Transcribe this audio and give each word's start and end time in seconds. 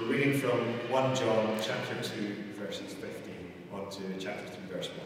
We're 0.00 0.12
reading 0.12 0.38
from 0.38 0.60
1 0.90 1.16
John 1.16 1.58
chapter 1.60 1.94
2, 1.94 2.34
verses 2.56 2.94
15, 2.94 3.52
on 3.72 3.90
to 3.90 4.00
chapter 4.20 4.46
3, 4.46 4.76
verse 4.76 4.90
1. 4.90 4.98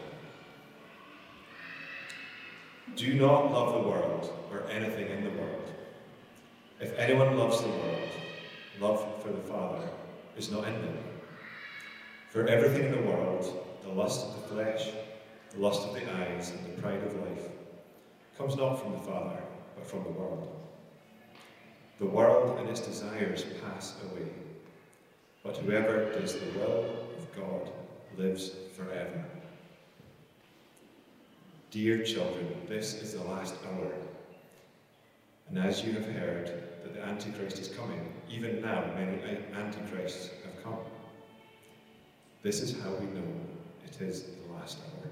Do 2.95 3.15
not 3.15 3.51
love 3.51 3.73
the 3.73 3.89
world 3.89 4.31
or 4.51 4.69
anything 4.69 5.09
in 5.09 5.23
the 5.23 5.31
world. 5.31 5.71
If 6.79 6.95
anyone 6.99 7.37
loves 7.37 7.61
the 7.61 7.69
world, 7.69 8.09
love 8.79 9.23
for 9.23 9.31
the 9.31 9.41
Father 9.41 9.89
is 10.37 10.51
not 10.51 10.67
in 10.67 10.73
them. 10.73 10.99
For 12.29 12.45
everything 12.45 12.85
in 12.85 12.91
the 12.91 13.11
world, 13.11 13.65
the 13.81 13.89
lust 13.89 14.27
of 14.27 14.43
the 14.43 14.49
flesh, 14.49 14.91
the 15.55 15.59
lust 15.59 15.87
of 15.87 15.95
the 15.95 16.07
eyes, 16.17 16.51
and 16.51 16.67
the 16.67 16.79
pride 16.79 17.01
of 17.01 17.15
life, 17.15 17.49
comes 18.37 18.55
not 18.55 18.79
from 18.79 18.91
the 18.91 18.99
Father, 18.99 19.41
but 19.75 19.87
from 19.87 20.03
the 20.03 20.11
world. 20.11 20.55
The 21.97 22.05
world 22.05 22.59
and 22.59 22.69
its 22.69 22.81
desires 22.81 23.43
pass 23.63 23.95
away, 24.03 24.29
but 25.43 25.57
whoever 25.57 26.11
does 26.13 26.39
the 26.39 26.59
will 26.59 26.85
of 27.17 27.35
God 27.35 27.69
lives 28.17 28.51
forever. 28.75 29.25
Dear 31.69 32.03
children, 32.03 32.47
this 32.67 33.01
is 33.01 33.13
the 33.13 33.23
last 33.23 33.55
hour. 33.65 33.91
And 35.49 35.57
as 35.57 35.83
you 35.83 35.91
have 35.93 36.05
heard 36.05 36.47
that 36.83 36.93
the 36.93 37.03
Antichrist 37.03 37.59
is 37.59 37.67
coming, 37.67 38.13
even 38.29 38.61
now 38.61 38.85
many 38.95 39.19
Antichrists 39.55 40.29
have 40.45 40.63
come. 40.63 40.79
This 42.41 42.61
is 42.61 42.79
how 42.81 42.91
we 42.91 43.05
know 43.07 43.27
it 43.85 44.01
is 44.01 44.23
the 44.23 44.53
last 44.53 44.77
hour. 44.79 45.11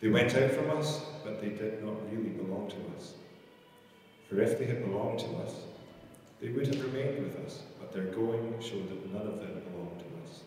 They 0.00 0.08
went 0.08 0.36
out 0.36 0.50
from 0.52 0.70
us, 0.70 1.00
but 1.24 1.40
they 1.40 1.48
did 1.48 1.82
not 1.82 1.94
really 2.12 2.30
belong 2.30 2.68
to 2.68 2.76
us. 2.96 3.14
For 4.28 4.40
if 4.40 4.58
they 4.58 4.66
had 4.66 4.84
belonged 4.84 5.20
to 5.20 5.36
us, 5.38 5.54
they 6.40 6.50
would 6.50 6.66
have 6.66 6.84
remained 6.84 7.24
with 7.24 7.36
us, 7.46 7.62
their 7.96 8.04
going 8.12 8.54
showed 8.60 8.90
that 8.90 9.12
none 9.12 9.26
of 9.26 9.40
them 9.40 9.62
belonged 9.70 10.00
to 10.00 10.30
us. 10.30 10.40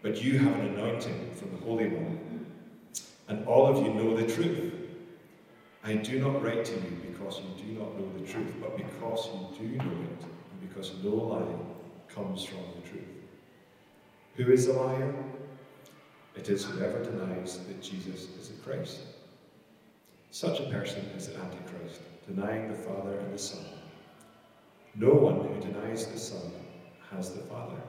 But 0.00 0.22
you 0.22 0.38
have 0.38 0.54
an 0.60 0.68
anointing 0.68 1.34
from 1.34 1.50
the 1.50 1.58
Holy 1.58 1.88
One, 1.88 2.46
and 3.28 3.46
all 3.46 3.66
of 3.66 3.84
you 3.84 3.92
know 3.92 4.16
the 4.16 4.26
truth. 4.32 4.72
I 5.84 5.94
do 5.94 6.20
not 6.20 6.42
write 6.42 6.64
to 6.64 6.72
you 6.72 6.96
because 7.10 7.40
you 7.40 7.66
do 7.66 7.78
not 7.78 7.98
know 7.98 8.10
the 8.18 8.26
truth, 8.26 8.54
but 8.60 8.78
because 8.78 9.28
you 9.28 9.68
do 9.68 9.76
know 9.76 9.84
it, 9.84 10.22
and 10.22 10.68
because 10.68 10.94
no 11.04 11.10
lie 11.10 12.14
comes 12.14 12.44
from 12.44 12.60
the 12.74 12.88
truth. 12.88 13.04
Who 14.36 14.50
is 14.50 14.66
the 14.66 14.72
liar? 14.72 15.14
It 16.34 16.48
is 16.48 16.64
whoever 16.64 17.04
denies 17.04 17.58
that 17.66 17.82
Jesus 17.82 18.28
is 18.40 18.48
the 18.48 18.62
Christ. 18.62 19.00
Such 20.30 20.60
a 20.60 20.70
person 20.70 21.00
is 21.16 21.28
the 21.28 21.36
Antichrist, 21.38 22.00
denying 22.26 22.68
the 22.68 22.74
Father 22.74 23.18
and 23.18 23.34
the 23.34 23.38
Son. 23.38 23.64
No 24.94 25.10
one 25.10 25.46
who 25.46 25.60
denies 25.60 26.06
the 26.06 26.18
Son 26.18 26.52
has 27.10 27.30
the 27.30 27.42
Father. 27.42 27.80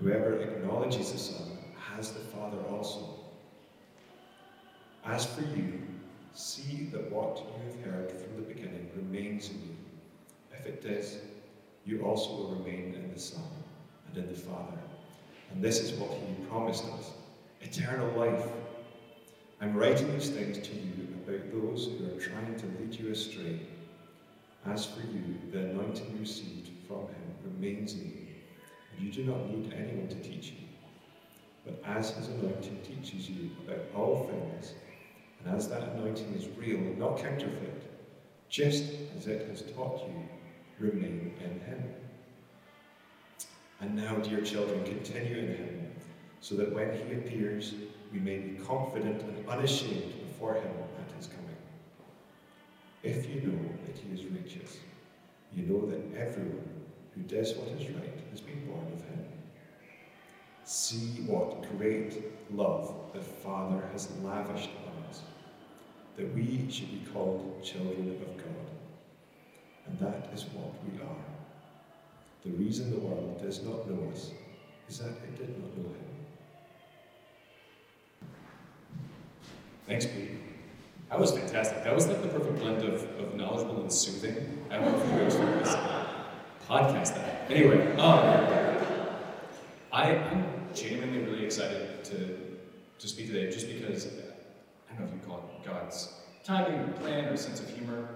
Whoever 0.00 0.38
acknowledges 0.38 1.12
the 1.12 1.18
Son 1.18 1.58
has 1.96 2.12
the 2.12 2.20
Father 2.20 2.58
also. 2.70 3.20
As 5.04 5.26
for 5.26 5.42
you, 5.42 5.80
see 6.32 6.88
that 6.92 7.10
what 7.10 7.38
you 7.38 7.70
have 7.70 7.92
heard 7.92 8.12
from 8.12 8.36
the 8.36 8.42
beginning 8.42 8.90
remains 8.96 9.50
in 9.50 9.56
you. 9.56 9.76
If 10.52 10.66
it 10.66 10.82
does, 10.82 11.18
you 11.84 12.02
also 12.02 12.30
will 12.34 12.56
remain 12.56 12.94
in 12.94 13.12
the 13.12 13.20
Son 13.20 13.44
and 14.08 14.16
in 14.16 14.32
the 14.32 14.38
Father. 14.38 14.78
And 15.52 15.62
this 15.62 15.80
is 15.80 15.92
what 15.92 16.10
he 16.10 16.44
promised 16.46 16.84
us 16.86 17.12
eternal 17.60 18.10
life. 18.18 18.46
I'm 19.60 19.74
writing 19.74 20.12
these 20.12 20.30
things 20.30 20.58
to 20.58 20.74
you 20.74 21.08
about 21.26 21.52
those 21.52 21.86
who 21.86 22.06
are 22.06 22.20
trying 22.20 22.56
to 22.56 22.66
lead 22.78 22.94
you 22.94 23.12
astray. 23.12 23.60
As 24.66 24.86
for 24.86 25.00
you, 25.00 25.36
the 25.52 25.58
anointing 25.58 26.12
you 26.12 26.20
received 26.20 26.70
from 26.88 27.00
him 27.00 27.34
remains 27.44 27.94
in 27.94 28.04
you, 28.04 28.26
you 28.98 29.12
do 29.12 29.24
not 29.24 29.50
need 29.50 29.72
anyone 29.74 30.08
to 30.08 30.16
teach 30.16 30.52
you. 30.52 30.66
But 31.66 31.82
as 31.86 32.10
his 32.10 32.28
anointing 32.28 32.80
teaches 32.82 33.28
you 33.28 33.50
about 33.66 33.80
all 33.94 34.26
things, 34.30 34.74
and 35.38 35.54
as 35.54 35.68
that 35.68 35.82
anointing 35.94 36.34
is 36.34 36.48
real 36.56 36.78
and 36.78 36.98
not 36.98 37.18
counterfeit, 37.18 37.82
just 38.48 38.84
as 39.18 39.26
it 39.26 39.48
has 39.48 39.62
taught 39.74 40.08
you, 40.08 40.28
remain 40.78 41.34
in 41.42 41.60
him. 41.60 41.84
And 43.80 43.94
now, 43.94 44.16
dear 44.16 44.40
children, 44.40 44.82
continue 44.84 45.38
in 45.38 45.48
him, 45.56 45.92
so 46.40 46.54
that 46.56 46.72
when 46.72 46.92
he 46.94 47.14
appears, 47.14 47.74
we 48.12 48.18
may 48.18 48.38
be 48.38 48.58
confident 48.64 49.22
and 49.22 49.48
unashamed 49.48 50.14
before 50.26 50.54
him 50.54 50.70
at 50.98 51.16
his 51.16 51.26
coming. 51.26 51.53
If 53.04 53.28
you 53.28 53.42
know 53.42 53.68
that 53.86 53.98
he 53.98 54.14
is 54.14 54.24
righteous, 54.24 54.78
you 55.54 55.64
know 55.64 55.84
that 55.90 56.18
everyone 56.18 56.70
who 57.14 57.20
does 57.22 57.54
what 57.54 57.68
is 57.78 57.86
right 57.90 58.18
has 58.30 58.40
been 58.40 58.64
born 58.66 58.86
of 58.94 59.00
him. 59.02 59.26
See 60.64 61.22
what 61.26 61.76
great 61.76 62.16
love 62.50 62.94
the 63.12 63.20
Father 63.20 63.86
has 63.92 64.08
lavished 64.22 64.70
on 64.86 65.04
us, 65.10 65.20
that 66.16 66.34
we 66.34 66.66
should 66.70 66.90
be 66.90 67.10
called 67.12 67.62
children 67.62 68.08
of 68.08 68.36
God. 68.38 68.70
And 69.86 69.98
that 69.98 70.30
is 70.32 70.46
what 70.54 70.72
we 70.86 70.98
are. 71.02 71.24
The 72.42 72.52
reason 72.52 72.90
the 72.90 73.00
world 73.00 73.42
does 73.42 73.62
not 73.62 73.86
know 73.86 74.10
us 74.12 74.30
is 74.88 74.98
that 75.00 75.10
it 75.10 75.36
did 75.36 75.58
not 75.58 75.76
know 75.76 75.90
him. 75.90 76.04
Thanks, 79.86 80.06
Pete. 80.06 80.43
That 81.10 81.20
was 81.20 81.32
fantastic. 81.32 81.84
That 81.84 81.94
was 81.94 82.08
like 82.08 82.22
the 82.22 82.28
perfect 82.28 82.58
blend 82.58 82.82
of, 82.82 83.02
of 83.20 83.34
knowledgeable 83.34 83.80
and 83.80 83.92
soothing. 83.92 84.64
I 84.70 84.76
don't 84.76 84.86
know 84.86 84.98
if 84.98 85.12
you 85.12 85.18
guys 85.18 85.36
this 85.36 85.76
podcast 86.68 87.14
that. 87.14 87.50
Anyway, 87.50 87.94
um, 87.96 88.20
I, 89.92 90.16
I'm 90.16 90.44
genuinely 90.74 91.18
really 91.18 91.44
excited 91.44 92.02
to, 92.04 92.38
to 92.98 93.08
speak 93.08 93.28
today 93.28 93.50
just 93.50 93.68
because, 93.68 94.06
I 94.06 94.94
don't 94.94 95.06
know 95.06 95.06
if 95.06 95.22
you 95.22 95.28
call 95.28 95.38
it 95.38 95.66
God's 95.66 96.12
timing 96.42 96.80
or 96.80 96.88
plan 96.94 97.26
or 97.26 97.36
sense 97.36 97.60
of 97.60 97.68
humor, 97.70 98.08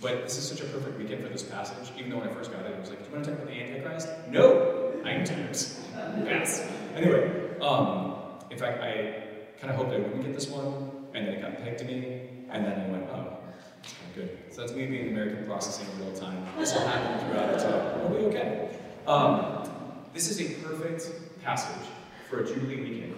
but 0.00 0.24
this 0.24 0.36
is 0.36 0.46
such 0.46 0.60
a 0.60 0.64
perfect 0.64 0.98
weekend 0.98 1.22
for 1.22 1.30
this 1.30 1.42
passage. 1.42 1.90
Even 1.96 2.10
though 2.10 2.18
when 2.18 2.28
I 2.28 2.34
first 2.34 2.52
got 2.52 2.66
it, 2.66 2.74
I 2.76 2.80
was 2.80 2.90
like, 2.90 2.98
do 2.98 3.08
you 3.08 3.12
want 3.12 3.24
to 3.24 3.30
talk 3.30 3.40
about 3.40 3.52
the 3.52 3.60
Antichrist? 3.62 4.08
No! 4.30 4.92
Nine 5.04 5.24
times. 5.24 5.80
Pass. 5.94 6.68
Anyway, 6.94 7.58
um, 7.60 8.14
in 8.50 8.58
fact, 8.58 8.82
I 8.82 9.24
kind 9.60 9.70
of 9.72 9.76
hoped 9.76 9.92
I 9.92 9.98
wouldn't 9.98 10.22
get 10.22 10.34
this 10.34 10.48
one, 10.48 10.90
and 11.14 11.26
then 11.26 11.34
it 11.34 11.42
got 11.42 11.56
pegged 11.62 11.78
to 11.78 11.84
me, 11.84 12.28
and 12.52 12.64
then 12.64 12.80
I 12.80 12.88
went, 12.90 13.08
oh, 13.10 13.38
that's 13.82 13.94
good. 14.14 14.38
So 14.50 14.60
that's 14.60 14.72
me 14.72 14.86
being 14.86 15.08
American 15.08 15.46
processing 15.46 15.86
in 15.94 16.06
real 16.06 16.16
time. 16.16 16.44
This 16.58 16.74
will 16.74 16.86
happen 16.86 17.26
throughout 17.26 17.54
it, 17.54 17.60
so 17.60 18.06
we'll 18.08 18.18
be 18.18 18.26
okay. 18.26 18.78
Um, 19.06 19.68
this 20.12 20.30
is 20.30 20.40
a 20.40 20.54
perfect 20.62 21.10
passage 21.42 21.88
for 22.28 22.40
a 22.40 22.46
Jubilee 22.46 22.82
weekend 22.82 23.16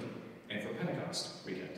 and 0.51 0.63
for 0.63 0.73
Pentecost 0.75 1.45
weekend. 1.45 1.71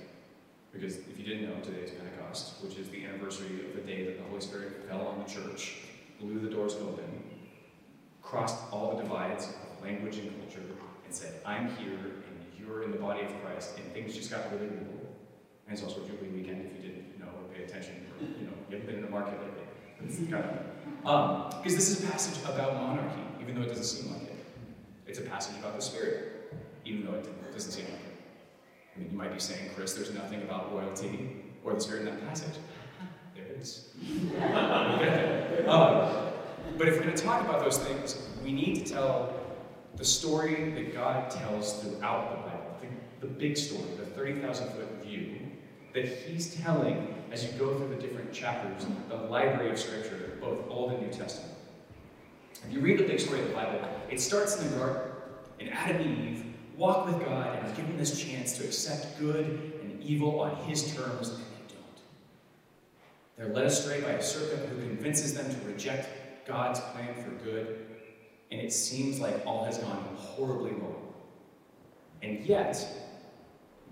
Because 0.72 0.98
if 0.98 1.18
you 1.18 1.24
didn't 1.24 1.48
know, 1.48 1.58
today 1.60 1.80
is 1.80 1.90
Pentecost, 1.90 2.62
which 2.62 2.76
is 2.76 2.88
the 2.90 3.04
anniversary 3.06 3.64
of 3.66 3.74
the 3.74 3.80
day 3.80 4.04
that 4.04 4.18
the 4.18 4.24
Holy 4.28 4.42
Spirit 4.42 4.86
fell 4.88 5.06
on 5.06 5.18
the 5.18 5.30
church, 5.30 5.78
blew 6.20 6.38
the 6.38 6.50
doors 6.50 6.74
open, 6.74 7.04
crossed 8.22 8.58
all 8.70 8.96
the 8.96 9.02
divides 9.02 9.46
of 9.46 9.82
language 9.82 10.18
and 10.18 10.30
culture, 10.42 10.60
and 11.06 11.14
said, 11.14 11.40
I'm 11.46 11.74
here, 11.76 11.94
and 11.94 12.44
you're 12.58 12.82
in 12.82 12.90
the 12.90 12.98
body 12.98 13.22
of 13.24 13.32
Christ, 13.42 13.78
and 13.78 13.90
things 13.94 14.14
just 14.14 14.30
got 14.30 14.52
really 14.52 14.66
real. 14.66 14.96
And 15.66 15.72
it's 15.76 15.82
also 15.82 16.04
a 16.04 16.06
Jubilee 16.06 16.28
weekend 16.28 16.66
if 16.66 16.76
you 16.76 16.90
didn't 16.90 17.18
know 17.18 17.26
or 17.26 17.54
pay 17.54 17.55
attention, 17.66 17.94
you 18.20 18.46
know, 18.46 18.52
you 18.68 18.76
haven't 18.76 18.86
been 18.86 18.96
in 18.96 19.02
the 19.02 19.10
market 19.10 19.38
lately. 19.40 19.62
It's 20.04 20.18
um, 21.06 21.50
because 21.50 21.74
this 21.74 21.88
is 21.88 22.04
a 22.04 22.10
passage 22.10 22.42
about 22.44 22.74
monarchy, 22.74 23.20
even 23.40 23.54
though 23.54 23.62
it 23.62 23.68
doesn't 23.68 23.84
seem 23.84 24.12
like 24.12 24.22
it. 24.22 24.44
It's 25.06 25.18
a 25.18 25.22
passage 25.22 25.56
about 25.58 25.76
the 25.76 25.82
Spirit, 25.82 26.52
even 26.84 27.04
though 27.04 27.14
it 27.14 27.52
doesn't 27.52 27.70
seem 27.70 27.84
like 27.84 27.94
it. 27.94 28.00
I 28.94 28.98
mean, 28.98 29.10
you 29.12 29.16
might 29.16 29.32
be 29.32 29.40
saying, 29.40 29.70
Chris, 29.74 29.94
there's 29.94 30.12
nothing 30.12 30.42
about 30.42 30.72
royalty 30.74 31.36
or 31.64 31.74
the 31.74 31.80
Spirit 31.80 32.00
in 32.00 32.06
that 32.06 32.26
passage. 32.26 32.54
There 33.34 33.44
is. 33.60 33.88
um, 35.68 36.32
but 36.76 36.88
if 36.88 36.96
we're 36.96 37.04
going 37.04 37.14
to 37.14 37.22
talk 37.22 37.42
about 37.42 37.60
those 37.60 37.78
things, 37.78 38.28
we 38.42 38.52
need 38.52 38.84
to 38.84 38.92
tell 38.92 39.34
the 39.96 40.04
story 40.04 40.72
that 40.72 40.92
God 40.94 41.30
tells 41.30 41.80
throughout 41.80 42.30
the 42.30 42.50
Bible, 42.50 42.76
the, 43.20 43.26
the 43.26 43.32
big 43.32 43.56
story, 43.56 43.84
the 43.96 44.06
30,000 44.06 44.68
foot 44.72 45.04
view 45.04 45.38
that 45.94 46.06
He's 46.06 46.54
telling 46.56 47.15
as 47.30 47.44
you 47.44 47.52
go 47.58 47.76
through 47.76 47.88
the 47.88 48.00
different 48.00 48.32
chapters, 48.32 48.84
of 48.84 49.08
the 49.08 49.26
library 49.28 49.70
of 49.70 49.78
Scripture, 49.78 50.38
both 50.40 50.58
Old 50.68 50.92
and 50.92 51.02
New 51.02 51.12
Testament. 51.12 51.52
If 52.66 52.72
you 52.72 52.80
read 52.80 52.98
the 52.98 53.04
big 53.04 53.20
story 53.20 53.40
of 53.40 53.48
the 53.48 53.54
Bible, 53.54 53.80
it 54.10 54.20
starts 54.20 54.60
in 54.60 54.70
the 54.70 54.76
garden, 54.76 55.02
and 55.60 55.70
Adam 55.70 56.02
and 56.02 56.28
Eve 56.28 56.44
walk 56.76 57.06
with 57.06 57.18
God 57.24 57.56
and 57.56 57.66
are 57.66 57.76
given 57.76 57.96
this 57.96 58.20
chance 58.20 58.56
to 58.58 58.64
accept 58.64 59.18
good 59.18 59.46
and 59.82 60.02
evil 60.02 60.40
on 60.40 60.56
His 60.64 60.94
terms, 60.94 61.30
and 61.30 61.38
they 61.38 61.74
don't. 61.74 62.00
They're 63.36 63.54
led 63.54 63.66
astray 63.66 64.00
by 64.00 64.10
a 64.10 64.22
serpent 64.22 64.68
who 64.68 64.80
convinces 64.80 65.34
them 65.34 65.48
to 65.48 65.66
reject 65.66 66.08
God's 66.46 66.80
plan 66.80 67.14
for 67.14 67.30
good, 67.44 67.86
and 68.50 68.60
it 68.60 68.72
seems 68.72 69.20
like 69.20 69.44
all 69.46 69.64
has 69.64 69.78
gone 69.78 70.04
horribly 70.16 70.72
wrong. 70.72 71.12
And 72.22 72.40
yet, 72.44 72.86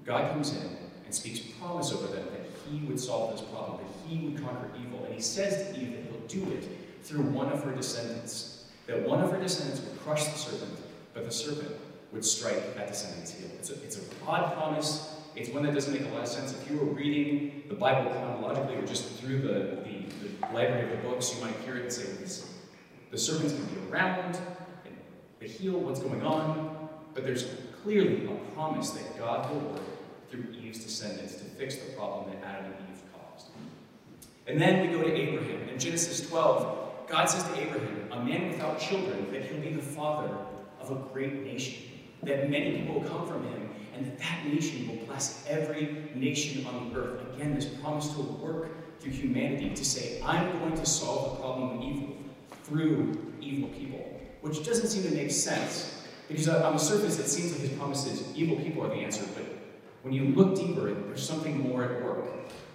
God 0.05 0.31
comes 0.31 0.53
in 0.53 0.77
and 1.05 1.15
speaks 1.15 1.41
promise 1.41 1.93
over 1.93 2.07
them 2.07 2.27
that 2.31 2.44
He 2.71 2.85
would 2.87 2.99
solve 3.01 3.33
this 3.33 3.43
problem, 3.49 3.79
that 3.79 4.09
He 4.09 4.27
would 4.27 4.43
conquer 4.43 4.69
evil. 4.81 5.05
And 5.05 5.15
He 5.15 5.21
says 5.21 5.75
to 5.75 5.81
Eve 5.81 5.93
that 5.93 6.03
He'll 6.11 6.47
do 6.47 6.53
it 6.53 6.69
through 7.03 7.23
one 7.23 7.51
of 7.53 7.63
her 7.65 7.73
descendants. 7.73 8.65
that 8.87 9.07
one 9.07 9.21
of 9.23 9.31
her 9.31 9.41
descendants 9.41 9.81
would 9.81 9.99
crush 10.01 10.25
the 10.25 10.39
serpent, 10.39 10.79
but 11.15 11.25
the 11.25 11.33
serpent 11.33 11.73
would 12.13 12.25
strike 12.25 12.75
that 12.77 12.89
descendant's 12.89 13.33
heel. 13.33 13.49
It's 13.59 13.71
a, 13.71 13.75
it's 13.83 13.99
a 13.99 14.01
odd 14.27 14.55
promise. 14.55 15.15
It's 15.37 15.51
one 15.51 15.65
that 15.65 15.75
doesn't 15.75 15.93
make 15.93 16.05
a 16.11 16.15
lot 16.15 16.23
of 16.23 16.29
sense. 16.29 16.53
If 16.53 16.71
you 16.71 16.79
were 16.79 16.85
reading 16.85 17.65
the 17.69 17.75
Bible 17.75 18.11
chronologically 18.11 18.77
or 18.77 18.87
just 18.87 19.09
through 19.19 19.39
the, 19.39 19.83
the, 19.83 20.29
the 20.29 20.55
library 20.55 20.85
of 20.85 20.91
the 20.91 21.09
books, 21.09 21.35
you 21.35 21.45
might 21.45 21.57
hear 21.65 21.77
it 21.77 21.83
and 21.83 21.93
say, 21.93 22.05
the 23.11 23.19
serpent's 23.19 23.53
going 23.53 23.69
to 23.69 23.75
be 23.75 23.91
around, 23.91 24.39
and 24.85 24.97
the 25.41 25.47
heel, 25.47 25.79
what's 25.79 26.01
going 26.01 26.23
on? 26.23 26.89
But 27.15 27.25
there's 27.25 27.47
clearly 27.83 28.27
a 28.27 28.35
promise 28.55 28.91
that 28.91 29.19
God 29.19 29.51
will 29.51 29.61
work 29.71 29.83
through 30.35 30.53
Eve's 30.61 30.83
descendants 30.83 31.35
to 31.35 31.45
fix 31.45 31.77
the 31.77 31.93
problem 31.93 32.31
that 32.31 32.45
Adam 32.45 32.67
and 32.67 32.75
Eve 32.91 33.03
caused. 33.13 33.47
And 34.47 34.61
then 34.61 34.81
we 34.81 34.97
go 34.97 35.03
to 35.03 35.13
Abraham. 35.13 35.69
In 35.69 35.79
Genesis 35.79 36.29
12, 36.29 37.09
God 37.09 37.27
says 37.27 37.45
to 37.45 37.61
Abraham, 37.61 38.09
a 38.11 38.25
man 38.25 38.49
without 38.49 38.81
children, 38.81 39.31
that 39.33 39.45
he'll 39.45 39.61
be 39.61 39.71
the 39.71 39.83
father 39.83 40.35
of 40.81 40.91
a 40.91 40.97
great 41.13 41.45
nation, 41.45 41.85
that 42.25 42.51
many 42.51 42.79
people 42.79 43.01
will 43.01 43.09
come 43.09 43.27
from 43.27 43.45
him, 43.45 43.69
and 43.95 44.07
that 44.07 44.19
that 44.19 44.47
nation 44.47 44.89
will 44.89 45.07
bless 45.07 45.45
every 45.49 46.11
nation 46.15 46.67
on 46.67 46.93
the 46.93 46.99
earth. 46.99 47.35
Again, 47.35 47.55
this 47.55 47.67
promise 47.67 48.09
to 48.15 48.23
work 48.23 49.01
through 49.01 49.13
humanity 49.13 49.71
to 49.71 49.85
say, 49.85 50.21
I'm 50.23 50.59
going 50.59 50.75
to 50.75 50.87
solve 50.87 51.37
the 51.37 51.43
problem 51.43 51.79
of 51.79 51.85
evil 51.85 52.17
through 52.65 53.33
evil 53.41 53.69
people, 53.69 54.21
which 54.41 54.65
doesn't 54.65 54.89
seem 54.89 55.05
to 55.05 55.15
make 55.15 55.31
sense. 55.31 56.03
Because 56.27 56.49
on 56.49 56.73
the 56.73 56.79
surface, 56.79 57.19
it 57.19 57.29
seems 57.29 57.53
like 57.53 57.61
his 57.61 57.79
promise 57.79 58.07
is 58.07 58.35
evil 58.35 58.57
people 58.57 58.83
are 58.83 58.89
the 58.89 58.95
answer, 58.95 59.25
but 59.35 59.45
when 60.05 60.13
you 60.13 60.27
look 60.27 60.55
deeper, 60.55 60.93
there's 60.93 61.27
something 61.27 61.59
more 61.59 61.83
at 61.83 62.05
work. 62.05 62.27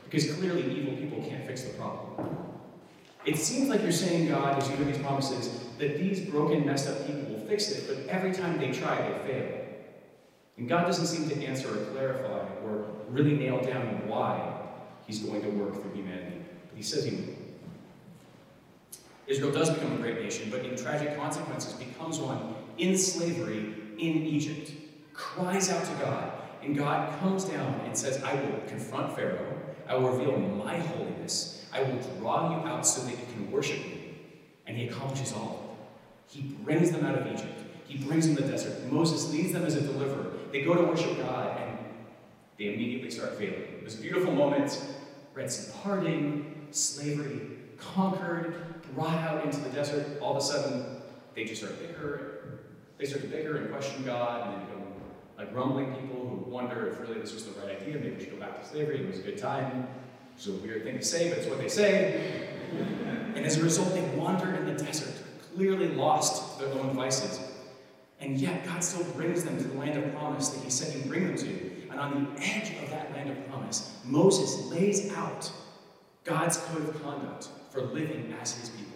Because 0.04 0.34
clearly, 0.34 0.64
evil 0.76 0.98
people 0.98 1.24
can't 1.30 1.46
fix 1.46 1.62
the 1.62 1.74
problem. 1.74 2.28
It 3.24 3.38
seems 3.38 3.70
like 3.70 3.84
you're 3.84 3.92
saying, 3.92 4.30
God, 4.30 4.58
as 4.58 4.68
you 4.70 4.78
do 4.78 4.84
these 4.84 4.98
promises, 4.98 5.68
that 5.78 6.00
these 6.00 6.22
broken, 6.22 6.66
messed 6.66 6.90
up 6.90 7.06
people 7.06 7.36
will 7.36 7.46
fix 7.46 7.70
it, 7.70 7.88
but 7.88 8.12
every 8.12 8.34
time 8.34 8.58
they 8.58 8.72
try, 8.72 8.96
they 8.96 9.32
fail. 9.32 9.66
And 10.58 10.68
God 10.68 10.88
doesn't 10.88 11.06
seem 11.06 11.30
to 11.30 11.46
answer 11.46 11.70
or 11.70 11.86
clarify 11.92 12.48
or 12.66 12.88
really 13.10 13.38
nail 13.38 13.62
down 13.62 14.08
why 14.08 14.56
He's 15.06 15.20
going 15.20 15.44
to 15.44 15.50
work 15.50 15.80
through 15.80 15.94
humanity. 15.94 16.42
But 16.70 16.78
He 16.78 16.84
says 16.84 17.06
He 17.06 17.16
will. 17.16 17.36
Israel 19.28 19.52
does 19.52 19.70
become 19.70 19.94
a 19.94 19.98
great 19.98 20.20
nation, 20.20 20.50
but 20.50 20.66
in 20.66 20.76
tragic 20.76 21.16
consequences 21.16 21.74
becomes 21.74 22.18
one 22.18 22.56
in 22.80 22.98
slavery 22.98 23.76
in 24.00 24.26
Egypt, 24.26 24.72
cries 25.14 25.70
out 25.70 25.86
to 25.86 25.92
God, 26.04 26.39
and 26.64 26.78
God 26.78 27.20
comes 27.20 27.46
down 27.46 27.82
and 27.86 27.98
says, 27.98 28.24
I 28.24 28.36
will 28.36 28.60
confront 28.68 29.16
Pharaoh, 29.16 29.58
I 29.88 29.96
will 29.96 30.12
reveal 30.12 30.38
my 30.38 30.78
holiness, 30.78 31.66
I 31.74 31.84
will 31.84 32.00
draw 32.18 32.52
you 32.52 32.68
out 32.68 32.86
so 32.86 33.02
that 33.04 33.12
you 33.12 33.26
can 33.34 33.52
worship 33.52 33.80
me. 33.80 34.18
And 34.68 34.78
he 34.78 34.88
accomplishes 34.88 35.34
all. 35.34 35.78
He 36.28 36.42
brings 36.42 36.92
them 36.92 37.06
out 37.06 37.16
of 37.16 37.26
Egypt. 37.28 37.60
He 37.88 37.98
brings 37.98 38.28
them 38.28 38.36
to 38.36 38.44
the 38.44 38.52
desert. 38.52 38.92
Moses 38.92 39.32
leads 39.32 39.52
them 39.52 39.66
as 39.66 39.76
a 39.76 39.82
deliverer. 39.82 40.32
They 40.52 40.62
go 40.62 40.76
to 40.76 40.84
worship 40.84 41.18
God, 41.18 41.60
and 41.60 41.78
they 42.58 42.74
immediately 42.74 43.10
start 43.10 43.36
failing. 43.36 43.62
It 43.62 43.84
was 43.84 43.98
a 43.98 44.02
beautiful 44.02 44.32
moment. 44.32 44.80
Red 45.34 45.52
Sea 45.52 45.72
parting, 45.82 46.68
slavery 46.72 47.42
conquered, 47.78 48.54
brought 48.94 49.16
out 49.16 49.46
into 49.46 49.60
the 49.62 49.70
desert. 49.70 50.20
All 50.22 50.36
of 50.36 50.38
a 50.38 50.42
sudden, 50.42 51.02
they 51.34 51.46
just 51.46 51.62
start 51.62 51.80
bicker. 51.80 52.60
They 52.98 53.06
start 53.06 53.22
to 53.22 53.28
bicker 53.28 53.58
and 53.58 53.72
question 53.72 54.04
God, 54.04 54.48
and 54.48 54.62
they 54.62 54.66
become 54.66 54.89
like 55.40 55.54
grumbling 55.54 55.94
people 55.96 56.28
who 56.28 56.52
wonder 56.52 56.88
if 56.90 57.00
really 57.00 57.18
this 57.20 57.34
was 57.34 57.46
the 57.46 57.60
right 57.62 57.82
idea. 57.82 57.96
Maybe 57.96 58.12
we 58.12 58.20
should 58.20 58.32
go 58.32 58.38
back 58.38 58.62
to 58.62 58.68
slavery. 58.68 59.00
It 59.00 59.08
was 59.08 59.20
a 59.20 59.24
good 59.24 59.38
time. 59.38 59.88
It's 60.36 60.46
a 60.48 60.52
weird 60.52 60.84
thing 60.84 60.98
to 60.98 61.04
say, 61.04 61.30
but 61.30 61.38
it's 61.38 61.48
what 61.48 61.60
they 61.60 61.70
say. 61.70 62.50
And 63.36 63.46
as 63.46 63.58
a 63.58 63.64
result, 63.64 63.94
they 63.94 64.02
wander 64.18 64.54
in 64.54 64.66
the 64.66 64.84
desert, 64.84 65.14
clearly 65.56 65.88
lost 65.88 66.60
their 66.60 66.68
own 66.74 66.94
vices. 66.94 67.40
And 68.20 68.38
yet, 68.38 68.66
God 68.66 68.84
still 68.84 69.06
brings 69.14 69.46
them 69.46 69.58
to 69.58 69.64
the 69.64 69.78
land 69.78 69.98
of 69.98 70.12
promise 70.14 70.50
that 70.50 70.62
He 70.62 70.70
said 70.70 70.94
He'd 70.94 71.08
bring 71.08 71.28
them 71.28 71.38
to. 71.38 71.72
And 71.90 72.00
on 72.02 72.36
the 72.36 72.42
edge 72.42 72.72
of 72.84 72.90
that 72.90 73.14
land 73.14 73.30
of 73.30 73.48
promise, 73.50 73.98
Moses 74.04 74.66
lays 74.70 75.10
out 75.14 75.50
God's 76.26 76.58
code 76.58 76.90
of 76.90 77.02
conduct 77.02 77.48
for 77.72 77.82
living 77.82 78.36
as 78.42 78.58
His 78.58 78.70
people. 78.72 78.92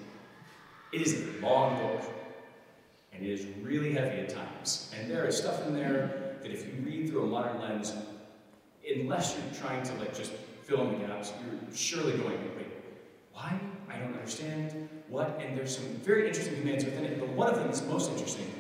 It 0.91 1.01
is 1.01 1.13
a 1.13 1.41
long 1.41 1.77
book, 1.81 2.01
and 3.13 3.25
it 3.25 3.29
is 3.29 3.45
really 3.61 3.93
heavy 3.93 4.19
at 4.19 4.29
times. 4.29 4.93
And 4.99 5.09
there 5.09 5.25
is 5.25 5.37
stuff 5.37 5.65
in 5.65 5.73
there 5.73 6.22
that 6.43 6.51
if 6.51 6.65
you 6.65 6.73
read 6.85 7.09
through 7.09 7.23
a 7.23 7.27
modern 7.27 7.59
lens, 7.59 7.93
unless 8.95 9.35
you're 9.35 9.61
trying 9.61 9.83
to 9.83 9.93
like 9.95 10.15
just 10.15 10.31
fill 10.63 10.81
in 10.81 10.99
the 10.99 11.07
gaps, 11.07 11.33
you're 11.43 11.75
surely 11.75 12.11
going, 12.17 12.37
wait, 12.55 12.67
why? 13.33 13.59
I 13.89 13.97
don't 13.97 14.13
understand. 14.13 14.89
What? 15.07 15.39
And 15.41 15.57
there's 15.57 15.77
some 15.77 15.87
very 15.97 16.27
interesting 16.27 16.55
commands 16.59 16.85
within 16.85 17.05
it, 17.05 17.19
but 17.19 17.29
one 17.29 17.49
of 17.49 17.55
them 17.55 17.69
is 17.69 17.81
most 17.83 18.11
interesting 18.11 18.51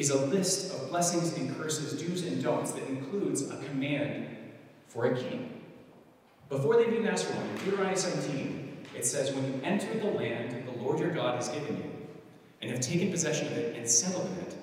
is 0.00 0.10
a 0.10 0.26
list 0.26 0.72
of 0.72 0.88
blessings 0.88 1.36
and 1.36 1.54
curses, 1.56 2.00
do's 2.00 2.24
and 2.24 2.42
don'ts 2.42 2.72
that 2.72 2.88
includes 2.88 3.50
a 3.50 3.56
command 3.58 4.28
for 4.88 5.04
a 5.06 5.16
king. 5.16 5.60
Before 6.48 6.76
they 6.76 6.86
even 6.86 7.06
ask 7.06 7.26
for 7.26 7.34
one, 7.34 7.46
in 7.46 7.56
Deuteronomy 7.58 7.96
17, 7.96 8.86
it 8.96 9.04
says, 9.04 9.32
When 9.34 9.44
you 9.44 9.60
enter 9.62 9.92
the 9.98 10.06
land 10.06 10.66
the 10.66 10.82
Lord 10.82 10.98
your 10.98 11.10
God 11.10 11.36
has 11.36 11.48
given 11.48 11.76
you, 11.76 11.90
and 12.62 12.70
have 12.70 12.80
taken 12.80 13.10
possession 13.10 13.46
of 13.48 13.58
it 13.58 13.76
and 13.76 13.88
settled 13.88 14.26
in 14.26 14.38
it, 14.38 14.56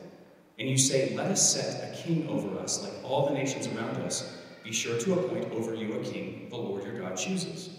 and 0.60 0.70
you 0.70 0.78
say, 0.78 1.16
Let 1.16 1.28
us 1.28 1.54
set 1.54 1.94
a 1.94 1.96
king 2.04 2.28
over 2.28 2.58
us, 2.60 2.84
like 2.84 2.94
all 3.04 3.28
the 3.28 3.34
nations 3.34 3.68
around 3.68 3.98
us, 3.98 4.38
be 4.64 4.72
sure 4.72 5.00
to 5.00 5.14
appoint 5.14 5.52
over 5.54 5.74
you 5.74 5.94
a 5.94 6.04
king 6.04 6.48
the 6.50 6.58
Lord 6.58 6.84
your 6.84 7.00
God 7.00 7.16
chooses. 7.16 7.70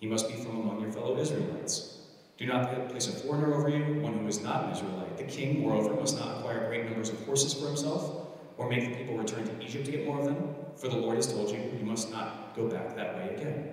He 0.00 0.06
must 0.06 0.28
be 0.28 0.34
from 0.34 0.60
among 0.60 0.80
your 0.80 0.92
fellow 0.92 1.18
Israelites. 1.18 2.00
Do 2.38 2.46
not 2.46 2.88
place 2.90 3.08
a 3.08 3.12
foreigner 3.12 3.54
over 3.54 3.68
you, 3.68 4.00
one 4.00 4.18
who 4.18 4.26
is 4.26 4.42
not 4.42 4.64
an 4.64 4.72
Israelite. 4.72 5.16
The 5.16 5.24
king, 5.24 5.60
moreover, 5.60 5.94
must 5.94 6.18
not 6.18 6.38
acquire 6.38 6.68
great 6.68 6.84
numbers 6.84 7.08
of 7.08 7.18
horses 7.24 7.54
for 7.54 7.66
himself, 7.66 8.28
or 8.58 8.68
make 8.68 8.90
the 8.90 8.96
people 8.96 9.16
return 9.16 9.44
to 9.44 9.64
Egypt 9.64 9.86
to 9.86 9.92
get 9.92 10.06
more 10.06 10.18
of 10.18 10.26
them, 10.26 10.54
for 10.76 10.88
the 10.88 10.96
Lord 10.96 11.16
has 11.16 11.32
told 11.32 11.50
you, 11.50 11.58
you 11.78 11.84
must 11.84 12.10
not 12.10 12.54
go 12.54 12.68
back 12.68 12.94
that 12.96 13.16
way 13.16 13.34
again. 13.34 13.68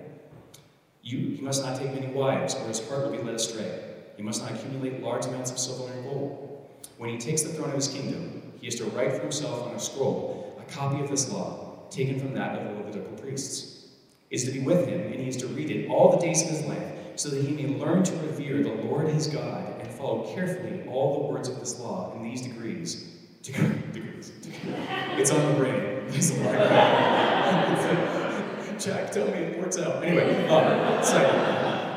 You, 1.02 1.36
he 1.36 1.42
must 1.42 1.62
not 1.62 1.78
take 1.78 1.92
many 1.92 2.06
wives, 2.06 2.54
or 2.54 2.66
his 2.68 2.86
heart 2.88 3.04
will 3.04 3.12
be 3.12 3.22
led 3.22 3.34
astray. 3.34 3.80
He 4.16 4.22
must 4.22 4.42
not 4.42 4.52
accumulate 4.52 5.02
large 5.02 5.26
amounts 5.26 5.50
of 5.50 5.58
silver 5.58 5.92
and 5.92 6.04
gold. 6.04 6.53
When 6.96 7.10
he 7.10 7.18
takes 7.18 7.42
the 7.42 7.50
throne 7.50 7.70
of 7.70 7.76
his 7.76 7.88
kingdom, 7.88 8.52
he 8.60 8.68
is 8.68 8.76
to 8.76 8.84
write 8.84 9.12
for 9.12 9.20
himself 9.20 9.62
on 9.68 9.74
a 9.74 9.80
scroll 9.80 10.58
a 10.58 10.72
copy 10.72 11.02
of 11.02 11.10
this 11.10 11.30
law, 11.30 11.86
taken 11.90 12.18
from 12.18 12.34
that 12.34 12.58
of 12.58 12.64
the 12.64 12.74
Levitical 12.82 13.16
priests. 13.18 13.88
It 14.30 14.36
is 14.36 14.44
to 14.44 14.52
be 14.52 14.60
with 14.60 14.86
him, 14.88 15.00
and 15.00 15.14
he 15.20 15.28
is 15.28 15.36
to 15.38 15.46
read 15.48 15.70
it 15.70 15.88
all 15.90 16.10
the 16.10 16.18
days 16.18 16.42
of 16.42 16.48
his 16.48 16.62
life 16.64 16.92
so 17.16 17.28
that 17.28 17.42
he 17.44 17.52
may 17.52 17.76
learn 17.78 18.02
to 18.02 18.12
revere 18.16 18.62
the 18.62 18.72
Lord 18.72 19.08
his 19.08 19.26
God 19.26 19.80
and 19.80 19.90
follow 19.90 20.34
carefully 20.34 20.82
all 20.88 21.22
the 21.22 21.32
words 21.32 21.48
of 21.48 21.60
this 21.60 21.78
law 21.78 22.12
in 22.16 22.22
these 22.22 22.42
degrees. 22.42 23.04
degrees. 23.42 24.32
It's 25.16 25.30
on 25.30 25.46
the 25.52 25.58
brain. 25.58 26.04
It's 26.08 26.30
a 26.36 26.36
lot. 26.42 26.54
Jack, 28.80 29.12
tell 29.12 29.26
me 29.26 29.32
it 29.34 29.58
works 29.58 29.78
out. 29.78 30.02
Anyway, 30.02 30.48
um, 30.48 31.02
second, 31.04 31.38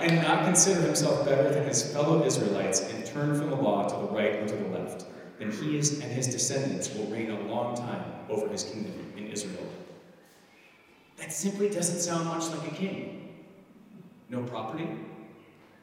and 0.03 0.21
not 0.21 0.45
consider 0.45 0.81
himself 0.81 1.25
better 1.25 1.49
than 1.49 1.67
his 1.67 1.91
fellow 1.93 2.25
Israelites 2.25 2.81
and 2.81 3.05
turn 3.05 3.37
from 3.37 3.49
the 3.49 3.55
law 3.55 3.87
to 3.87 3.95
the 3.95 4.13
right 4.13 4.35
or 4.35 4.47
to 4.47 4.55
the 4.55 4.69
left. 4.69 5.05
Then 5.39 5.51
he 5.51 5.77
is, 5.77 5.99
and 5.99 6.11
his 6.11 6.27
descendants 6.27 6.93
will 6.93 7.05
reign 7.05 7.31
a 7.31 7.39
long 7.41 7.75
time 7.75 8.03
over 8.29 8.47
his 8.47 8.63
kingdom 8.63 9.13
in 9.15 9.27
Israel. 9.27 9.67
That 11.17 11.31
simply 11.31 11.69
doesn't 11.69 11.99
sound 11.99 12.25
much 12.25 12.47
like 12.49 12.71
a 12.71 12.75
king. 12.75 13.45
No 14.29 14.43
property, 14.43 14.87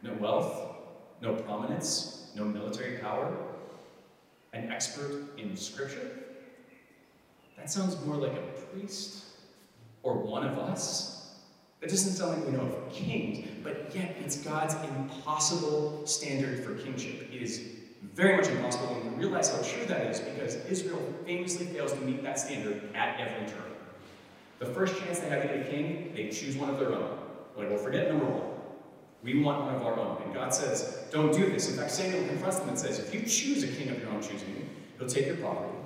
no 0.03 0.13
wealth, 0.15 0.77
no 1.21 1.35
prominence, 1.35 2.31
no 2.35 2.45
military 2.45 2.99
power, 2.99 3.37
an 4.53 4.71
expert 4.71 5.39
in 5.39 5.57
scripture? 5.57 6.11
That 7.57 7.71
sounds 7.71 8.03
more 8.05 8.17
like 8.17 8.33
a 8.33 8.61
priest 8.73 9.25
or 10.03 10.19
one 10.19 10.47
of 10.47 10.59
us. 10.59 11.14
That 11.85 11.91
doesn't 11.91 12.13
sound 12.13 12.39
like 12.39 12.47
we 12.47 12.53
know 12.53 12.63
of 12.63 12.91
kings, 12.91 13.47
but 13.63 13.95
yet 13.95 14.17
it's 14.25 14.39
God's 14.39 14.75
impossible 14.89 16.07
standard 16.07 16.65
for 16.65 16.77
kingship. 16.77 17.29
It 17.31 17.43
is 17.43 17.61
very 18.15 18.39
much 18.39 18.49
impossible, 18.49 19.03
and 19.03 19.13
we 19.13 19.27
realize 19.27 19.55
how 19.55 19.61
true 19.61 19.85
that 19.89 20.07
is 20.07 20.19
because 20.19 20.55
Israel 20.65 20.99
famously 21.27 21.67
fails 21.67 21.93
to 21.93 22.01
meet 22.01 22.23
that 22.23 22.39
standard 22.39 22.81
at 22.95 23.21
every 23.21 23.47
turn. 23.49 23.71
The 24.61 24.65
first 24.65 24.99
chance 24.99 25.19
they 25.19 25.29
have 25.29 25.43
to 25.43 25.49
get 25.49 25.67
a 25.67 25.71
king, 25.71 26.13
they 26.15 26.31
choose 26.31 26.57
one 26.57 26.71
of 26.71 26.79
their 26.79 26.91
own. 26.91 27.19
Like, 27.55 27.69
well, 27.69 27.77
forget 27.77 28.09
number 28.09 28.25
one. 28.25 28.51
We 29.23 29.43
want 29.43 29.67
one 29.67 29.75
of 29.75 29.83
our 29.83 30.01
own. 30.01 30.23
And 30.23 30.33
God 30.33 30.55
says, 30.55 31.05
don't 31.11 31.35
do 31.35 31.51
this. 31.51 31.71
In 31.71 31.77
fact, 31.77 31.91
Samuel 31.91 32.27
confronts 32.29 32.61
them 32.61 32.71
and 32.71 32.79
says, 32.79 32.99
if 32.99 33.13
you 33.13 33.21
choose 33.27 33.63
a 33.63 33.69
king 33.69 33.91
of 33.91 34.01
your 34.01 34.09
own 34.09 34.23
choosing, 34.23 34.71
he'll 34.99 35.07
take 35.07 35.27
your 35.27 35.37
property, 35.37 35.77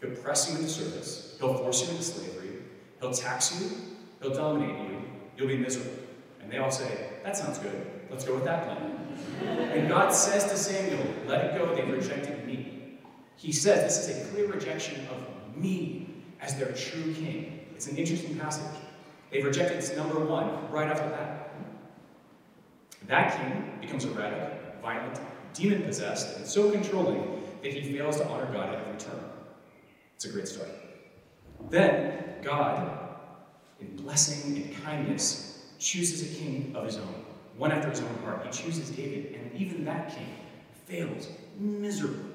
he'll 0.00 0.10
press 0.10 0.50
you 0.50 0.58
into 0.58 0.68
service, 0.68 1.36
he'll 1.38 1.54
force 1.54 1.84
you 1.84 1.90
into 1.90 2.02
slavery, 2.02 2.50
he'll 3.00 3.12
tax 3.12 3.60
you, 3.60 3.70
he'll 4.20 4.34
dominate 4.34 4.90
you, 4.90 4.95
you'll 5.36 5.48
be 5.48 5.56
miserable. 5.56 5.92
And 6.40 6.50
they 6.50 6.58
all 6.58 6.70
say, 6.70 7.10
that 7.24 7.36
sounds 7.36 7.58
good. 7.58 7.90
Let's 8.10 8.24
go 8.24 8.34
with 8.34 8.44
that 8.44 8.64
plan. 8.64 9.70
and 9.72 9.88
God 9.88 10.10
says 10.10 10.44
to 10.44 10.56
Samuel, 10.56 11.04
let 11.26 11.44
it 11.44 11.58
go. 11.58 11.74
They've 11.74 11.88
rejected 11.88 12.46
me. 12.46 12.98
He 13.36 13.52
says 13.52 13.82
this 13.82 14.08
is 14.08 14.26
a 14.26 14.30
clear 14.30 14.46
rejection 14.46 15.06
of 15.08 15.56
me 15.56 16.08
as 16.40 16.56
their 16.56 16.72
true 16.72 17.12
king. 17.14 17.66
It's 17.74 17.88
an 17.88 17.96
interesting 17.96 18.36
passage. 18.38 18.80
They've 19.30 19.44
rejected 19.44 19.96
number 19.96 20.20
one 20.20 20.70
right 20.70 20.88
off 20.90 21.02
the 21.02 21.08
bat. 21.08 21.50
That 23.08 23.36
king 23.36 23.78
becomes 23.80 24.04
erratic, 24.04 24.80
violent, 24.82 25.20
demon 25.52 25.82
possessed, 25.82 26.36
and 26.36 26.46
so 26.46 26.70
controlling 26.70 27.42
that 27.62 27.72
he 27.72 27.96
fails 27.96 28.16
to 28.18 28.28
honor 28.28 28.46
God 28.52 28.74
at 28.74 28.80
every 28.80 28.98
turn. 28.98 29.20
It's 30.14 30.24
a 30.24 30.30
great 30.30 30.48
story. 30.48 30.70
Then, 31.70 32.42
God, 32.42 33.05
in 33.80 33.96
blessing 33.96 34.56
and 34.56 34.84
kindness, 34.84 35.66
chooses 35.78 36.32
a 36.32 36.38
king 36.38 36.72
of 36.74 36.84
his 36.84 36.96
own, 36.96 37.24
one 37.56 37.72
after 37.72 37.90
his 37.90 38.00
own 38.00 38.14
heart. 38.24 38.46
He 38.46 38.62
chooses 38.62 38.90
David, 38.90 39.34
and 39.34 39.60
even 39.60 39.84
that 39.84 40.14
king 40.14 40.28
fails 40.86 41.28
miserably. 41.58 42.32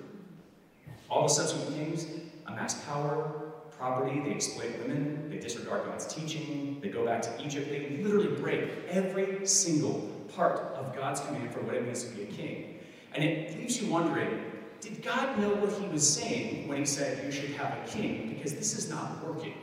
All 1.09 1.23
the 1.23 1.29
subsequent 1.29 1.75
kings 1.75 2.05
amass 2.47 2.83
power, 2.85 3.51
property, 3.77 4.19
they 4.19 4.31
exploit 4.31 4.71
women, 4.81 5.29
they 5.29 5.37
disregard 5.37 5.85
God's 5.85 6.05
teaching, 6.13 6.79
they 6.81 6.89
go 6.89 7.05
back 7.05 7.21
to 7.23 7.43
Egypt, 7.43 7.69
they 7.69 7.97
literally 8.03 8.35
break 8.39 8.69
every 8.89 9.45
single 9.45 10.09
part 10.35 10.59
of 10.75 10.95
God's 10.95 11.19
command 11.21 11.51
for 11.51 11.61
what 11.61 11.75
it 11.75 11.85
means 11.85 12.03
to 12.03 12.15
be 12.15 12.23
a 12.23 12.25
king. 12.27 12.79
And 13.13 13.23
it 13.23 13.57
leaves 13.57 13.81
you 13.81 13.91
wondering 13.91 14.45
did 14.81 15.03
God 15.03 15.37
know 15.37 15.53
what 15.53 15.71
he 15.73 15.87
was 15.89 16.07
saying 16.11 16.67
when 16.67 16.79
he 16.79 16.85
said 16.85 17.23
you 17.23 17.31
should 17.31 17.51
have 17.51 17.77
a 17.77 17.87
king? 17.87 18.29
Because 18.29 18.55
this 18.55 18.75
is 18.75 18.89
not 18.89 19.23
working. 19.23 19.53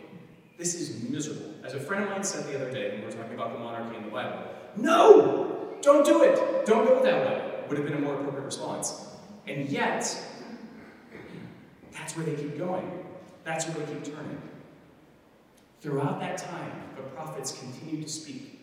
This 0.59 0.75
is 0.75 1.09
miserable. 1.09 1.55
As 1.65 1.75
a 1.75 1.81
friend 1.81 2.05
of 2.05 2.11
mine 2.11 2.25
said 2.25 2.45
the 2.47 2.57
other 2.57 2.71
day 2.71 2.91
when 2.91 3.01
we 3.01 3.07
were 3.07 3.13
talking 3.13 3.35
about 3.35 3.53
the 3.53 3.61
monarchy 3.61 3.97
in 3.97 4.03
the 4.03 4.11
Bible, 4.11 4.43
no! 4.77 5.79
Don't 5.81 6.05
do 6.05 6.25
it! 6.25 6.67
Don't 6.67 6.85
go 6.85 7.01
that 7.03 7.27
way, 7.27 7.65
would 7.69 7.79
have 7.79 7.87
been 7.87 7.97
a 7.97 8.01
more 8.01 8.15
appropriate 8.15 8.45
response. 8.45 9.07
And 9.47 9.69
yet, 9.69 10.01
that's 11.93 12.17
where 12.17 12.27
they 12.27 12.35
keep 12.35 12.59
going. 12.59 13.05
That's 13.45 13.67
where 13.67 13.87
they 13.87 13.95
keep 13.95 14.05
turning. 14.05 14.43
Throughout 15.81 16.19
that 16.19 16.39
time, 16.39 16.73
the 16.97 17.03
prophets 17.03 17.57
continued 17.57 18.03
to 18.05 18.13
speak 18.13 18.61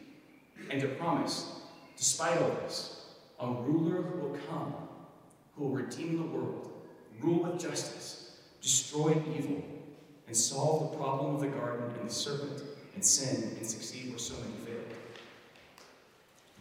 and 0.69 0.81
to 0.81 0.89
promise, 0.89 1.49
despite 1.95 2.37
all 2.41 2.49
this, 2.63 3.05
a 3.39 3.47
ruler 3.47 4.01
who 4.01 4.19
will 4.19 4.37
come 4.49 4.73
who 5.55 5.65
will 5.65 5.75
redeem 5.75 6.17
the 6.17 6.25
world, 6.25 6.71
rule 7.21 7.43
with 7.43 7.59
justice, 7.59 8.37
destroy 8.61 9.15
evil, 9.37 9.63
and 10.27 10.35
solve 10.35 10.91
the 10.91 10.97
problem 10.97 11.35
of 11.35 11.41
the 11.41 11.47
garden 11.47 11.89
and 11.99 12.09
the 12.09 12.13
serpent 12.13 12.63
and 12.95 13.05
sin 13.05 13.55
and 13.57 13.65
succeed 13.65 14.09
where 14.09 14.19
so 14.19 14.33
many 14.35 14.53
failed. 14.65 14.85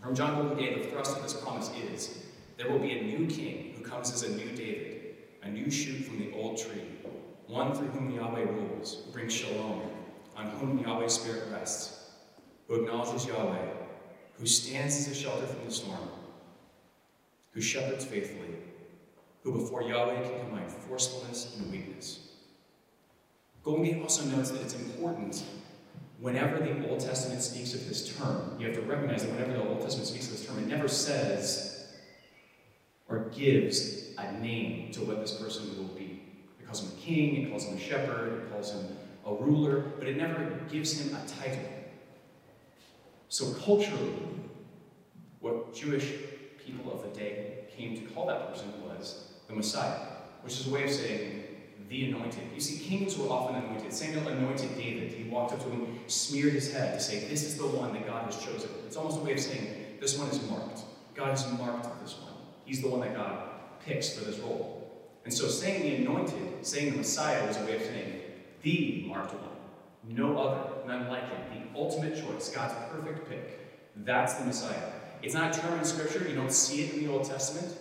From 0.00 0.14
John 0.14 0.36
Goldingay, 0.36 0.82
the 0.82 0.90
thrust 0.90 1.16
of 1.16 1.22
this 1.22 1.34
promise 1.34 1.70
is 1.92 2.24
there 2.56 2.70
will 2.70 2.78
be 2.78 2.98
a 2.98 3.02
new 3.02 3.26
king 3.26 3.74
who 3.76 3.82
comes 3.82 4.12
as 4.12 4.22
a 4.22 4.36
new 4.36 4.50
David, 4.54 5.16
a 5.42 5.48
new 5.48 5.70
shoot 5.70 6.04
from 6.04 6.18
the 6.18 6.32
old 6.34 6.58
tree, 6.58 6.82
one 7.46 7.74
through 7.74 7.88
whom 7.88 8.10
Yahweh 8.10 8.44
rules, 8.44 8.96
brings 9.12 9.32
shalom, 9.32 9.82
on 10.36 10.46
whom 10.46 10.78
Yahweh's 10.78 11.14
Spirit 11.14 11.44
rests, 11.52 12.10
who 12.68 12.82
acknowledges 12.82 13.26
Yahweh, 13.26 13.68
who 14.38 14.46
stands 14.46 14.96
as 14.96 15.08
a 15.08 15.14
shelter 15.14 15.46
from 15.46 15.64
the 15.64 15.70
storm, 15.70 16.08
who 17.52 17.60
shepherds 17.60 18.04
faithfully, 18.04 18.56
who 19.42 19.52
before 19.52 19.82
Yahweh 19.82 20.22
can 20.22 20.40
combine 20.40 20.68
forcefulness 20.68 21.56
and 21.58 21.70
weakness. 21.70 22.23
Goldingay 23.64 24.02
also 24.02 24.24
notes 24.24 24.50
that 24.50 24.60
it's 24.60 24.74
important 24.74 25.42
whenever 26.20 26.58
the 26.58 26.88
Old 26.88 27.00
Testament 27.00 27.42
speaks 27.42 27.74
of 27.74 27.88
this 27.88 28.16
term, 28.16 28.56
you 28.58 28.66
have 28.66 28.76
to 28.76 28.82
recognize 28.82 29.22
that 29.22 29.32
whenever 29.32 29.52
the 29.52 29.68
Old 29.68 29.80
Testament 29.80 30.08
speaks 30.08 30.26
of 30.26 30.32
this 30.32 30.46
term, 30.46 30.58
it 30.58 30.66
never 30.66 30.88
says 30.88 31.86
or 33.08 33.30
gives 33.36 34.14
a 34.16 34.32
name 34.32 34.90
to 34.92 35.00
what 35.00 35.20
this 35.20 35.32
person 35.34 35.76
will 35.76 35.94
be. 35.94 36.22
It 36.58 36.66
calls 36.66 36.82
him 36.82 36.92
a 36.96 37.00
king, 37.00 37.42
it 37.42 37.50
calls 37.50 37.66
him 37.66 37.76
a 37.76 37.80
shepherd, 37.80 38.42
it 38.42 38.52
calls 38.52 38.72
him 38.72 38.96
a 39.26 39.34
ruler, 39.34 39.80
but 39.98 40.08
it 40.08 40.16
never 40.16 40.44
gives 40.70 40.98
him 40.98 41.14
a 41.14 41.26
title. 41.26 41.64
So 43.28 43.52
culturally, 43.54 44.14
what 45.40 45.74
Jewish 45.74 46.10
people 46.64 46.92
of 46.92 47.02
the 47.02 47.18
day 47.18 47.64
came 47.76 47.96
to 47.96 48.14
call 48.14 48.26
that 48.28 48.50
person 48.50 48.72
was 48.82 49.28
the 49.46 49.54
Messiah, 49.54 50.06
which 50.42 50.58
is 50.58 50.66
a 50.68 50.70
way 50.70 50.84
of 50.84 50.90
saying 50.90 51.43
the 51.88 52.10
anointed. 52.10 52.42
You 52.54 52.60
see, 52.60 52.82
kings 52.82 53.16
were 53.18 53.28
often 53.28 53.56
anointed. 53.56 53.92
Samuel 53.92 54.28
anointed 54.28 54.76
David. 54.76 55.12
He 55.12 55.24
walked 55.24 55.52
up 55.52 55.62
to 55.62 55.68
him, 55.68 55.98
smeared 56.06 56.54
his 56.54 56.72
head 56.72 56.98
to 56.98 57.04
say, 57.04 57.20
This 57.28 57.44
is 57.44 57.56
the 57.56 57.66
one 57.66 57.92
that 57.92 58.06
God 58.06 58.24
has 58.24 58.36
chosen. 58.42 58.70
It's 58.86 58.96
almost 58.96 59.18
a 59.18 59.20
way 59.20 59.34
of 59.34 59.40
saying, 59.40 59.98
This 60.00 60.18
one 60.18 60.28
is 60.28 60.42
marked. 60.48 60.80
God 61.14 61.30
has 61.30 61.50
marked 61.52 62.02
this 62.02 62.16
one. 62.18 62.32
He's 62.64 62.80
the 62.80 62.88
one 62.88 63.00
that 63.00 63.14
God 63.14 63.48
picks 63.84 64.16
for 64.16 64.24
this 64.24 64.38
role. 64.38 64.80
And 65.24 65.32
so 65.32 65.48
saying 65.48 65.82
the 65.82 65.96
anointed, 65.96 66.66
saying 66.66 66.92
the 66.92 66.98
Messiah, 66.98 67.46
was 67.46 67.56
a 67.56 67.64
way 67.64 67.76
of 67.76 67.82
saying 67.82 68.20
the 68.62 69.04
marked 69.06 69.34
one. 69.34 69.42
No 70.08 70.38
other, 70.38 70.86
none 70.86 71.08
like 71.08 71.28
him. 71.28 71.40
The 71.72 71.78
ultimate 71.78 72.14
choice, 72.14 72.50
God's 72.50 72.74
perfect 72.90 73.28
pick. 73.28 73.60
That's 73.96 74.34
the 74.34 74.44
Messiah. 74.44 74.92
It's 75.22 75.34
not 75.34 75.56
a 75.56 75.60
term 75.60 75.78
in 75.78 75.84
Scripture. 75.84 76.28
You 76.28 76.34
don't 76.34 76.52
see 76.52 76.82
it 76.84 76.94
in 76.94 77.04
the 77.04 77.12
Old 77.12 77.24
Testament. 77.24 77.78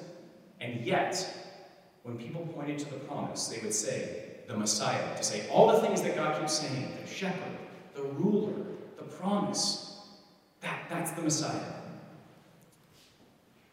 And 0.62 0.86
yet, 0.86 1.43
when 2.04 2.18
people 2.18 2.46
pointed 2.54 2.80
to 2.80 2.90
the 2.90 3.00
promise, 3.00 3.48
they 3.48 3.62
would 3.62 3.74
say, 3.74 4.24
the 4.48 4.58
Messiah, 4.58 5.16
to 5.16 5.24
say 5.24 5.48
all 5.50 5.68
the 5.68 5.80
things 5.80 6.02
that 6.02 6.16
God 6.16 6.40
keeps 6.40 6.54
saying 6.54 6.98
the 7.02 7.10
shepherd, 7.10 7.58
the 7.96 8.04
ruler, 8.04 8.54
the 8.98 9.04
promise. 9.04 10.02
That, 10.62 10.84
that's 10.90 11.12
the 11.12 11.22
Messiah. 11.22 11.74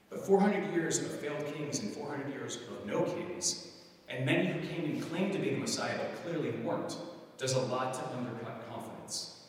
But 0.09 0.25
400 0.27 0.73
years 0.73 0.99
of 0.99 1.09
failed 1.21 1.45
kings 1.55 1.81
and 1.81 1.93
400 1.93 2.33
years 2.33 2.57
of 2.57 2.87
no 2.87 3.03
kings, 3.03 3.69
and 4.09 4.25
many 4.25 4.47
who 4.47 4.61
came 4.67 4.85
and 4.85 5.11
claimed 5.11 5.33
to 5.33 5.39
be 5.39 5.51
the 5.51 5.59
Messiah 5.59 5.97
but 5.99 6.23
clearly 6.25 6.51
weren't, 6.63 6.97
does 7.39 7.55
a 7.55 7.61
lot 7.61 7.95
to 7.95 8.17
undercut 8.17 8.69
confidence. 8.73 9.41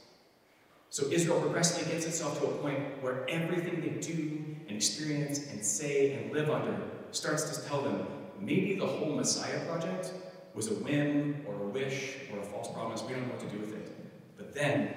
So 0.89 1.07
Israel 1.07 1.39
progressively 1.39 1.91
gets 1.91 2.05
itself 2.05 2.39
to 2.39 2.47
a 2.47 2.51
point 2.57 2.79
where 3.01 3.27
everything 3.29 3.81
they 3.81 4.01
do 4.01 4.43
and 4.67 4.75
experience 4.75 5.39
and 5.51 5.63
say 5.63 6.13
and 6.13 6.33
live 6.33 6.49
under 6.49 6.77
starts 7.11 7.57
to 7.57 7.67
tell 7.67 7.81
them 7.81 8.05
maybe 8.41 8.75
the 8.75 8.85
whole 8.85 9.15
Messiah 9.15 9.65
project 9.65 10.11
was 10.53 10.67
a 10.67 10.75
whim 10.75 11.43
or 11.47 11.55
a 11.55 11.67
wish 11.67 12.17
or 12.31 12.39
a 12.39 12.43
false 12.43 12.71
promise. 12.73 13.01
We 13.03 13.13
don't 13.13 13.23
know 13.23 13.33
what 13.33 13.39
to 13.39 13.55
do 13.55 13.59
with 13.59 13.73
it. 13.73 13.91
But 14.37 14.53
then 14.53 14.93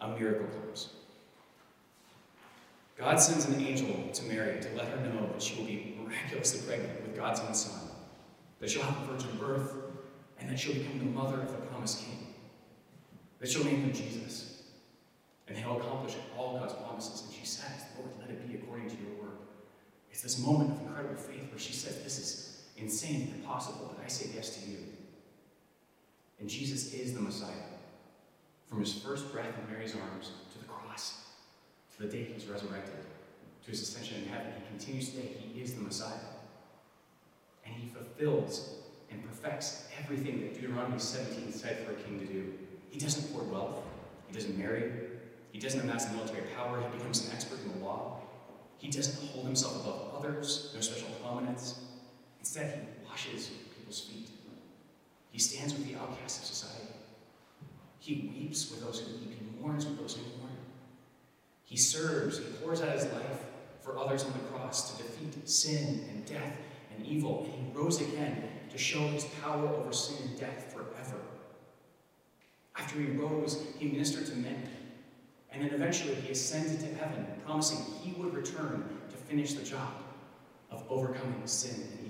a 0.00 0.08
miracle 0.08 0.46
comes. 0.60 0.90
God 2.96 3.20
sends 3.20 3.46
an 3.46 3.64
angel 3.64 4.10
to 4.12 4.24
Mary 4.24 4.60
to 4.60 4.68
let 4.76 4.88
her 4.88 4.96
know 4.96 5.28
that 5.32 5.42
she 5.42 5.56
will 5.56 5.66
be 5.66 5.96
miraculously 6.02 6.66
pregnant 6.66 7.00
with 7.02 7.16
God's 7.16 7.40
own 7.40 7.54
son, 7.54 7.90
that 8.58 8.68
she'll 8.68 8.82
have 8.82 9.08
a 9.08 9.12
virgin 9.12 9.30
birth, 9.38 9.72
and 10.40 10.50
that 10.50 10.58
she'll 10.58 10.74
become 10.74 10.98
the 10.98 11.04
mother 11.04 11.40
of 11.40 11.50
the 11.50 11.58
promised 11.66 12.00
king, 12.00 12.34
that 13.38 13.48
she'll 13.48 13.64
name 13.64 13.82
him 13.82 13.92
Jesus, 13.92 14.62
and 15.46 15.56
he'll 15.56 15.78
accomplish 15.78 16.16
all 16.36 16.58
God's 16.58 16.74
promises. 16.74 17.22
And 17.22 17.32
she 17.32 17.46
says, 17.46 17.84
Lord, 17.96 18.10
let 18.20 18.30
it 18.30 18.48
be 18.48 18.56
according 18.56 18.90
to 18.90 18.96
your 18.96 19.22
word. 19.22 19.38
It's 20.10 20.22
this 20.22 20.44
moment 20.44 20.72
of 20.72 20.80
incredible 20.80 21.16
faith 21.16 21.50
where 21.50 21.58
she 21.58 21.72
says, 21.72 22.02
This 22.02 22.18
is 22.18 22.47
insane 22.80 23.22
and 23.22 23.34
impossible, 23.36 23.94
but 23.94 24.04
I 24.04 24.08
say 24.08 24.30
yes 24.34 24.56
to 24.56 24.70
you. 24.70 24.78
And 26.40 26.48
Jesus 26.48 26.94
is 26.94 27.14
the 27.14 27.20
Messiah. 27.20 27.52
From 28.68 28.80
his 28.80 28.92
first 28.92 29.32
breath 29.32 29.54
in 29.58 29.72
Mary's 29.72 29.94
arms 29.94 30.30
to 30.52 30.58
the 30.58 30.66
cross, 30.66 31.26
to 31.96 32.02
the 32.02 32.08
day 32.08 32.24
he 32.24 32.34
was 32.34 32.46
resurrected, 32.46 33.04
to 33.64 33.70
his 33.70 33.82
ascension 33.82 34.22
in 34.22 34.28
heaven, 34.28 34.52
he 34.56 34.78
continues 34.78 35.10
today. 35.10 35.28
He 35.52 35.60
is 35.60 35.74
the 35.74 35.80
Messiah. 35.80 36.12
And 37.64 37.74
he 37.74 37.88
fulfills 37.88 38.76
and 39.10 39.24
perfects 39.26 39.88
everything 40.02 40.40
that 40.40 40.54
Deuteronomy 40.54 40.98
17 40.98 41.52
said 41.52 41.84
for 41.84 41.92
a 41.92 41.94
king 41.96 42.20
to 42.20 42.26
do. 42.26 42.52
He 42.90 42.98
doesn't 42.98 43.32
hoard 43.32 43.50
wealth, 43.50 43.82
he 44.28 44.34
doesn't 44.34 44.56
marry, 44.58 44.92
he 45.52 45.58
doesn't 45.58 45.80
amass 45.80 46.12
military 46.12 46.46
power, 46.56 46.80
he 46.80 46.96
becomes 46.96 47.26
an 47.26 47.32
expert 47.32 47.58
in 47.64 47.78
the 47.78 47.84
law. 47.84 48.20
He 48.78 48.88
doesn't 48.88 49.28
hold 49.30 49.44
himself 49.44 49.82
above 49.82 50.14
others, 50.16 50.72
no 50.74 50.80
special 50.80 51.08
prominence. 51.22 51.80
Instead, 52.40 52.74
he 52.74 53.08
washes 53.08 53.50
people's 53.76 54.00
feet. 54.00 54.28
He 55.30 55.38
stands 55.38 55.74
with 55.74 55.86
the 55.86 55.98
outcasts 55.98 56.40
of 56.40 56.44
society. 56.46 56.92
He 58.00 58.32
weeps 58.34 58.70
with 58.70 58.84
those 58.84 59.00
who 59.00 59.12
weep. 59.18 59.38
He 59.38 59.60
mourns 59.60 59.86
with 59.86 59.98
those 59.98 60.16
who 60.16 60.22
mourn. 60.38 60.52
He 61.64 61.76
serves. 61.76 62.38
He 62.38 62.44
pours 62.62 62.80
out 62.80 62.92
his 62.92 63.04
life 63.12 63.44
for 63.80 63.98
others 63.98 64.24
on 64.24 64.32
the 64.32 64.38
cross 64.50 64.96
to 64.96 65.02
defeat 65.02 65.48
sin 65.48 66.04
and 66.10 66.24
death 66.24 66.56
and 66.96 67.06
evil. 67.06 67.44
And 67.44 67.66
he 67.66 67.78
rose 67.78 68.00
again 68.00 68.42
to 68.70 68.78
show 68.78 69.06
his 69.08 69.24
power 69.42 69.66
over 69.68 69.92
sin 69.92 70.28
and 70.28 70.40
death 70.40 70.72
forever. 70.72 71.20
After 72.76 72.98
he 72.98 73.06
rose, 73.12 73.66
he 73.78 73.88
ministered 73.88 74.26
to 74.26 74.36
men. 74.36 74.68
And 75.52 75.62
then 75.62 75.70
eventually 75.70 76.14
he 76.14 76.32
ascended 76.32 76.80
to 76.80 77.02
heaven, 77.02 77.26
promising 77.44 77.84
he 78.02 78.12
would 78.12 78.34
return 78.34 78.88
to 79.10 79.16
finish 79.16 79.54
the 79.54 79.64
job 79.64 79.92
of 80.70 80.84
overcoming 80.88 81.42
sin 81.46 81.74
and 81.74 82.00
evil. 82.00 82.07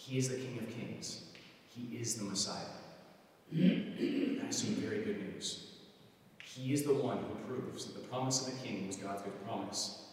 He 0.00 0.16
is 0.16 0.30
the 0.30 0.36
King 0.36 0.58
of 0.58 0.74
Kings. 0.74 1.24
He 1.68 1.98
is 1.98 2.14
the 2.14 2.24
Messiah. 2.24 2.72
That 3.52 4.48
is 4.48 4.56
some 4.56 4.74
very 4.76 5.04
good 5.04 5.18
news. 5.18 5.74
He 6.42 6.72
is 6.72 6.84
the 6.84 6.94
one 6.94 7.18
who 7.18 7.54
proves 7.54 7.84
that 7.84 8.00
the 8.00 8.08
promise 8.08 8.46
of 8.46 8.54
the 8.54 8.66
King 8.66 8.86
was 8.86 8.96
God's 8.96 9.20
good 9.22 9.44
promise. 9.44 10.04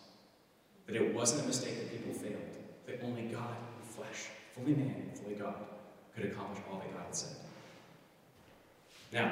That 0.87 0.97
it 0.97 1.15
wasn't 1.15 1.45
a 1.45 1.47
mistake 1.47 1.77
that 1.77 1.89
people 1.89 2.13
failed. 2.13 2.35
That 2.85 3.01
only 3.01 3.23
God 3.23 3.55
in 3.81 3.87
flesh, 3.87 4.25
fully 4.53 4.75
man 4.75 5.11
fully 5.13 5.35
God, 5.35 5.55
could 6.13 6.25
accomplish 6.25 6.59
all 6.69 6.79
that 6.79 6.93
God 6.93 7.05
had 7.05 7.15
said. 7.15 7.35
Now, 9.13 9.31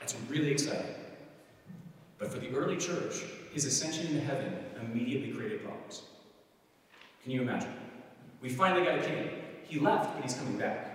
that's 0.00 0.16
really 0.28 0.50
exciting. 0.50 0.94
But 2.18 2.32
for 2.32 2.40
the 2.40 2.50
early 2.50 2.76
church, 2.76 3.22
his 3.52 3.64
ascension 3.64 4.08
into 4.08 4.20
heaven 4.22 4.52
immediately 4.82 5.32
created 5.32 5.62
problems. 5.62 6.02
Can 7.22 7.30
you 7.30 7.42
imagine? 7.42 7.72
We 8.40 8.48
finally 8.48 8.84
got 8.84 8.98
a 8.98 9.02
king. 9.02 9.30
He 9.64 9.80
left, 9.80 10.14
but 10.14 10.22
he's 10.22 10.34
coming 10.34 10.56
back. 10.56 10.88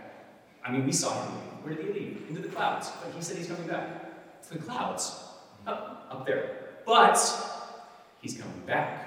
I 0.64 0.72
mean, 0.72 0.86
we 0.86 0.92
saw 0.92 1.26
him. 1.26 1.32
Where 1.64 1.76
did 1.76 1.86
he 1.86 1.94
leave? 1.94 2.26
Into 2.30 2.42
the 2.42 2.48
clouds. 2.48 2.92
But 3.04 3.14
he 3.14 3.22
said 3.22 3.38
he's 3.38 3.48
coming 3.48 3.68
back. 3.68 4.42
To 4.44 4.58
the 4.58 4.60
clouds. 4.60 5.24
Up, 5.68 6.08
up 6.10 6.26
there. 6.26 6.58
But 6.86 7.18
he's 8.22 8.38
coming 8.38 8.62
back. 8.66 9.03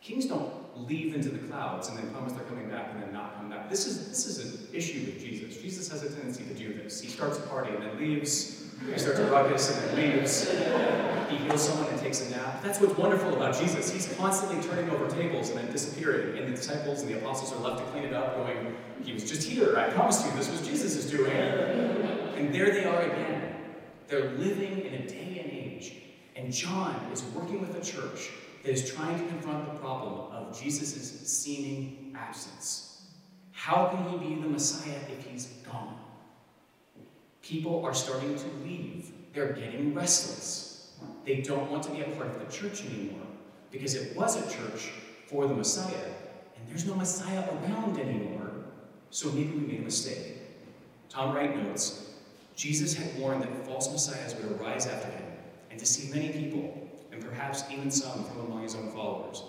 Kings 0.00 0.26
don't 0.26 0.52
leave 0.86 1.14
into 1.14 1.28
the 1.28 1.38
clouds 1.48 1.88
and 1.88 1.98
then 1.98 2.08
promise 2.10 2.32
they're 2.32 2.44
coming 2.44 2.68
back 2.68 2.90
and 2.92 3.02
then 3.02 3.12
not 3.12 3.36
come 3.36 3.50
back. 3.50 3.68
This 3.68 3.86
is 3.86 4.08
this 4.08 4.26
is 4.26 4.38
an 4.38 4.68
issue 4.72 5.06
with 5.06 5.18
Jesus. 5.18 5.60
Jesus 5.60 5.88
has 5.88 6.02
a 6.02 6.08
tendency 6.08 6.44
to 6.44 6.54
do 6.54 6.72
this. 6.72 7.00
He 7.00 7.08
starts 7.08 7.38
a 7.38 7.42
party 7.42 7.74
and 7.74 7.82
then 7.82 7.98
leaves. 7.98 8.64
He 8.86 8.98
starts 8.98 9.18
a 9.18 9.30
ruckus 9.30 9.76
and 9.76 9.98
then 9.98 10.18
leaves. 10.18 10.48
He 11.28 11.36
heals 11.36 11.68
someone 11.68 11.88
and 11.88 11.98
takes 11.98 12.26
a 12.26 12.30
nap. 12.30 12.62
That's 12.62 12.80
what's 12.80 12.96
wonderful 12.96 13.34
about 13.34 13.58
Jesus. 13.58 13.92
He's 13.92 14.14
constantly 14.16 14.62
turning 14.68 14.88
over 14.90 15.08
tables 15.10 15.50
and 15.50 15.58
then 15.58 15.72
disappearing. 15.72 16.38
And 16.38 16.46
the 16.46 16.56
disciples 16.56 17.02
and 17.02 17.10
the 17.10 17.18
apostles 17.18 17.52
are 17.52 17.58
left 17.58 17.84
to 17.84 17.90
clean 17.90 18.04
it 18.04 18.14
up, 18.14 18.36
going, 18.36 18.76
He 19.02 19.12
was 19.12 19.28
just 19.28 19.48
here. 19.48 19.76
I 19.76 19.88
promised 19.90 20.24
you 20.24 20.32
this 20.32 20.48
was 20.48 20.66
Jesus' 20.66 20.94
is 20.94 21.10
doing. 21.10 21.32
And 21.32 22.54
there 22.54 22.70
they 22.70 22.84
are 22.84 23.02
again. 23.02 23.56
They're 24.06 24.30
living 24.30 24.80
in 24.80 24.94
a 24.94 25.06
day 25.08 25.40
and 25.42 25.52
age. 25.52 25.94
And 26.36 26.52
John 26.52 26.94
is 27.12 27.22
working 27.34 27.60
with 27.60 27.76
a 27.76 27.84
church 27.84 28.30
is 28.68 28.92
trying 28.92 29.18
to 29.18 29.26
confront 29.26 29.72
the 29.72 29.78
problem 29.78 30.32
of 30.32 30.60
Jesus' 30.60 31.28
seeming 31.28 32.14
absence. 32.16 33.02
How 33.52 33.86
can 33.86 34.08
he 34.10 34.34
be 34.34 34.40
the 34.40 34.48
Messiah 34.48 34.98
if 35.10 35.26
he's 35.26 35.46
gone? 35.70 35.98
People 37.42 37.84
are 37.84 37.94
starting 37.94 38.36
to 38.36 38.46
leave. 38.64 39.10
They're 39.32 39.52
getting 39.52 39.94
restless. 39.94 40.92
They 41.24 41.40
don't 41.40 41.70
want 41.70 41.82
to 41.84 41.90
be 41.90 42.00
a 42.00 42.08
part 42.10 42.28
of 42.28 42.38
the 42.38 42.52
church 42.52 42.84
anymore 42.84 43.26
because 43.70 43.94
it 43.94 44.16
was 44.16 44.36
a 44.36 44.42
church 44.50 44.90
for 45.26 45.46
the 45.46 45.54
Messiah, 45.54 46.10
and 46.56 46.68
there's 46.68 46.86
no 46.86 46.94
Messiah 46.94 47.44
around 47.50 47.98
anymore, 47.98 48.50
so 49.10 49.30
maybe 49.32 49.50
we 49.50 49.66
made 49.66 49.80
a 49.80 49.84
mistake. 49.84 50.38
Tom 51.08 51.34
Wright 51.34 51.54
notes 51.54 52.08
Jesus 52.56 52.94
had 52.94 53.16
warned 53.18 53.42
that 53.42 53.66
false 53.66 53.90
messiahs 53.92 54.34
would 54.34 54.60
arise 54.60 54.86
after 54.86 55.08
him 55.10 55.22
and 55.70 55.78
deceive 55.78 56.12
many 56.12 56.30
people, 56.30 56.87
and 57.18 57.28
perhaps 57.28 57.64
even 57.70 57.90
some 57.90 58.24
from 58.24 58.46
among 58.46 58.62
his 58.62 58.76
own 58.76 58.90
followers. 58.92 59.42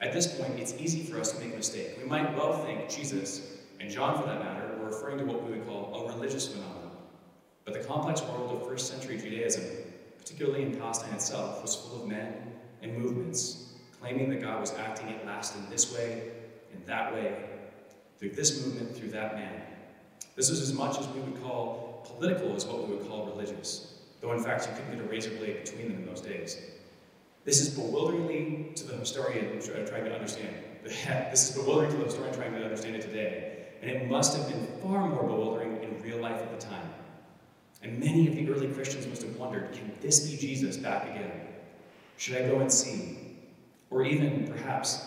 At 0.00 0.12
this 0.12 0.26
point, 0.26 0.58
it's 0.58 0.74
easy 0.74 1.04
for 1.04 1.20
us 1.20 1.32
to 1.32 1.40
make 1.40 1.54
a 1.54 1.56
mistake. 1.56 1.96
We 2.02 2.08
might 2.08 2.36
well 2.36 2.64
think 2.64 2.88
Jesus, 2.88 3.58
and 3.80 3.88
John 3.88 4.20
for 4.20 4.26
that 4.26 4.40
matter, 4.40 4.76
were 4.78 4.86
referring 4.86 5.18
to 5.18 5.24
what 5.24 5.44
we 5.44 5.52
would 5.52 5.66
call 5.66 5.94
a 5.94 6.12
religious 6.12 6.48
phenomenon. 6.48 6.90
But 7.64 7.74
the 7.74 7.80
complex 7.80 8.22
world 8.22 8.60
of 8.60 8.68
first 8.68 8.88
century 8.88 9.18
Judaism, 9.18 9.64
particularly 10.18 10.62
in 10.62 10.76
Palestine 10.76 11.14
itself, 11.14 11.62
was 11.62 11.76
full 11.76 12.02
of 12.02 12.08
men 12.08 12.34
and 12.82 12.96
movements 12.98 13.74
claiming 14.00 14.28
that 14.30 14.42
God 14.42 14.60
was 14.60 14.74
acting 14.74 15.08
at 15.10 15.24
last 15.24 15.56
in 15.56 15.70
this 15.70 15.94
way, 15.94 16.30
in 16.72 16.84
that 16.86 17.14
way, 17.14 17.36
through 18.18 18.30
this 18.30 18.64
movement, 18.64 18.96
through 18.96 19.10
that 19.10 19.34
man. 19.34 19.62
This 20.34 20.50
was 20.50 20.60
as 20.60 20.72
much 20.72 20.98
as 20.98 21.06
we 21.08 21.20
would 21.20 21.40
call 21.42 22.04
political 22.04 22.54
as 22.54 22.66
what 22.66 22.86
we 22.86 22.96
would 22.96 23.08
call 23.08 23.26
religious, 23.26 23.94
though 24.20 24.32
in 24.32 24.42
fact 24.42 24.68
you 24.68 24.74
couldn't 24.74 24.96
get 24.96 25.06
a 25.06 25.08
razor 25.08 25.30
blade 25.30 25.64
between 25.64 25.88
them 25.88 25.98
in 25.98 26.06
those 26.06 26.20
days. 26.20 26.60
This 27.46 27.60
is 27.60 27.68
bewilderingly 27.68 28.72
to 28.74 28.84
the 28.84 28.96
historian 28.96 29.60
trying 29.60 30.04
to 30.04 30.12
understand. 30.12 30.52
this 30.82 31.48
is 31.48 31.56
bewildering 31.56 31.92
to 31.92 31.96
the 31.98 32.04
historian 32.06 32.34
trying 32.34 32.52
to 32.52 32.64
understand 32.64 32.96
it 32.96 33.02
today, 33.02 33.66
and 33.80 33.88
it 33.88 34.10
must 34.10 34.36
have 34.36 34.48
been 34.48 34.66
far 34.82 35.08
more 35.08 35.22
bewildering 35.22 35.80
in 35.80 36.02
real 36.02 36.18
life 36.18 36.42
at 36.42 36.50
the 36.50 36.66
time. 36.66 36.90
And 37.84 38.00
many 38.00 38.26
of 38.26 38.34
the 38.34 38.50
early 38.50 38.66
Christians 38.74 39.06
must 39.06 39.22
have 39.22 39.36
wondered 39.36 39.72
can 39.72 39.92
this 40.00 40.28
be 40.28 40.36
Jesus 40.36 40.76
back 40.76 41.08
again? 41.08 41.30
Should 42.16 42.36
I 42.36 42.48
go 42.48 42.58
and 42.58 42.72
see? 42.72 43.36
Or 43.90 44.04
even, 44.04 44.48
perhaps, 44.48 45.06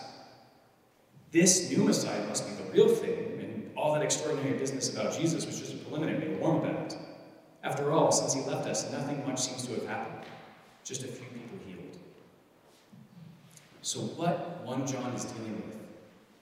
this 1.32 1.70
new 1.70 1.84
Messiah 1.84 2.26
must 2.26 2.48
be 2.48 2.64
the 2.64 2.72
real 2.72 2.88
thing, 2.88 3.38
and 3.42 3.70
all 3.76 3.94
that 3.96 4.02
extraordinary 4.02 4.58
business 4.58 4.94
about 4.94 5.12
Jesus 5.12 5.46
was 5.46 5.60
just 5.60 5.74
a 5.74 5.78
preliminary, 5.78 6.36
warm 6.36 6.64
about. 6.64 6.96
After 7.64 7.92
all, 7.92 8.14
since 8.14 8.34
he 8.34 8.50
left 8.50 8.66
us, 8.66 8.90
nothing 8.94 9.28
much 9.28 9.42
seems 9.42 9.68
to 9.68 9.74
have 9.74 9.88
happened. 9.88 10.26
Just 10.86 11.04
a 11.04 11.08
few 11.08 11.28
people. 11.28 11.49
So, 13.90 14.02
what 14.02 14.64
1 14.66 14.86
John 14.86 15.14
is 15.14 15.26
dealing 15.26 15.64
with 15.66 15.76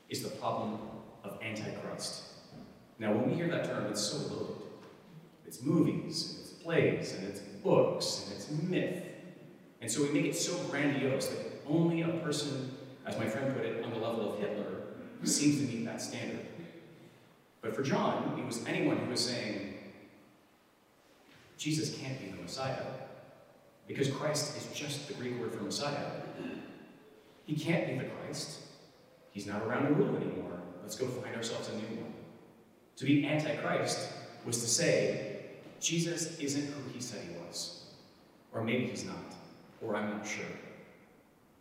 is 0.10 0.22
the 0.22 0.32
problem 0.32 0.80
of 1.24 1.42
Antichrist. 1.42 2.24
Now, 3.00 3.14
when 3.14 3.30
we 3.30 3.36
hear 3.36 3.48
that 3.48 3.64
term, 3.64 3.86
it's 3.86 4.02
so 4.02 4.18
loaded. 4.18 4.58
It's 5.46 5.62
movies, 5.62 6.34
and 6.34 6.42
it's 6.42 6.62
plays, 6.62 7.14
and 7.14 7.26
it's 7.26 7.40
books, 7.64 8.26
and 8.26 8.36
it's 8.36 8.52
myth. 8.70 9.02
And 9.80 9.90
so 9.90 10.04
we 10.04 10.10
make 10.10 10.26
it 10.26 10.36
so 10.36 10.58
grandiose 10.66 11.28
that 11.28 11.40
only 11.70 12.02
a 12.02 12.10
person, 12.10 12.76
as 13.06 13.18
my 13.18 13.30
friend 13.30 13.56
put 13.56 13.64
it, 13.64 13.82
on 13.82 13.92
the 13.92 13.98
level 13.98 14.34
of 14.34 14.42
Hitler 14.42 14.66
seems 15.24 15.62
to 15.62 15.74
meet 15.74 15.86
that 15.86 16.02
standard. 16.02 16.46
But 17.62 17.74
for 17.74 17.82
John, 17.82 18.38
it 18.38 18.46
was 18.46 18.66
anyone 18.66 18.98
who 18.98 19.10
was 19.10 19.26
saying, 19.26 19.74
Jesus 21.58 21.98
can't 21.98 22.20
be 22.20 22.28
the 22.28 22.42
Messiah, 22.42 22.84
because 23.88 24.12
Christ 24.12 24.58
is 24.58 24.78
just 24.78 25.08
the 25.08 25.14
Greek 25.14 25.40
word 25.40 25.54
for 25.54 25.64
Messiah. 25.64 26.12
He 27.48 27.56
can't 27.56 27.88
be 27.88 27.98
the 27.98 28.04
Christ. 28.04 28.60
He's 29.32 29.48
not 29.48 29.64
around 29.64 29.88
to 29.88 29.94
rule 29.94 30.16
anymore. 30.16 30.62
Let's 30.84 30.96
go 30.96 31.08
find 31.08 31.36
ourselves 31.36 31.70
a 31.70 31.74
new 31.74 32.02
one. 32.02 32.14
To 32.98 33.06
be 33.06 33.26
Antichrist 33.26 34.10
was 34.46 34.62
to 34.62 34.68
say, 34.68 35.46
Jesus 35.80 36.38
isn't 36.40 36.68
who 36.68 36.90
he 36.94 37.02
said 37.02 37.22
he 37.22 37.36
was. 37.48 37.86
Or 38.54 38.64
maybe 38.64 38.86
he's 38.86 39.06
not. 39.06 39.16
Or 39.82 39.96
I'm 39.96 40.10
not 40.10 40.28
sure. 40.28 40.46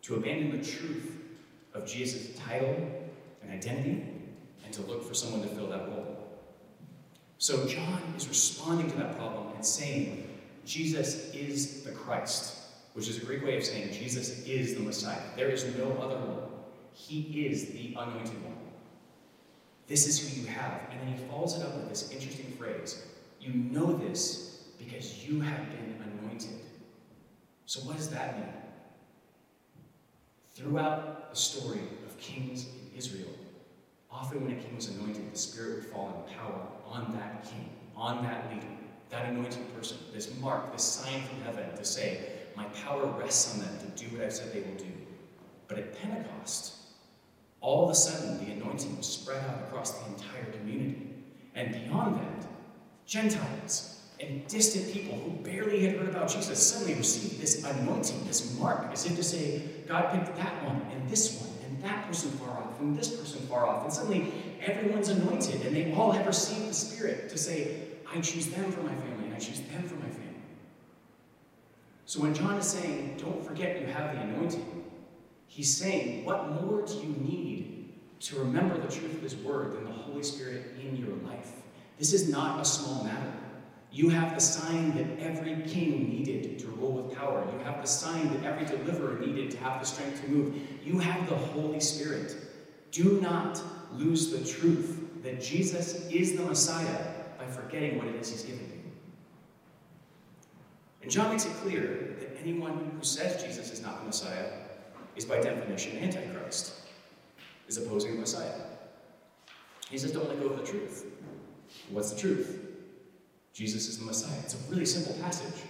To 0.03 0.15
abandon 0.15 0.59
the 0.59 0.65
truth 0.65 1.11
of 1.73 1.87
Jesus' 1.87 2.37
title 2.37 2.75
and 3.41 3.51
identity, 3.51 4.03
and 4.65 4.73
to 4.73 4.81
look 4.81 5.07
for 5.07 5.13
someone 5.13 5.41
to 5.41 5.47
fill 5.47 5.69
that 5.69 5.87
role. 5.87 6.17
So 7.37 7.65
John 7.65 8.01
is 8.17 8.27
responding 8.27 8.91
to 8.91 8.97
that 8.97 9.17
problem 9.17 9.53
and 9.55 9.65
saying, 9.65 10.27
Jesus 10.65 11.33
is 11.33 11.83
the 11.83 11.91
Christ, 11.91 12.56
which 12.97 13.07
is 13.07 13.21
a 13.21 13.25
Greek 13.27 13.45
way 13.45 13.55
of 13.55 13.63
saying 13.63 13.93
Jesus 13.93 14.43
is 14.47 14.73
the 14.73 14.79
Messiah. 14.79 15.21
There 15.35 15.49
is 15.49 15.63
no 15.77 15.85
other 16.01 16.17
one. 16.17 16.49
He 16.93 17.45
is 17.45 17.67
the 17.67 17.93
anointed 17.95 18.43
one. 18.43 18.57
This 19.85 20.07
is 20.07 20.17
who 20.17 20.41
you 20.41 20.47
have. 20.47 20.81
And 20.89 21.01
then 21.01 21.15
he 21.15 21.23
follows 21.25 21.55
it 21.55 21.63
up 21.63 21.75
with 21.75 21.89
this 21.89 22.11
interesting 22.11 22.51
phrase 22.57 23.05
You 23.39 23.53
know 23.53 23.95
this 23.95 24.63
because 24.79 25.27
you 25.27 25.39
have 25.41 25.69
been 25.69 25.95
anointed. 26.23 26.55
So, 27.67 27.81
what 27.81 27.97
does 27.97 28.09
that 28.09 28.39
mean? 28.39 28.49
Throughout 30.55 31.29
the 31.29 31.37
story 31.37 31.81
of 32.07 32.17
kings 32.17 32.65
in 32.65 32.97
Israel, 32.97 33.29
often 34.09 34.43
when 34.43 34.57
a 34.57 34.59
king 34.59 34.75
was 34.75 34.87
anointed, 34.87 35.31
the 35.31 35.37
Spirit 35.37 35.75
would 35.75 35.85
fall 35.85 36.25
in 36.25 36.35
power 36.35 36.61
on 36.83 37.15
that 37.15 37.43
king, 37.43 37.69
on 37.95 38.23
that 38.23 38.49
leader, 38.51 38.65
that 39.11 39.29
anointed 39.29 39.71
person, 39.75 39.97
this 40.15 40.35
mark, 40.39 40.71
this 40.73 40.81
sign 40.81 41.21
from 41.21 41.41
heaven 41.43 41.77
to 41.77 41.85
say, 41.85 42.36
My 42.57 42.65
power 42.85 43.05
rests 43.05 43.53
on 43.53 43.59
them 43.59 43.77
to 43.79 44.03
do 44.03 44.15
what 44.15 44.25
I've 44.25 44.33
said 44.33 44.51
they 44.51 44.61
will 44.61 44.77
do. 44.77 44.91
But 45.67 45.77
at 45.77 46.01
Pentecost, 46.01 46.73
all 47.61 47.85
of 47.85 47.91
a 47.91 47.95
sudden 47.95 48.43
the 48.43 48.51
anointing 48.51 48.97
was 48.97 49.05
spread 49.05 49.43
out 49.47 49.67
across 49.67 49.91
the 49.91 50.07
entire 50.07 50.45
community. 50.45 51.13
And 51.53 51.71
beyond 51.71 52.19
that, 52.19 52.47
Gentiles, 53.05 54.01
and 54.19 54.47
distant 54.47 54.91
people 54.91 55.15
who 55.19 55.29
barely 55.43 55.85
had 55.85 55.97
heard 55.97 56.09
about 56.09 56.29
Jesus 56.29 56.65
suddenly 56.65 56.95
received 56.95 57.39
this 57.39 57.63
anointing, 57.63 58.25
this 58.25 58.57
mark, 58.57 58.91
as 58.91 59.05
if 59.05 59.15
to 59.15 59.23
say, 59.23 59.61
God 59.87 60.11
picked 60.11 60.35
that 60.37 60.63
one, 60.63 60.81
and 60.91 61.07
this 61.07 61.39
one, 61.39 61.51
and 61.65 61.83
that 61.83 62.07
person 62.07 62.31
far 62.31 62.49
off, 62.49 62.79
and 62.79 62.97
this 62.97 63.15
person 63.15 63.45
far 63.47 63.67
off. 63.67 63.83
And 63.83 63.93
suddenly 63.93 64.33
everyone's 64.65 65.09
anointed, 65.09 65.61
and 65.63 65.75
they 65.75 65.93
all 65.93 66.11
have 66.11 66.25
received 66.25 66.69
the 66.69 66.73
Spirit 66.73 67.29
to 67.29 67.37
say, 67.37 67.81
I 68.11 68.19
choose 68.21 68.47
them 68.47 68.71
for 68.71 68.81
my 68.81 68.95
family, 68.95 69.25
and 69.25 69.35
I 69.35 69.39
choose 69.39 69.61
them 69.61 69.83
for 69.83 69.95
my 69.95 70.09
family. 70.09 70.26
So 72.07 72.21
when 72.21 72.33
John 72.33 72.55
is 72.55 72.65
saying, 72.65 73.17
don't 73.17 73.45
forget 73.45 73.81
you 73.81 73.87
have 73.87 74.15
the 74.15 74.21
anointing, 74.21 74.85
he's 75.47 75.75
saying, 75.75 76.23
what 76.23 76.49
more 76.61 76.85
do 76.85 76.93
you 76.93 77.13
need 77.19 77.95
to 78.21 78.39
remember 78.39 78.77
the 78.77 78.87
truth 78.87 79.13
of 79.13 79.21
his 79.21 79.35
word 79.35 79.73
than 79.73 79.83
the 79.83 79.91
Holy 79.91 80.23
Spirit 80.23 80.67
in 80.81 80.95
your 80.95 81.17
life? 81.29 81.51
This 81.99 82.13
is 82.13 82.29
not 82.29 82.61
a 82.61 82.65
small 82.65 83.03
matter. 83.03 83.33
You 83.91 84.07
have 84.07 84.35
the 84.35 84.39
sign 84.39 84.95
that 84.95 85.19
every 85.19 85.61
king 85.67 86.09
needed 86.09 86.57
to 86.59 86.67
rule 86.67 86.93
with 86.93 87.17
power. 87.17 87.45
You 87.51 87.59
have 87.65 87.81
the 87.81 87.87
sign 87.87 88.33
that 88.33 88.43
every 88.45 88.65
deliverer 88.65 89.19
needed 89.19 89.51
to 89.51 89.57
have 89.57 89.81
the 89.81 89.85
strength 89.85 90.21
to 90.21 90.29
move. 90.29 90.55
You 90.85 90.99
have 90.99 91.27
the 91.27 91.35
Holy 91.35 91.81
Spirit. 91.81 92.37
Do 92.91 93.19
not 93.19 93.61
lose 93.91 94.31
the 94.31 94.45
truth 94.45 95.23
that 95.23 95.41
Jesus 95.41 96.07
is 96.09 96.37
the 96.37 96.43
Messiah 96.43 97.05
by 97.37 97.47
forgetting 97.47 97.97
what 97.97 98.07
it 98.07 98.15
is 98.15 98.29
he's 98.29 98.43
given 98.43 98.65
you. 98.71 98.76
And 101.07 101.13
John 101.13 101.29
makes 101.29 101.45
it 101.45 101.53
clear 101.63 102.17
that 102.19 102.37
anyone 102.41 102.91
who 102.93 103.01
says 103.01 103.41
Jesus 103.41 103.71
is 103.71 103.81
not 103.81 104.01
the 104.01 104.07
Messiah 104.07 104.51
is 105.15 105.23
by 105.23 105.39
definition 105.39 105.97
Antichrist, 105.99 106.81
is 107.69 107.77
opposing 107.77 108.15
the 108.15 108.19
Messiah. 108.19 108.59
He 109.89 109.97
says, 109.97 110.11
don't 110.11 110.27
let 110.27 110.37
go 110.41 110.47
of 110.47 110.57
the 110.57 110.69
truth. 110.69 111.05
What's 111.91 112.11
the 112.11 112.19
truth? 112.19 112.59
Jesus 113.53 113.87
is 113.87 113.99
the 113.99 114.03
Messiah. 114.03 114.37
It's 114.43 114.55
a 114.55 114.69
really 114.69 114.85
simple 114.85 115.13
passage. 115.23 115.63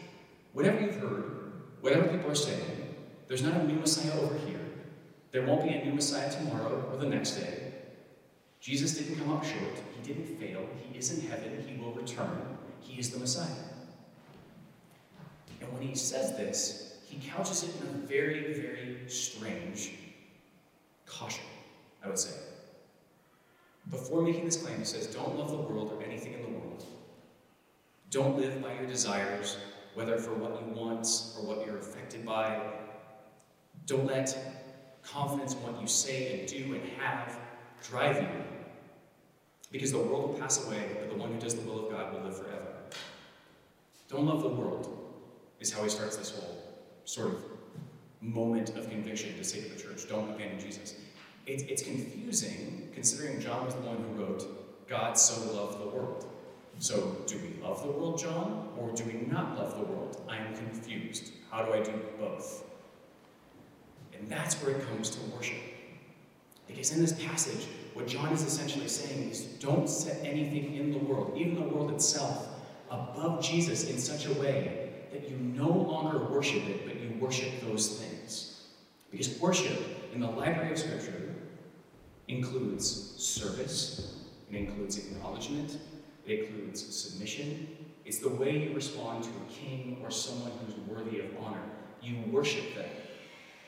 Whatever 0.54 0.82
you've 0.82 0.95
heard, 0.95 1.52
whatever 1.82 2.08
people 2.08 2.32
are 2.32 2.34
saying, 2.34 2.95
there's 3.28 3.43
not 3.43 3.54
a 3.58 3.63
new 3.63 3.76
Messiah 3.76 4.19
over 4.19 4.39
here. 4.39 4.60
There 5.32 5.45
won't 5.45 5.65
be 5.65 5.69
a 5.69 5.86
new 5.86 5.93
Messiah 5.93 6.32
tomorrow 6.32 6.89
or 6.91 6.97
the 6.97 7.06
next 7.06 7.34
day. 7.34 7.73
Jesus 8.60 8.97
didn't 8.97 9.19
come 9.19 9.34
up 9.34 9.45
short. 9.45 9.84
He 10.02 10.02
didn't 10.02 10.39
fail. 10.39 10.67
He 10.91 10.97
is 10.97 11.15
in 11.15 11.30
heaven. 11.30 11.63
He 11.67 11.80
will 11.80 11.93
return. 11.93 12.58
He 12.80 13.00
is 13.00 13.12
the 13.12 13.19
Messiah. 13.19 13.77
And 15.62 15.72
when 15.74 15.82
he 15.82 15.96
says 15.96 16.36
this, 16.38 16.98
he 17.06 17.20
couches 17.30 17.63
it 17.63 17.72
in 17.82 17.88
a 17.88 18.08
very, 18.08 18.54
very 18.54 18.98
strange 19.08 19.93
caution, 21.06 21.43
I 22.04 22.08
would 22.08 22.20
say. 22.20 22.38
Before 23.89 24.22
making 24.22 24.46
this 24.46 24.58
claim, 24.58 24.78
he 24.78 24.86
says, 24.86 25.08
Don't 25.08 25.38
love 25.38 25.52
the 25.52 25.58
world 25.58 25.91
or 25.93 26.04
anything 26.04 26.34
in 26.34 26.41
the 26.41 26.60
world. 26.60 26.86
Don't 28.12 28.38
live 28.38 28.62
by 28.62 28.74
your 28.74 28.86
desires, 28.86 29.58
whether 29.93 30.17
for 30.17 30.34
what 30.34 30.62
you 30.62 30.74
want 30.74 31.08
or 31.38 31.46
what 31.46 31.65
you're 31.65 31.78
affected 31.78 32.26
by. 32.26 32.60
Don't 33.86 34.06
let 34.06 34.38
confidence 35.04 35.54
in 35.54 35.63
what 35.63 35.80
you 35.82 35.88
say 35.88 36.39
and 36.39 36.48
do 36.48 36.76
and 36.76 36.84
have 37.00 37.38
drive 37.84 38.22
you. 38.22 38.28
Because 39.72 39.91
the 39.91 39.98
world 39.98 40.30
will 40.30 40.39
pass 40.39 40.65
away, 40.65 40.98
but 41.00 41.10
the 41.10 41.15
one 41.15 41.32
who 41.32 41.39
does 41.39 41.56
the 41.56 41.62
will 41.62 41.86
of 41.86 41.91
God 41.91 42.13
will 42.13 42.22
live 42.22 42.38
forever. 42.38 42.67
Don't 44.10 44.26
love 44.26 44.41
the 44.41 44.50
world, 44.50 44.97
is 45.60 45.72
how 45.72 45.84
he 45.84 45.89
starts 45.89 46.17
this 46.17 46.32
whole 46.32 46.63
sort 47.06 47.28
of 47.28 47.43
moment 48.22 48.70
of 48.78 48.89
conviction 48.89 49.36
to 49.38 49.43
say 49.43 49.62
to 49.62 49.70
the 49.70 49.82
church, 49.82 50.08
don't 50.10 50.30
abandon 50.30 50.60
Jesus. 50.60 50.96
It's, 51.46 51.63
it's 51.63 51.84
confusing 51.84 52.89
considering 52.93 53.39
John 53.39 53.65
was 53.65 53.76
the 53.76 53.82
one 53.82 53.98
who 53.98 54.24
wrote, 54.24 54.88
God 54.88 55.17
so 55.17 55.54
loved 55.54 55.80
the 55.80 55.88
world. 55.88 56.26
So, 56.80 57.17
do 57.26 57.38
we 57.39 57.62
love 57.62 57.82
the 57.82 57.91
world, 57.91 58.20
John, 58.20 58.70
or 58.78 58.91
do 58.91 59.04
we 59.06 59.13
not 59.32 59.58
love 59.58 59.78
the 59.78 59.84
world? 59.84 60.22
I 60.30 60.38
am 60.38 60.56
confused. 60.56 61.32
How 61.50 61.63
do 61.63 61.74
I 61.74 61.82
do 61.82 61.91
both? 62.20 62.65
And 64.13 64.30
that's 64.30 64.56
where 64.62 64.76
it 64.76 64.88
comes 64.88 65.10
to 65.12 65.20
worship. 65.36 65.58
Because 66.67 66.91
in 66.91 67.02
this 67.02 67.13
passage, 67.13 67.67
what 67.93 68.08
John 68.08 68.32
is 68.32 68.43
essentially 68.43 68.88
saying 68.88 69.30
is 69.32 69.41
don't 69.60 69.89
set 69.89 70.24
anything 70.24 70.76
in 70.76 70.91
the 70.91 71.00
world, 71.00 71.36
even 71.36 71.56
the 71.56 71.62
world 71.62 71.91
itself, 71.91 72.48
above 72.91 73.43
Jesus 73.43 73.89
in 73.89 73.98
such 73.98 74.28
a 74.28 74.34
way 74.34 74.87
that 75.12 75.30
you 75.30 75.38
no 75.38 75.70
longer 75.70 76.20
worship 76.26 76.67
it, 76.67 76.86
but 76.86 77.00
you 77.00 77.17
worship 77.20 77.50
those 77.62 78.00
things. 78.00 78.62
Because 79.12 79.39
worship 79.39 79.80
in 80.13 80.20
the 80.20 80.28
library 80.28 80.72
of 80.72 80.80
Scripture 80.80 81.36
includes 82.28 83.15
service, 83.17 84.17
it 84.52 84.56
includes 84.56 84.98
acknowledgement, 84.98 85.78
it 86.26 86.50
includes 86.50 86.96
submission. 86.96 87.67
It's 88.06 88.20
the 88.20 88.30
way 88.30 88.58
you 88.58 88.74
respond 88.74 89.24
to 89.24 89.30
a 89.30 89.54
king 89.54 90.00
or 90.04 90.12
someone 90.12 90.52
who's 90.65 90.76
worthy 90.88 91.20
of 91.20 91.26
honor. 91.41 91.62
You 92.02 92.17
worship 92.32 92.76
them. 92.76 92.89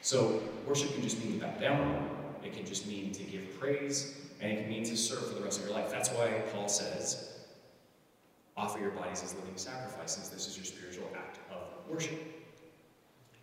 So, 0.01 0.41
worship 0.65 0.93
can 0.93 1.01
just 1.01 1.23
mean 1.23 1.39
to 1.39 1.45
bow 1.45 1.59
down, 1.59 2.09
it 2.43 2.53
can 2.53 2.65
just 2.65 2.87
mean 2.87 3.11
to 3.11 3.23
give 3.23 3.59
praise, 3.59 4.15
and 4.39 4.51
it 4.51 4.61
can 4.61 4.69
mean 4.69 4.83
to 4.85 4.95
serve 4.95 5.27
for 5.27 5.35
the 5.35 5.41
rest 5.41 5.59
of 5.59 5.67
your 5.67 5.75
life. 5.75 5.89
That's 5.91 6.09
why 6.09 6.41
Paul 6.53 6.69
says, 6.69 7.28
offer 8.59 8.79
your 8.79 8.91
bodies 8.91 9.23
as 9.23 9.33
living 9.35 9.55
sacrifices. 9.55 10.29
This 10.29 10.47
is 10.47 10.57
your 10.57 10.65
spiritual 10.65 11.07
act 11.15 11.39
of 11.49 11.89
worship. 11.89 12.19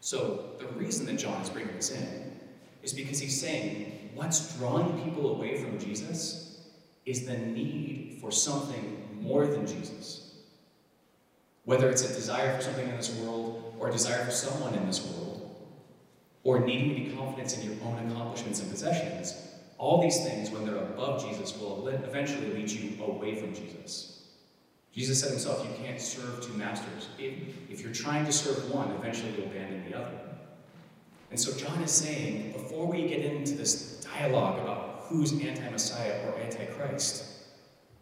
So, 0.01 0.51
the 0.59 0.67
reason 0.79 1.07
that 1.07 1.15
John 1.15 1.41
is 1.41 1.49
bringing 1.49 1.75
this 1.75 1.91
in 1.91 2.39
is 2.83 2.93
because 2.93 3.19
he's 3.19 3.41
saying 3.41 4.11
what's 4.15 4.57
drawing 4.59 5.03
people 5.03 5.35
away 5.35 5.59
from 5.59 5.79
Jesus 5.79 6.61
is 7.07 7.25
the 7.25 7.39
need 7.39 8.19
for 8.21 8.31
something 8.31 9.19
more 9.21 9.47
than 9.47 9.67
Jesus. 9.67 10.35
Whether 11.65 11.89
it's 11.89 12.05
a 12.05 12.15
desire 12.15 12.57
for 12.57 12.63
something 12.63 12.89
in 12.89 12.97
this 12.97 13.15
world, 13.17 13.75
or 13.79 13.89
a 13.89 13.93
desire 13.93 14.25
for 14.25 14.31
someone 14.31 14.75
in 14.75 14.87
this 14.87 15.05
world, 15.05 15.57
or 16.45 16.61
needing 16.61 16.91
to 16.91 17.11
be 17.11 17.17
confident 17.17 17.57
in 17.59 17.65
your 17.65 17.77
own 17.85 18.11
accomplishments 18.11 18.61
and 18.61 18.71
possessions, 18.71 19.35
all 19.79 20.01
these 20.01 20.25
things, 20.25 20.51
when 20.51 20.65
they're 20.65 20.77
above 20.77 21.27
Jesus, 21.29 21.59
will 21.59 21.89
eventually 21.89 22.53
lead 22.53 22.71
you 22.71 23.03
away 23.05 23.35
from 23.35 23.55
Jesus. 23.55 24.16
Jesus 24.97 25.21
said 25.21 25.31
himself, 25.31 25.65
You 25.65 25.85
can't 25.85 26.01
serve 26.01 26.43
two 26.43 26.55
masters. 26.55 27.09
If, 27.19 27.35
if 27.71 27.83
you're 27.83 27.93
trying 27.93 28.25
to 28.25 28.33
serve 28.33 28.73
one, 28.73 28.91
eventually 28.93 29.33
you'll 29.37 29.47
abandon 29.47 29.85
the 29.91 29.97
other. 29.99 30.19
And 31.31 31.39
so 31.39 31.55
John 31.57 31.83
is 31.83 31.91
saying, 31.91 32.53
before 32.53 32.87
we 32.87 33.07
get 33.07 33.21
into 33.21 33.55
this 33.55 34.07
dialogue 34.15 34.59
about 34.61 35.05
who's 35.05 35.33
anti 35.33 35.69
Messiah 35.69 36.27
or 36.27 36.41
anti 36.41 36.65
Christ, 36.67 37.25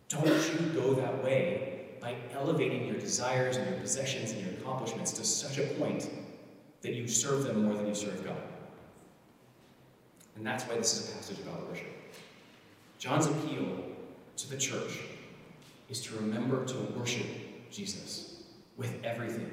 don't 0.08 0.26
you 0.26 0.66
go 0.72 0.94
that 0.94 1.24
way 1.24 1.88
by 2.00 2.14
elevating 2.32 2.86
your 2.86 2.98
desires 2.98 3.56
and 3.56 3.68
your 3.68 3.80
possessions 3.80 4.30
and 4.30 4.44
your 4.44 4.54
accomplishments 4.54 5.10
to 5.12 5.24
such 5.24 5.58
a 5.58 5.66
point 5.74 6.08
that 6.82 6.92
you 6.92 7.08
serve 7.08 7.44
them 7.44 7.64
more 7.64 7.74
than 7.74 7.88
you 7.88 7.94
serve 7.94 8.24
God. 8.24 8.36
And 10.36 10.46
that's 10.46 10.64
why 10.64 10.76
this 10.76 10.92
is 10.92 11.08
a 11.08 11.16
passage 11.16 11.38
about 11.40 11.68
worship. 11.68 11.86
John's 12.98 13.26
appeal 13.26 13.84
to 14.36 14.50
the 14.50 14.56
church 14.56 14.98
is 15.94 16.00
to 16.00 16.16
remember 16.16 16.64
to 16.64 16.76
worship 16.98 17.26
Jesus 17.70 18.42
with 18.76 18.92
everything, 19.04 19.48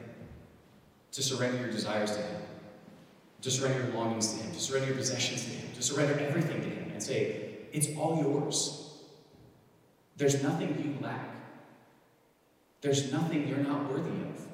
to 1.12 1.22
surrender 1.22 1.60
your 1.62 1.70
desires 1.70 2.16
to 2.16 2.22
Him, 2.22 2.42
to 3.44 3.52
surrender 3.52 3.84
your 3.84 3.94
longings 3.94 4.34
to 4.34 4.44
Him, 4.44 4.52
to 4.52 4.60
surrender 4.60 4.88
your 4.88 4.98
possessions 4.98 5.44
to 5.44 5.52
Him, 5.52 5.72
to 5.76 5.84
surrender 5.84 6.18
everything 6.20 6.60
to 6.62 6.70
Him 6.70 6.90
and 6.94 7.04
say, 7.04 7.58
It's 7.72 7.96
all 7.96 8.18
yours. 8.18 9.04
There's 10.18 10.42
nothing 10.42 10.70
you 10.84 11.06
lack. 11.06 11.30
There's 12.82 13.12
nothing 13.12 13.48
you're 13.48 13.60
not 13.60 13.92
worthy 13.92 14.10
of. 14.10 14.48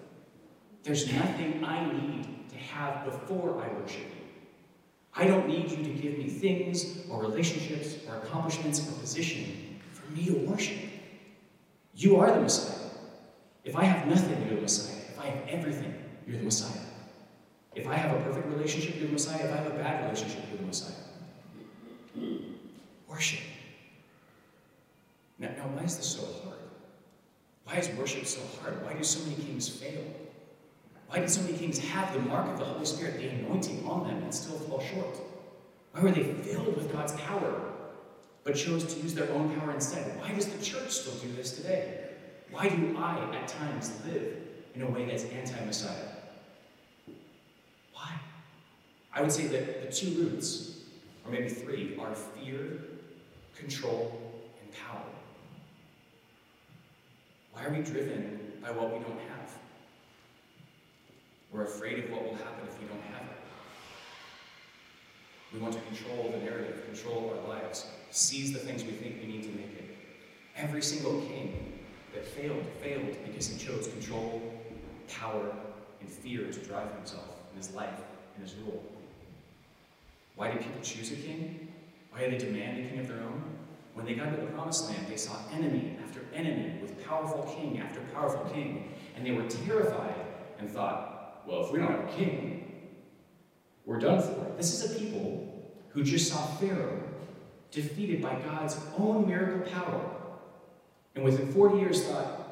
There's 0.83 1.09
nothing 1.13 1.63
I 1.63 1.89
need 1.89 2.49
to 2.49 2.57
have 2.57 3.05
before 3.05 3.63
I 3.63 3.73
worship 3.79 4.01
you. 4.01 4.25
I 5.15 5.25
don't 5.25 5.47
need 5.47 5.71
you 5.71 5.77
to 5.77 5.89
give 5.89 6.17
me 6.17 6.27
things 6.27 7.07
or 7.09 7.21
relationships 7.21 7.95
or 8.09 8.17
accomplishments 8.17 8.85
or 8.85 8.91
position 8.99 9.79
for 9.93 10.11
me 10.11 10.25
to 10.25 10.33
worship. 10.33 10.86
You 11.97 12.17
are 12.17 12.31
the 12.31 12.41
Messiah. 12.41 12.89
If 13.65 13.75
I 13.75 13.83
have 13.83 14.07
nothing, 14.07 14.39
you're 14.45 14.55
the 14.55 14.61
Messiah. 14.61 15.01
If 15.09 15.19
I 15.19 15.25
have 15.25 15.47
everything, 15.49 15.95
you're 16.27 16.37
the 16.37 16.43
Messiah. 16.43 16.79
If 17.73 17.87
I 17.87 17.95
have 17.95 18.15
a 18.19 18.23
perfect 18.23 18.45
relationship, 18.47 18.97
you're 18.97 19.07
the 19.07 19.13
Messiah. 19.13 19.43
If 19.43 19.51
I 19.51 19.57
have 19.57 19.65
a 19.65 19.77
bad 19.77 20.03
relationship, 20.03 20.43
you're 20.49 20.59
the 20.59 20.67
Messiah. 20.67 20.93
Worship. 23.09 23.39
Now, 25.39 25.49
now 25.57 25.67
why 25.73 25.83
is 25.83 25.97
this 25.97 26.05
so 26.05 26.21
hard? 26.43 26.59
Why 27.63 27.77
is 27.77 27.89
worship 27.97 28.27
so 28.27 28.41
hard? 28.61 28.85
Why 28.85 28.93
do 28.93 29.03
so 29.03 29.27
many 29.27 29.41
kings 29.43 29.67
fail? 29.67 30.03
Why 31.07 31.19
did 31.19 31.31
so 31.31 31.41
many 31.41 31.57
kings 31.57 31.79
have 31.79 32.13
the 32.13 32.19
mark 32.19 32.47
of 32.47 32.59
the 32.59 32.65
Holy 32.65 32.85
Spirit, 32.85 33.17
the 33.17 33.29
anointing 33.29 33.87
on 33.87 34.07
them, 34.07 34.21
and 34.21 34.33
still 34.33 34.59
fall 34.59 34.81
short? 34.81 35.17
Why 35.93 36.03
were 36.03 36.11
they 36.11 36.23
filled 36.23 36.75
with 36.75 36.91
God's 36.91 37.13
power, 37.13 37.59
but 38.47 38.55
chose 38.55 38.85
to 38.85 39.01
use 39.01 39.13
their 39.13 39.29
own 39.33 39.53
power 39.59 39.73
instead? 39.73 40.17
Why 40.21 40.31
does 40.31 40.47
the 40.47 40.63
church 40.63 40.89
still 40.89 41.13
do 41.15 41.29
this 41.33 41.51
today? 41.51 42.05
Why 42.49 42.69
do 42.69 42.95
I, 42.97 43.35
at 43.35 43.45
times, 43.49 43.91
live 44.05 44.37
in 44.73 44.83
a 44.83 44.89
way 44.89 45.03
that's 45.03 45.25
anti 45.25 45.65
Messiah? 45.65 45.91
Why? 47.91 48.09
I 49.13 49.21
would 49.21 49.33
say 49.33 49.47
that 49.47 49.81
the 49.81 49.93
two 49.93 50.11
roots, 50.21 50.79
or 51.25 51.31
maybe 51.31 51.49
three, 51.49 51.97
are 51.99 52.15
fear, 52.15 52.83
control, 53.57 54.17
and 54.63 54.71
power. 54.71 55.03
Why 57.51 57.65
are 57.65 57.69
we 57.69 57.81
driven 57.81 58.53
by 58.61 58.71
what 58.71 58.93
we 58.93 58.99
don't 58.99 59.19
have? 59.19 59.57
We're 61.51 61.65
afraid 61.65 62.05
of 62.05 62.11
what 62.11 62.23
will 62.23 62.35
happen 62.35 62.65
if 62.65 62.79
we 62.79 62.87
don't 62.87 63.03
have 63.11 63.23
it. 63.23 63.36
We 65.53 65.59
want 65.59 65.73
to 65.73 65.79
control 65.81 66.31
the 66.31 66.39
narrative, 66.43 66.83
control 66.85 67.33
our 67.35 67.49
lives, 67.49 67.85
seize 68.11 68.51
the 68.51 68.59
things 68.59 68.83
we 68.83 68.91
think 68.91 69.17
we 69.21 69.27
need 69.31 69.43
to 69.43 69.49
make 69.49 69.73
it. 69.77 69.97
Every 70.55 70.81
single 70.81 71.21
king 71.21 71.79
that 72.13 72.25
failed, 72.25 72.65
failed 72.81 73.15
because 73.25 73.47
he 73.47 73.65
chose 73.65 73.87
control, 73.87 74.41
power, 75.07 75.51
and 76.01 76.09
fear 76.09 76.51
to 76.51 76.59
drive 76.59 76.91
himself 76.95 77.29
in 77.51 77.57
his 77.57 77.71
life 77.73 77.99
and 78.35 78.43
his 78.43 78.55
rule. 78.55 78.83
Why 80.35 80.51
do 80.51 80.57
people 80.57 80.81
choose 80.81 81.11
a 81.11 81.15
king? 81.15 81.71
Why 82.11 82.25
do 82.25 82.31
they 82.31 82.37
demand 82.37 82.85
a 82.85 82.89
king 82.89 82.99
of 82.99 83.07
their 83.07 83.17
own? 83.17 83.43
When 83.93 84.05
they 84.05 84.13
got 84.13 84.35
to 84.35 84.41
the 84.41 84.47
promised 84.47 84.89
land, 84.89 85.07
they 85.07 85.17
saw 85.17 85.37
enemy 85.53 85.97
after 86.03 86.21
enemy 86.33 86.79
with 86.81 87.03
powerful 87.05 87.43
king 87.57 87.79
after 87.79 87.99
powerful 88.13 88.45
king, 88.53 88.93
and 89.15 89.25
they 89.25 89.31
were 89.31 89.43
terrified 89.43 90.13
and 90.59 90.69
thought, 90.69 91.41
well, 91.47 91.65
if 91.65 91.71
we 91.71 91.79
don't 91.79 91.89
have 91.89 92.03
a 92.03 92.11
king, 92.11 92.66
we're 93.87 93.97
done 93.97 94.21
for. 94.21 94.51
This 94.57 94.73
is 94.73 94.91
a 94.91 94.99
people 94.99 95.73
who 95.89 96.03
just 96.03 96.29
saw 96.29 96.45
Pharaoh 96.57 97.01
defeated 97.71 98.21
by 98.21 98.35
God's 98.35 98.77
own 98.97 99.25
miracle 99.25 99.61
power. 99.71 100.11
And 101.15 101.23
within 101.23 101.51
40 101.51 101.79
years 101.79 102.03
thought, 102.05 102.43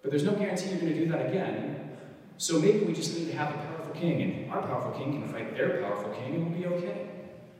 but 0.00 0.10
there's 0.10 0.22
no 0.22 0.32
guarantee 0.32 0.70
you're 0.70 0.78
going 0.78 0.94
to 0.94 0.98
do 0.98 1.10
that 1.10 1.26
again. 1.26 1.90
So 2.38 2.60
maybe 2.60 2.86
we 2.86 2.92
just 2.92 3.18
need 3.18 3.26
to 3.26 3.36
have 3.36 3.52
a 3.52 3.58
powerful 3.58 3.92
king, 3.94 4.22
and 4.22 4.52
our 4.52 4.62
powerful 4.62 4.92
king 4.92 5.20
can 5.20 5.28
fight 5.28 5.56
their 5.56 5.82
powerful 5.82 6.12
king, 6.12 6.36
and 6.36 6.50
we'll 6.50 6.58
be 6.58 6.66
okay. 6.76 7.10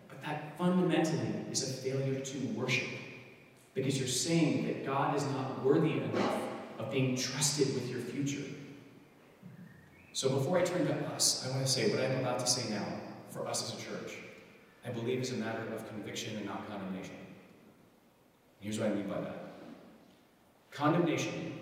But 0.08 0.22
that 0.22 0.56
fundamentally 0.56 1.34
is 1.50 1.68
a 1.68 1.82
failure 1.82 2.20
to 2.20 2.38
worship. 2.54 2.88
Because 3.74 3.98
you're 3.98 4.06
saying 4.06 4.66
that 4.68 4.86
God 4.86 5.16
is 5.16 5.24
not 5.26 5.64
worthy 5.64 5.92
enough 5.94 6.40
of 6.78 6.92
being 6.92 7.16
trusted 7.16 7.74
with 7.74 7.90
your 7.90 8.00
future. 8.00 8.48
So 10.18 10.28
before 10.30 10.58
I 10.58 10.64
turn 10.64 10.84
to 10.84 10.94
us, 11.14 11.46
I 11.46 11.50
want 11.54 11.64
to 11.64 11.70
say 11.70 11.92
what 11.92 12.00
I'm 12.00 12.18
about 12.18 12.40
to 12.40 12.46
say 12.48 12.68
now 12.74 12.84
for 13.30 13.46
us 13.46 13.62
as 13.62 13.78
a 13.78 13.80
church. 13.80 14.16
I 14.84 14.90
believe, 14.90 15.20
is 15.20 15.30
a 15.30 15.36
matter 15.36 15.62
of 15.72 15.88
conviction 15.88 16.36
and 16.36 16.44
not 16.44 16.68
condemnation. 16.68 17.14
Here's 18.58 18.80
what 18.80 18.88
I 18.88 18.94
mean 18.94 19.06
by 19.06 19.20
that 19.20 19.54
condemnation 20.72 21.52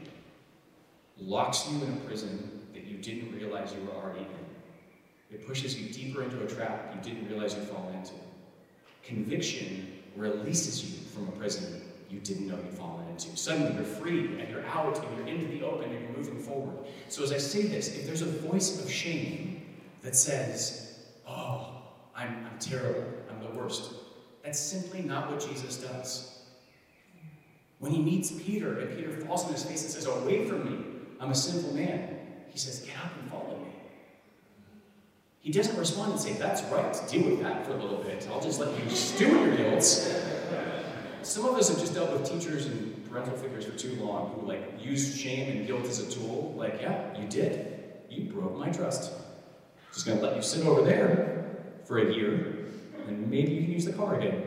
locks 1.19 1.71
you 1.71 1.85
in 1.85 1.92
a 1.92 1.97
prison 2.07 2.62
that 2.73 2.85
you 2.85 2.97
didn't 2.97 3.37
realize 3.37 3.75
you 3.75 3.87
were 3.87 3.92
already 3.92 4.21
in. 4.21 5.37
It 5.37 5.47
pushes 5.47 5.79
you 5.79 5.92
deeper 5.92 6.23
into 6.23 6.42
a 6.42 6.47
trap 6.47 6.95
you 6.95 7.12
didn't 7.12 7.29
realize 7.29 7.55
you'd 7.55 7.69
fallen 7.69 7.95
into. 7.95 8.14
Conviction 9.05 10.01
releases 10.16 10.83
you 10.83 11.05
from 11.09 11.29
a 11.29 11.33
prison 11.33 11.83
you 12.11 12.21
didn't 12.21 12.49
know 12.49 12.57
you'd 12.57 12.79
fallen 12.79 13.09
into. 13.09 13.37
Suddenly 13.37 13.75
you're 13.75 13.85
free 13.85 14.38
and 14.40 14.49
you're 14.49 14.64
out 14.66 15.05
and 15.05 15.16
you're 15.16 15.27
into 15.27 15.47
the 15.47 15.64
open 15.64 15.90
and 15.90 16.01
you're 16.03 16.16
moving 16.16 16.38
forward. 16.38 16.87
So 17.09 17.23
as 17.23 17.33
I 17.33 17.38
say 17.38 17.62
this, 17.62 17.95
if 17.95 18.07
there's 18.07 18.23
a 18.23 18.27
voice 18.27 18.83
of 18.83 18.90
shame 18.90 19.66
that 20.03 20.14
says, 20.14 20.99
Oh, 21.29 21.83
I'm, 22.14 22.47
I'm 22.51 22.59
terrible, 22.61 23.05
I'm 23.31 23.40
the 23.40 23.59
worst, 23.59 23.92
that's 24.45 24.61
simply 24.61 25.03
not 25.03 25.31
what 25.31 25.40
Jesus 25.40 25.79
does. 25.79 26.38
When 27.79 27.92
he 27.92 28.01
meets 28.01 28.31
Peter 28.31 28.79
and 28.79 28.97
Peter 28.97 29.11
falls 29.27 29.45
on 29.45 29.53
his 29.53 29.64
face 29.64 29.83
and 29.83 29.92
says, 29.92 30.07
Away 30.07 30.49
from 30.49 30.64
me, 30.64 30.85
I'm 31.21 31.31
a 31.31 31.35
sinful 31.35 31.75
man, 31.75 32.16
he 32.49 32.59
says, 32.59 32.81
Get 32.81 32.97
up 33.05 33.12
and 33.21 33.31
follow 33.31 33.59
me. 33.59 33.73
He 35.40 35.53
doesn't 35.53 35.77
respond 35.77 36.12
and 36.12 36.21
say, 36.21 36.33
That's 36.35 36.62
right, 36.64 36.97
deal 37.11 37.29
with 37.29 37.42
that 37.42 37.66
for 37.66 37.73
a 37.73 37.77
little 37.77 38.03
bit. 38.03 38.27
I'll 38.33 38.40
just 38.40 38.61
let 38.61 38.69
you 38.83 38.90
stew 38.90 39.27
in 39.27 39.49
your 39.49 39.57
guilt. 39.57 40.23
Some 41.26 41.44
of 41.44 41.56
us 41.56 41.68
have 41.68 41.80
just 41.80 41.92
dealt 41.92 42.12
with 42.12 42.30
teachers 42.30 42.66
and 42.66 43.04
parental 43.10 43.36
figures 43.36 43.64
for 43.64 43.76
too 43.76 43.96
long 43.96 44.30
who 44.30 44.46
like 44.46 44.62
use 44.80 45.18
shame 45.18 45.50
and 45.50 45.66
guilt 45.66 45.84
as 45.84 45.98
a 45.98 46.08
tool. 46.08 46.54
Like, 46.56 46.80
yeah, 46.80 47.20
you 47.20 47.26
did. 47.26 47.74
You 48.08 48.32
broke 48.32 48.56
my 48.56 48.70
trust. 48.70 49.12
Just 49.92 50.06
gonna 50.06 50.20
let 50.20 50.36
you 50.36 50.42
sit 50.42 50.64
over 50.64 50.82
there 50.82 51.44
for 51.84 51.98
a 51.98 52.14
year, 52.14 52.68
and 53.08 53.28
maybe 53.28 53.52
you 53.52 53.62
can 53.62 53.72
use 53.72 53.84
the 53.84 53.92
car 53.92 54.20
again. 54.20 54.40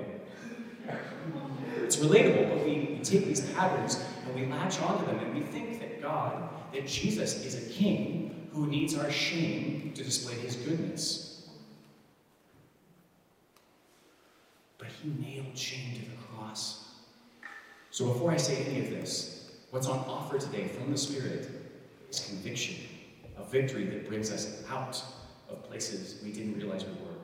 It's 1.84 1.98
relatable, 1.98 2.50
but 2.50 2.64
we, 2.64 2.96
we 2.98 3.00
take 3.04 3.26
these 3.26 3.42
patterns 3.52 4.02
and 4.26 4.36
we 4.36 4.46
latch 4.46 4.80
onto 4.80 5.06
them 5.06 5.20
and 5.20 5.36
we 5.36 5.42
think 5.42 5.82
that 5.82 6.02
God, 6.02 6.50
that 6.74 6.88
Jesus 6.88 7.44
is 7.44 7.56
a 7.56 7.70
king 7.74 8.48
who 8.54 8.68
needs 8.68 8.98
our 8.98 9.12
shame 9.12 9.92
to 9.96 10.04
display 10.04 10.36
his 10.36 10.56
goodness. 10.56 11.50
But 14.78 14.88
he 14.88 15.10
nailed 15.10 15.58
shame 15.58 15.96
to 15.96 16.00
the 16.00 16.06
cross. 16.16 16.29
So 18.00 18.08
before 18.14 18.32
I 18.32 18.38
say 18.38 18.64
any 18.64 18.80
of 18.80 18.90
this, 18.92 19.52
what's 19.72 19.86
on 19.86 20.00
offer 20.08 20.38
today 20.38 20.70
from 20.70 20.90
the 20.90 20.98
Spirit 20.98 21.50
is 22.10 22.22
conviction, 22.22 22.76
a 23.38 23.44
victory 23.44 23.84
that 23.88 24.08
brings 24.08 24.32
us 24.32 24.64
out 24.70 25.04
of 25.50 25.62
places 25.64 26.24
we 26.24 26.32
didn't 26.32 26.56
realize 26.56 26.86
we 26.86 26.92
were. 26.92 27.18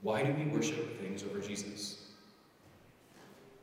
Why 0.00 0.22
do 0.22 0.32
we 0.32 0.46
worship 0.46 0.98
things 1.02 1.22
over 1.22 1.38
Jesus? 1.38 2.12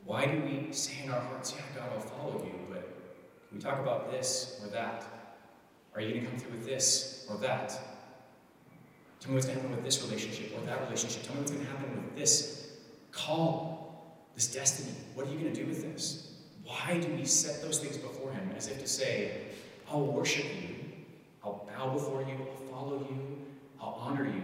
Why 0.06 0.28
do 0.28 0.42
we 0.42 0.72
say 0.72 1.04
in 1.04 1.10
our 1.10 1.22
hearts, 1.22 1.56
Yeah, 1.56 1.82
God, 1.82 1.90
I'll 1.96 2.00
follow 2.00 2.44
you, 2.46 2.54
but 2.70 2.88
we 3.52 3.58
talk 3.58 3.80
about 3.80 4.12
this 4.12 4.62
or 4.64 4.70
that? 4.70 5.08
Are 5.96 6.02
you 6.02 6.12
going 6.12 6.26
to 6.26 6.30
come 6.30 6.40
through 6.40 6.52
with 6.52 6.68
this 6.68 7.26
or 7.32 7.38
that? 7.38 7.70
Tell 9.20 9.32
me 9.32 9.38
what's 9.38 9.48
going 9.48 9.58
to 9.58 9.64
happen 9.64 9.76
with 9.76 9.84
this 9.84 10.04
relationship 10.04 10.56
or 10.56 10.64
that 10.68 10.82
relationship. 10.84 11.24
Tell 11.24 11.34
me 11.34 11.40
what's 11.40 11.52
going 11.52 11.66
to 11.66 11.72
happen 11.72 11.96
with 11.96 12.16
this 12.16 12.67
call, 13.18 14.28
this 14.36 14.48
destiny. 14.48 14.96
What 15.16 15.28
are 15.28 15.32
you 15.32 15.40
going 15.40 15.54
to 15.54 15.60
do 15.64 15.68
with 15.68 15.82
this? 15.82 16.34
Why 16.64 17.00
do 17.00 17.08
we 17.16 17.26
set 17.26 17.62
those 17.62 17.80
things 17.80 17.98
before 17.98 18.32
Him 18.32 18.52
as 18.56 18.68
if 18.68 18.80
to 18.80 18.88
say, 18.88 19.32
I'll 19.90 20.06
worship 20.06 20.46
you, 20.62 20.76
I'll 21.44 21.68
bow 21.76 21.94
before 21.94 22.22
you, 22.22 22.36
I'll 22.40 22.68
follow 22.72 23.08
you, 23.10 23.38
I'll 23.82 23.98
honor 24.00 24.26
you, 24.26 24.44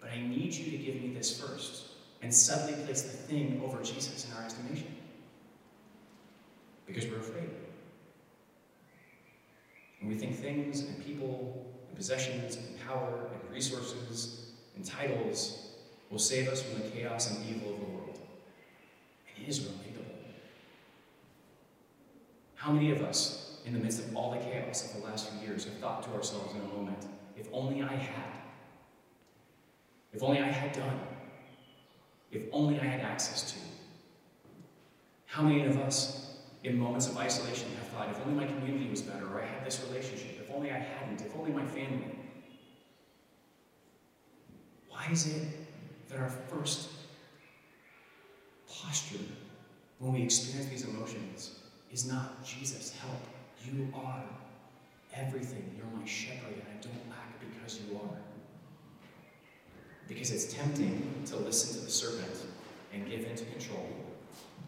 but 0.00 0.10
I 0.10 0.20
need 0.20 0.52
you 0.52 0.70
to 0.70 0.76
give 0.76 0.96
me 0.96 1.14
this 1.14 1.40
first? 1.40 1.86
And 2.22 2.34
suddenly 2.34 2.84
place 2.84 3.02
the 3.02 3.16
thing 3.16 3.60
over 3.64 3.82
Jesus 3.82 4.26
in 4.26 4.36
our 4.36 4.44
estimation. 4.44 4.94
Because 6.86 7.06
we're 7.06 7.18
afraid. 7.18 7.50
And 10.00 10.08
we 10.08 10.16
think 10.16 10.36
things 10.36 10.80
and 10.80 11.04
people 11.04 11.66
and 11.88 11.96
possessions 11.96 12.56
and 12.56 12.86
power 12.86 13.30
and 13.32 13.52
resources 13.52 14.52
and 14.76 14.84
titles 14.84 15.64
will 16.10 16.18
save 16.18 16.48
us 16.48 16.62
from 16.62 16.80
the 16.80 16.88
chaos 16.90 17.30
and 17.30 17.44
evil 17.48 17.74
of 17.74 17.80
the 17.80 17.86
world. 17.86 18.20
And 19.28 19.33
it 19.33 19.33
is 19.46 19.60
relatable. 19.60 20.04
How 22.54 22.72
many 22.72 22.90
of 22.90 23.02
us, 23.02 23.58
in 23.64 23.72
the 23.72 23.78
midst 23.78 24.00
of 24.00 24.16
all 24.16 24.30
the 24.30 24.38
chaos 24.38 24.94
of 24.94 25.00
the 25.00 25.06
last 25.06 25.30
few 25.30 25.46
years, 25.46 25.64
have 25.64 25.74
thought 25.74 26.02
to 26.04 26.10
ourselves 26.10 26.54
in 26.54 26.60
a 26.60 26.74
moment, 26.74 27.06
if 27.36 27.48
only 27.52 27.82
I 27.82 27.94
had, 27.94 28.38
if 30.12 30.22
only 30.22 30.40
I 30.40 30.48
had 30.48 30.72
done, 30.72 31.00
if 32.32 32.42
only 32.52 32.80
I 32.80 32.84
had 32.84 33.00
access 33.00 33.52
to? 33.52 33.58
How 35.26 35.42
many 35.42 35.64
of 35.64 35.76
us 35.78 36.24
in 36.64 36.78
moments 36.78 37.06
of 37.06 37.16
isolation 37.18 37.68
have 37.76 37.88
thought, 37.88 38.08
if 38.10 38.18
only 38.26 38.34
my 38.34 38.46
community 38.46 38.88
was 38.88 39.02
better, 39.02 39.26
or 39.26 39.42
I 39.42 39.46
had 39.46 39.64
this 39.64 39.84
relationship, 39.88 40.40
if 40.40 40.50
only 40.54 40.70
I 40.70 40.78
hadn't, 40.78 41.20
if 41.20 41.36
only 41.36 41.52
my 41.52 41.66
family. 41.66 42.18
Why 44.88 45.06
is 45.12 45.26
it 45.26 45.48
that 46.08 46.18
our 46.18 46.30
first 46.30 46.88
posture 48.84 49.24
when 49.98 50.12
we 50.12 50.22
experience 50.22 50.68
these 50.68 50.84
emotions 50.84 51.58
is 51.92 52.06
not, 52.06 52.44
Jesus, 52.44 52.94
help, 53.00 53.20
you 53.64 53.88
are 53.94 54.22
everything. 55.14 55.74
You're 55.76 55.86
my 55.98 56.06
shepherd, 56.06 56.52
and 56.52 56.62
I 56.62 56.82
don't 56.82 57.08
lack 57.08 57.40
because 57.40 57.80
you 57.80 57.96
are. 57.96 58.18
Because 60.08 60.30
it's 60.30 60.52
tempting 60.52 61.22
to 61.26 61.36
listen 61.36 61.78
to 61.78 61.84
the 61.84 61.90
serpent 61.90 62.36
and 62.92 63.08
give 63.08 63.24
into 63.24 63.44
control 63.44 63.88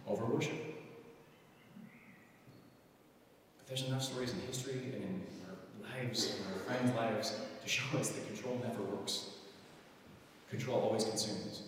over 0.06 0.24
worship. 0.24 0.54
But 3.58 3.66
there's 3.66 3.82
enough 3.82 4.02
stories 4.02 4.32
in 4.32 4.40
history 4.40 4.92
and 4.94 4.94
in 4.94 5.26
our 5.46 5.98
lives 6.00 6.36
and 6.36 6.54
our 6.54 6.60
friends' 6.60 6.96
lives 6.96 7.36
to 7.62 7.68
show 7.68 7.98
us 7.98 8.10
that 8.10 8.26
control 8.28 8.58
never 8.62 8.82
works. 8.82 9.30
Control 10.48 10.80
always 10.80 11.04
consumes. 11.04 11.62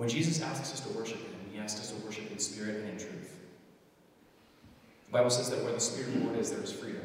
When 0.00 0.08
Jesus 0.08 0.40
asks 0.40 0.72
us 0.72 0.80
to 0.80 0.98
worship 0.98 1.18
Him, 1.18 1.34
He 1.52 1.58
asks 1.58 1.78
us 1.78 1.90
to 1.90 2.06
worship 2.06 2.32
in 2.32 2.38
spirit 2.38 2.76
and 2.76 2.88
in 2.88 2.96
truth. 2.96 3.36
The 5.04 5.12
Bible 5.12 5.28
says 5.28 5.50
that 5.50 5.62
where 5.62 5.74
the 5.74 5.78
Spirit 5.78 6.08
of 6.08 6.14
the 6.14 6.20
Lord 6.24 6.38
is, 6.38 6.50
there 6.50 6.62
is 6.62 6.72
freedom, 6.72 7.02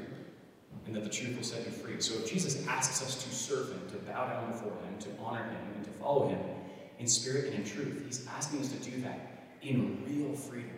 and 0.85 0.95
that 0.95 1.03
the 1.03 1.09
truth 1.09 1.35
will 1.35 1.43
set 1.43 1.65
you 1.65 1.73
free. 1.73 1.99
So 1.99 2.13
if 2.13 2.31
Jesus 2.31 2.65
asks 2.67 3.01
us 3.01 3.21
to 3.21 3.35
serve 3.35 3.73
Him, 3.73 3.81
to 3.89 3.97
bow 4.09 4.29
down 4.29 4.49
before 4.49 4.71
Him, 4.71 4.97
to 4.99 5.09
honor 5.21 5.43
Him, 5.43 5.57
and 5.75 5.83
to 5.83 5.91
follow 5.91 6.29
Him 6.29 6.39
in 6.97 7.05
spirit 7.05 7.47
and 7.47 7.55
in 7.55 7.65
truth, 7.65 8.01
He's 8.05 8.25
asking 8.27 8.61
us 8.61 8.69
to 8.69 8.89
do 8.89 9.01
that 9.01 9.49
in 9.61 10.01
real 10.07 10.33
freedom 10.33 10.71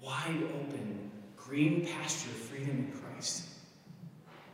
wide 0.00 0.44
open, 0.44 1.10
green 1.36 1.88
pasture 1.88 2.28
freedom 2.28 2.70
in 2.70 2.92
Christ. 3.00 3.48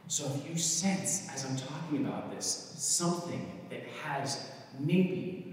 So 0.07 0.25
if 0.37 0.49
you 0.49 0.57
sense, 0.57 1.29
as 1.35 1.45
I'm 1.45 1.57
talking 1.57 2.07
about 2.07 2.31
this, 2.31 2.47
something 2.79 3.61
that 3.69 3.83
has 4.05 4.49
maybe 4.79 5.50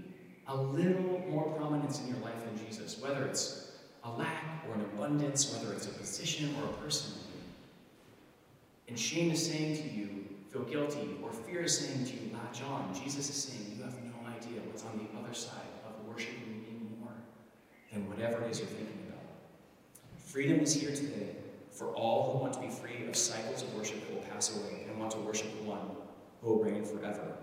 a 0.48 0.56
little 0.56 1.22
more 1.30 1.44
prominence 1.52 2.00
in 2.00 2.08
your 2.08 2.18
life 2.18 2.42
than 2.44 2.66
Jesus, 2.66 2.98
whether 3.00 3.24
it's 3.26 3.72
a 4.04 4.10
lack 4.10 4.64
or 4.66 4.74
an 4.74 4.80
abundance, 4.80 5.54
whether 5.54 5.74
it's 5.74 5.86
a 5.86 5.90
position 5.90 6.54
or 6.60 6.70
a 6.70 6.72
person, 6.74 7.12
and 8.88 8.98
shame 8.98 9.30
is 9.30 9.46
saying 9.46 9.76
to 9.76 9.88
you, 9.88 10.24
feel 10.50 10.62
guilty, 10.62 11.16
or 11.22 11.30
fear 11.30 11.62
is 11.64 11.78
saying 11.78 12.06
to 12.06 12.12
you, 12.12 12.30
latch 12.32 12.62
on, 12.62 12.94
Jesus 12.94 13.28
is 13.28 13.36
saying, 13.36 13.76
you 13.76 13.84
have 13.84 13.94
no 14.02 14.26
idea 14.26 14.60
what's 14.66 14.82
on 14.84 14.98
the 14.98 15.18
other 15.18 15.34
side 15.34 15.52
of 15.86 16.08
worshiping 16.08 16.62
me 16.62 16.96
more 16.98 17.12
than 17.92 18.08
whatever 18.08 18.42
it 18.42 18.50
is 18.50 18.60
you're 18.60 18.68
thinking 18.68 19.04
about. 19.06 19.20
Freedom 20.16 20.60
is 20.60 20.72
here 20.72 20.94
today 20.94 21.36
for 21.70 21.88
all 21.88 22.32
who 22.32 22.38
want 22.38 22.54
to 22.54 22.60
be 22.60 22.68
free 22.68 23.06
of 23.06 23.14
cycles 23.14 23.62
of 23.62 23.74
worship 23.74 24.00
that 24.00 24.14
will 24.14 24.22
pass 24.22 24.56
away 24.56 24.86
and 24.88 24.98
want 24.98 25.12
to 25.12 25.18
worship 25.18 25.54
the 25.58 25.68
one 25.68 25.90
who 26.40 26.54
will 26.54 26.64
reign 26.64 26.82
forever 26.82 27.36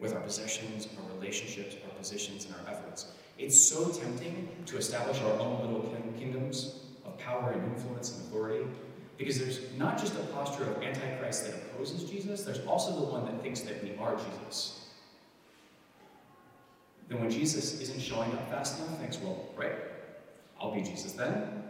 with 0.00 0.14
our 0.14 0.20
possessions, 0.20 0.88
our 0.98 1.14
relationships, 1.16 1.76
our 1.84 1.90
positions, 1.98 2.46
and 2.46 2.54
our 2.54 2.72
efforts. 2.74 3.06
It's 3.38 3.60
so 3.60 3.88
tempting 3.90 4.48
to 4.66 4.76
establish 4.76 5.20
our 5.20 5.32
own 5.40 5.60
little 5.60 5.94
kingdoms 6.18 6.80
of 7.04 7.18
power 7.18 7.52
and 7.52 7.72
influence 7.74 8.16
and 8.16 8.26
authority 8.26 8.66
because 9.20 9.38
there's 9.38 9.60
not 9.76 9.98
just 9.98 10.14
a 10.14 10.22
posture 10.32 10.64
of 10.64 10.82
Antichrist 10.82 11.44
that 11.44 11.54
opposes 11.54 12.08
Jesus, 12.08 12.42
there's 12.42 12.64
also 12.66 12.98
the 12.98 13.04
one 13.12 13.26
that 13.26 13.42
thinks 13.42 13.60
that 13.60 13.82
we 13.84 13.94
are 13.96 14.16
Jesus. 14.16 14.86
Then 17.08 17.20
when 17.20 17.30
Jesus 17.30 17.80
isn't 17.82 18.00
showing 18.00 18.32
up 18.32 18.48
fast 18.50 18.78
enough, 18.78 18.98
thinks, 18.98 19.18
well, 19.18 19.44
right, 19.56 19.74
I'll 20.58 20.72
be 20.74 20.80
Jesus 20.80 21.12
then. 21.12 21.64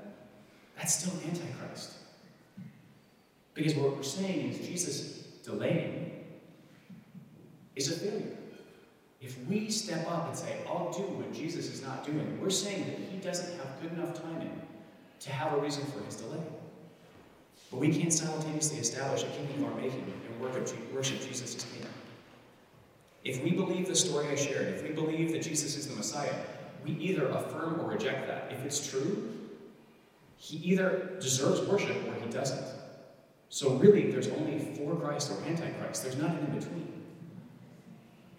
That's 0.77 0.95
still 0.95 1.12
Antichrist. 1.27 1.95
Because 3.55 3.75
what 3.75 3.97
we're 3.97 4.03
saying 4.03 4.51
is 4.51 4.66
Jesus 4.66 5.25
delaying 5.45 6.10
is 7.81 7.97
a 7.97 7.99
failure. 7.99 8.37
If 9.21 9.38
we 9.47 9.71
step 9.71 10.07
up 10.11 10.29
and 10.29 10.37
say, 10.37 10.61
I'll 10.66 10.93
do 10.93 11.03
what 11.03 11.33
Jesus 11.33 11.73
is 11.73 11.83
not 11.83 12.05
doing, 12.05 12.38
we're 12.40 12.51
saying 12.51 12.87
that 12.87 12.99
he 12.99 13.19
doesn't 13.19 13.57
have 13.59 13.81
good 13.83 13.93
enough 13.93 14.21
timing 14.23 14.61
to 15.21 15.31
have 15.31 15.53
a 15.53 15.61
reason 15.61 15.85
for 15.87 16.03
his 16.05 16.16
delay. 16.16 16.40
But 17.71 17.81
we 17.81 17.93
can't 17.93 18.12
simultaneously 18.12 18.79
establish 18.79 19.23
a 19.23 19.27
kingdom 19.27 19.64
of 19.64 19.73
our 19.73 19.81
making 19.81 20.01
and 20.03 20.40
worship 20.40 21.21
Jesus 21.21 21.55
as 21.57 21.64
king. 21.64 21.87
If 23.23 23.45
we 23.45 23.51
believe 23.51 23.87
the 23.87 23.95
story 23.95 24.29
I 24.29 24.35
shared, 24.35 24.69
if 24.75 24.83
we 24.83 24.90
believe 24.90 25.33
that 25.33 25.43
Jesus 25.43 25.77
is 25.77 25.87
the 25.87 25.95
Messiah, 25.95 26.35
we 26.85 26.93
either 26.93 27.29
affirm 27.29 27.81
or 27.81 27.90
reject 27.90 28.27
that. 28.27 28.51
If 28.51 28.64
it's 28.64 28.90
true, 28.90 29.37
he 30.37 30.57
either 30.59 31.19
deserves 31.21 31.61
worship 31.69 31.97
or 32.09 32.14
he 32.14 32.31
doesn't. 32.31 32.66
So 33.51 33.75
really, 33.75 34.11
there's 34.11 34.29
only 34.29 34.75
for 34.75 34.97
Christ 34.97 35.31
or 35.31 35.45
anti-Christ. 35.47 36.03
There's 36.03 36.16
nothing 36.16 36.47
in 36.47 36.59
between. 36.59 37.00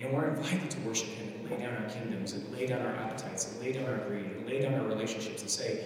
And 0.02 0.14
we're 0.14 0.30
invited 0.30 0.72
to 0.72 0.80
worship 0.80 1.10
him 1.10 1.32
and 1.40 1.52
lay 1.52 1.58
down 1.58 1.84
our 1.84 1.90
kingdoms 1.90 2.34
and 2.34 2.52
lay 2.52 2.66
down 2.66 2.82
our 2.86 2.96
appetites 2.96 3.52
and 3.52 3.62
lay 3.62 3.72
down 3.72 3.86
our 3.86 3.98
greed 4.08 4.26
and 4.26 4.48
lay 4.48 4.62
down 4.62 4.74
our 4.74 4.88
relationships 4.88 5.42
and 5.42 5.50
say, 5.50 5.86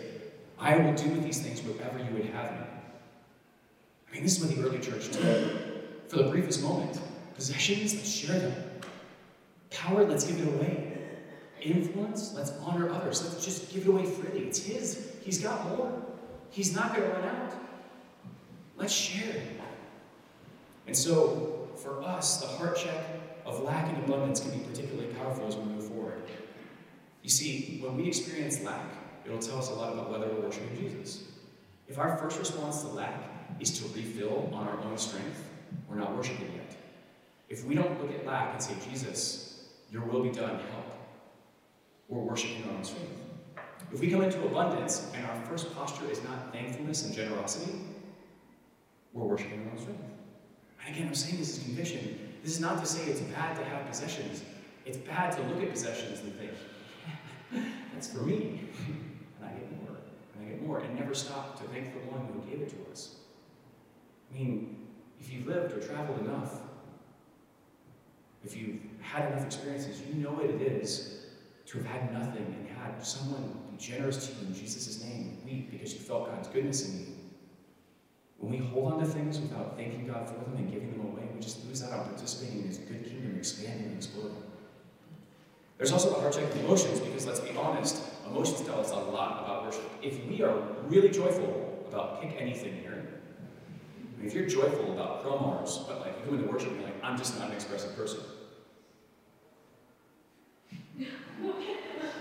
I 0.58 0.78
will 0.78 0.94
do 0.94 1.10
with 1.10 1.24
these 1.24 1.42
things 1.42 1.62
whatever 1.62 2.00
you 2.00 2.10
would 2.14 2.26
have 2.28 2.52
me. 2.54 2.66
I 4.10 4.14
mean, 4.14 4.24
this 4.24 4.38
is 4.38 4.46
what 4.46 4.56
the 4.56 4.64
early 4.64 4.80
church 4.80 5.12
did. 5.12 5.84
For 6.08 6.18
the 6.18 6.30
briefest 6.30 6.62
moment, 6.62 7.00
possessions, 7.34 7.94
let's 7.94 8.10
share 8.10 8.40
them. 8.40 8.54
Power, 9.70 10.06
let's 10.06 10.26
give 10.26 10.40
it 10.40 10.48
away. 10.48 10.98
Influence, 11.62 12.34
let's 12.36 12.52
honor 12.64 12.90
others. 12.92 13.24
Let's 13.24 13.44
just 13.44 13.74
give 13.74 13.88
it 13.88 13.90
away 13.90 14.06
freely. 14.06 14.48
It's 14.48 14.64
His. 14.64 15.12
He's 15.24 15.42
got 15.42 15.68
more. 15.70 15.92
He's 16.52 16.76
not 16.76 16.96
going 16.96 17.10
to 17.10 17.16
run 17.16 17.28
out. 17.28 17.54
Let's 18.78 18.94
share. 18.94 19.42
And 20.86 20.96
so, 20.96 21.68
for 21.76 22.04
us, 22.04 22.40
the 22.40 22.48
heart 22.48 22.78
check 22.78 23.04
of 23.46 23.62
lack 23.62 23.88
and 23.88 24.04
abundance 24.04 24.40
can 24.40 24.52
be 24.52 24.66
particularly 24.66 25.14
powerful 25.14 25.48
as 25.48 25.56
we 25.56 25.64
move 25.66 25.88
forward. 25.88 26.24
You 27.22 27.30
see, 27.30 27.80
when 27.82 27.96
we 27.96 28.08
experience 28.08 28.62
lack, 28.64 28.86
it'll 29.26 29.40
tell 29.40 29.60
us 29.60 29.70
a 29.70 29.74
lot 29.74 29.94
about 29.94 30.12
whether 30.12 30.28
we're 30.28 30.42
worshiping 30.42 30.76
Jesus. 30.78 31.24
If 31.88 32.00
our 32.00 32.18
first 32.18 32.40
response 32.40 32.82
to 32.82 32.88
lack 32.88 33.22
is 33.60 33.80
to 33.80 33.88
refill 33.96 34.50
on 34.54 34.68
our 34.68 34.80
own 34.84 34.98
strength, 34.98 35.48
we're 35.88 35.98
not 35.98 36.16
worshiping 36.16 36.52
yet. 36.56 36.76
If 37.50 37.64
we 37.66 37.76
don't 37.76 38.02
look 38.02 38.12
at 38.12 38.26
lack 38.26 38.54
and 38.54 38.62
say, 38.62 38.74
Jesus, 38.90 39.68
your 39.92 40.04
will 40.04 40.24
be 40.24 40.32
done, 40.32 40.60
help, 40.72 40.86
we're 42.08 42.22
worshiping 42.22 42.64
our 42.66 42.78
own 42.78 42.84
strength. 42.84 43.12
If 43.94 44.00
we 44.00 44.10
come 44.10 44.24
into 44.24 44.44
abundance 44.46 45.12
and 45.14 45.26
our 45.26 45.36
first 45.46 45.74
posture 45.76 46.10
is 46.10 46.24
not 46.24 46.52
thankfulness 46.52 47.06
and 47.06 47.16
generosity, 47.16 47.72
we're 49.14 49.26
worshiping 49.26 49.66
our 49.66 49.72
own 49.72 49.78
strength. 49.78 50.04
And 50.86 50.96
again, 50.96 51.08
I'm 51.08 51.16
saying 51.16 51.38
this 51.38 51.58
is 51.58 51.64
conviction. 51.64 52.20
This 52.46 52.54
is 52.54 52.62
not 52.62 52.80
to 52.80 52.86
say 52.86 53.10
it's 53.10 53.22
bad 53.22 53.56
to 53.56 53.64
have 53.64 53.88
possessions. 53.88 54.44
It's 54.86 54.98
bad 54.98 55.36
to 55.36 55.42
look 55.42 55.64
at 55.64 55.72
possessions 55.72 56.20
and 56.20 56.32
think, 56.36 56.52
that's 57.92 58.14
for 58.14 58.20
me. 58.20 58.62
And 59.42 59.50
I 59.50 59.54
get 59.54 59.72
more. 59.82 59.98
And 60.36 60.46
I 60.46 60.50
get 60.52 60.62
more. 60.62 60.78
And 60.78 60.94
never 60.94 61.16
stop 61.16 61.60
to 61.60 61.68
thank 61.70 61.92
the 61.92 62.12
one 62.12 62.24
who 62.28 62.48
gave 62.48 62.62
it 62.62 62.70
to 62.70 62.92
us. 62.92 63.16
I 64.30 64.38
mean, 64.38 64.78
if 65.20 65.34
you've 65.34 65.48
lived 65.48 65.74
or 65.74 65.80
traveled 65.80 66.20
enough, 66.20 66.60
if 68.44 68.56
you've 68.56 68.78
had 69.02 69.32
enough 69.32 69.44
experiences, 69.44 70.04
you 70.08 70.14
know 70.22 70.30
what 70.30 70.46
it 70.46 70.62
is 70.62 71.26
to 71.66 71.80
have 71.80 71.88
had 71.88 72.14
nothing 72.14 72.46
and 72.46 72.68
had 72.78 73.04
someone 73.04 73.58
be 73.72 73.78
generous 73.84 74.28
to 74.28 74.34
you 74.34 74.48
in 74.50 74.54
Jesus' 74.54 75.04
name 75.04 75.40
weep 75.44 75.72
because 75.72 75.96
you 75.96 76.00
felt 76.00 76.28
God's 76.28 76.50
goodness 76.50 76.88
in 76.88 77.00
you. 77.00 77.15
When 78.46 78.60
we 78.60 78.68
hold 78.68 78.94
on 78.94 79.00
to 79.00 79.08
things 79.08 79.40
without 79.40 79.76
thanking 79.76 80.06
God 80.06 80.30
for 80.30 80.36
them 80.36 80.54
and 80.56 80.72
giving 80.72 80.92
them 80.92 81.02
away, 81.02 81.24
we 81.34 81.42
just 81.42 81.66
lose 81.66 81.82
out 81.82 81.94
on 81.94 82.06
participating 82.06 82.60
in 82.60 82.68
His 82.68 82.78
good 82.78 83.04
kingdom 83.04 83.36
expanding 83.36 83.88
and 83.88 83.96
exploding. 83.96 84.38
There's 85.80 85.92
also 85.92 86.14
the 86.14 86.20
heart 86.20 86.34
check 86.34 86.44
of 86.44 86.56
emotions 86.64 87.00
because 87.00 87.26
let's 87.26 87.40
be 87.40 87.58
honest, 87.58 88.04
emotions 88.30 88.62
tell 88.62 88.80
us 88.80 88.92
a 88.92 88.98
lot 88.98 89.44
about 89.44 89.66
worship. 89.66 89.90
If 90.04 90.24
we 90.28 90.44
are 90.44 90.56
really 90.88 91.10
joyful 91.10 91.84
about 91.90 92.22
pick 92.22 92.40
anything 92.40 92.76
here, 92.82 93.08
I 93.98 94.20
mean, 94.20 94.28
if 94.28 94.36
you're 94.36 94.46
joyful 94.46 94.94
about 94.94 95.26
Cromars, 95.26 95.88
but 95.88 96.02
like 96.02 96.14
you 96.20 96.26
come 96.26 96.38
into 96.38 96.52
worship 96.52 96.70
and 96.70 96.82
you're 96.82 96.90
like, 96.90 97.04
I'm 97.04 97.18
just 97.18 97.40
not 97.40 97.48
an 97.48 97.56
expressive 97.56 97.96
person. 97.96 98.20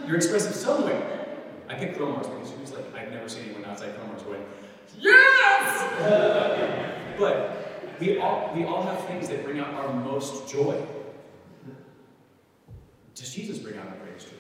You're 0.07 0.17
expressive 0.17 0.55
somewhere. 0.55 1.37
I 1.69 1.75
picked 1.75 1.99
Cromars 1.99 2.35
because 2.35 2.51
he 2.51 2.61
was 2.63 2.73
like, 2.73 2.95
I've 2.97 3.11
never 3.11 3.29
seen 3.29 3.45
anyone 3.45 3.67
outside 3.67 3.95
Cromars 3.99 4.25
going, 4.25 4.43
Yes! 5.05 7.15
but 7.19 7.97
we 8.01 8.19
all 8.19 8.53
we 8.55 8.65
all 8.65 8.83
have 8.83 9.07
things 9.07 9.29
that 9.29 9.45
bring 9.45 9.61
out 9.61 9.73
our 9.75 9.93
most 9.93 10.51
joy. 10.51 10.81
Does 13.15 13.33
Jesus 13.33 13.59
bring 13.59 13.79
out 13.79 13.87
our 13.87 13.97
greatest 13.97 14.31
joy? 14.31 14.37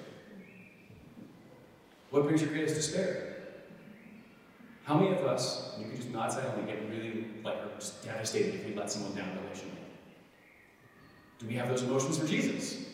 What 2.11 2.25
brings 2.25 2.43
your 2.43 2.51
greatest 2.51 2.75
despair? 2.75 3.31
How 4.85 4.99
many 4.99 5.17
of 5.17 5.25
us, 5.25 5.75
you 5.79 5.87
can 5.87 5.97
just 5.97 6.11
nod 6.11 6.31
silently, 6.31 6.71
get 6.71 6.83
really 6.91 7.27
like 7.43 7.79
just 7.79 8.05
devastated 8.05 8.57
if 8.57 8.67
we 8.67 8.75
let 8.75 8.91
someone 8.91 9.15
down 9.15 9.31
relationally? 9.31 9.71
Do 11.39 11.47
we 11.47 11.55
have 11.55 11.69
those 11.69 11.83
emotions 11.83 12.19
for 12.19 12.27
Jesus? 12.27 12.85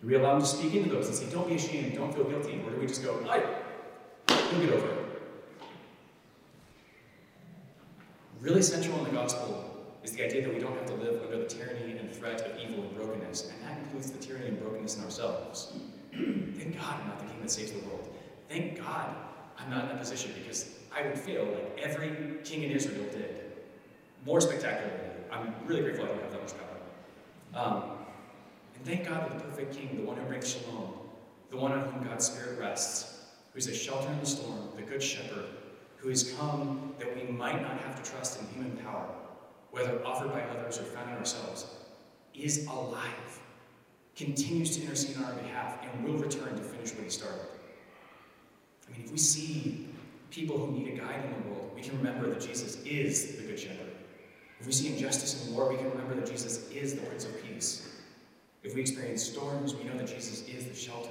Do 0.00 0.08
we 0.08 0.16
allow 0.16 0.34
him 0.34 0.40
to 0.40 0.46
speak 0.46 0.74
into 0.74 0.90
those 0.90 1.06
and 1.06 1.16
say, 1.16 1.30
don't 1.30 1.48
be 1.48 1.54
ashamed, 1.54 1.94
don't 1.94 2.12
feel 2.12 2.24
guilty? 2.24 2.60
Or 2.66 2.70
do 2.70 2.80
we 2.80 2.86
just 2.86 3.04
go, 3.04 3.24
"I, 3.30 3.40
you'll 4.50 4.60
get 4.60 4.74
over 4.74 4.88
it? 4.88 5.01
Really 8.42 8.60
central 8.60 8.98
in 8.98 9.04
the 9.04 9.10
gospel 9.10 9.86
is 10.02 10.10
the 10.10 10.24
idea 10.24 10.42
that 10.42 10.52
we 10.52 10.58
don't 10.58 10.76
have 10.76 10.86
to 10.86 10.94
live 10.94 11.22
under 11.22 11.38
the 11.38 11.44
tyranny 11.44 11.96
and 11.96 12.10
threat 12.10 12.40
of 12.40 12.58
evil 12.58 12.82
and 12.82 12.92
brokenness, 12.96 13.48
and 13.48 13.62
that 13.62 13.78
includes 13.78 14.10
the 14.10 14.18
tyranny 14.18 14.48
and 14.48 14.60
brokenness 14.60 14.96
in 14.96 15.04
ourselves. 15.04 15.74
Thank 16.10 16.76
God 16.76 16.96
I'm 17.00 17.06
not 17.06 17.20
the 17.20 17.26
king 17.26 17.40
that 17.40 17.52
saves 17.52 17.70
the 17.70 17.78
world. 17.86 18.08
Thank 18.48 18.78
God 18.78 19.14
I'm 19.56 19.70
not 19.70 19.82
in 19.82 19.88
that 19.90 20.00
position 20.00 20.32
because 20.36 20.74
I 20.92 21.02
would 21.02 21.16
fail 21.16 21.44
like 21.44 21.78
every 21.80 22.38
king 22.42 22.64
in 22.64 22.72
Israel 22.72 23.04
did. 23.12 23.52
More 24.26 24.40
spectacularly. 24.40 24.98
I'm 25.30 25.54
really 25.64 25.82
grateful 25.82 26.06
I 26.06 26.08
don't 26.08 26.22
have 26.22 26.32
that 26.32 26.42
much 26.42 26.54
power. 27.52 27.64
Um, 27.64 27.82
and 28.74 28.84
thank 28.84 29.06
God 29.06 29.30
for 29.30 29.38
the 29.38 29.44
perfect 29.44 29.76
king, 29.76 29.96
the 29.96 30.02
one 30.02 30.16
who 30.16 30.24
brings 30.24 30.50
shalom, 30.50 30.94
the 31.50 31.56
one 31.58 31.70
on 31.70 31.92
whom 31.92 32.02
God's 32.02 32.26
Spirit 32.26 32.58
rests, 32.58 33.20
who 33.52 33.58
is 33.58 33.68
a 33.68 33.74
shelter 33.74 34.10
in 34.10 34.18
the 34.18 34.26
storm, 34.26 34.68
the 34.74 34.82
good 34.82 35.00
shepherd, 35.00 35.44
who 36.02 36.08
has 36.08 36.32
come 36.32 36.92
that 36.98 37.14
we 37.14 37.30
might 37.32 37.62
not 37.62 37.78
have 37.78 38.02
to 38.02 38.10
trust 38.10 38.40
in 38.40 38.46
human 38.48 38.76
power, 38.78 39.08
whether 39.70 40.04
offered 40.04 40.32
by 40.32 40.42
others 40.42 40.78
or 40.78 40.82
found 40.82 41.10
in 41.10 41.16
ourselves, 41.16 41.66
is 42.34 42.66
alive, 42.66 43.40
continues 44.16 44.76
to 44.76 44.82
intercede 44.82 45.16
on 45.18 45.24
our 45.24 45.34
behalf, 45.34 45.78
and 45.82 46.04
will 46.04 46.18
return 46.18 46.56
to 46.56 46.62
finish 46.62 46.92
what 46.94 47.04
he 47.04 47.10
started. 47.10 47.46
I 48.88 48.92
mean, 48.92 49.02
if 49.04 49.12
we 49.12 49.18
see 49.18 49.88
people 50.30 50.58
who 50.58 50.72
need 50.72 50.88
a 50.88 50.96
guide 50.96 51.24
in 51.24 51.42
the 51.42 51.48
world, 51.48 51.70
we 51.74 51.82
can 51.82 51.96
remember 51.96 52.28
that 52.28 52.40
Jesus 52.40 52.82
is 52.84 53.36
the 53.36 53.44
Good 53.44 53.60
Shepherd. 53.60 53.92
If 54.58 54.66
we 54.66 54.72
see 54.72 54.92
injustice 54.92 55.46
in 55.46 55.54
war, 55.54 55.68
we 55.68 55.76
can 55.76 55.90
remember 55.90 56.14
that 56.16 56.26
Jesus 56.26 56.68
is 56.70 56.94
the 56.94 57.02
Prince 57.02 57.26
of 57.26 57.42
Peace. 57.44 57.88
If 58.64 58.74
we 58.74 58.80
experience 58.80 59.22
storms, 59.22 59.74
we 59.74 59.84
know 59.84 59.96
that 59.96 60.06
Jesus 60.06 60.48
is 60.48 60.66
the 60.66 60.74
shelter. 60.74 61.10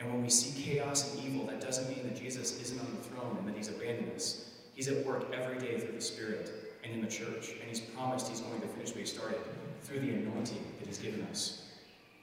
And 0.00 0.10
when 0.10 0.22
we 0.22 0.30
see 0.30 0.60
chaos 0.60 1.14
and 1.14 1.24
evil, 1.24 1.46
that 1.46 1.60
doesn't 1.60 1.88
mean 1.88 2.02
that 2.04 2.16
Jesus 2.16 2.60
isn't 2.60 2.80
on 2.80 2.96
the 2.96 3.02
throne 3.08 3.36
and 3.38 3.46
that 3.46 3.56
he's 3.56 3.68
abandoned 3.68 4.12
us. 4.16 4.50
He's 4.74 4.88
at 4.88 5.04
work 5.04 5.32
every 5.34 5.58
day 5.58 5.78
through 5.78 5.92
the 5.92 6.00
Spirit 6.00 6.74
and 6.82 6.92
in 6.94 7.02
the 7.02 7.06
church, 7.06 7.50
and 7.60 7.68
he's 7.68 7.80
promised 7.80 8.28
he's 8.28 8.40
going 8.40 8.62
to 8.62 8.66
finish 8.68 8.88
what 8.88 9.00
he 9.00 9.04
started 9.04 9.38
through 9.82 10.00
the 10.00 10.08
anointing 10.08 10.64
that 10.78 10.86
he's 10.86 10.96
given 10.96 11.22
us 11.30 11.66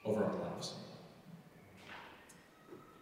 over 0.04 0.24
our 0.24 0.34
lives. 0.34 0.74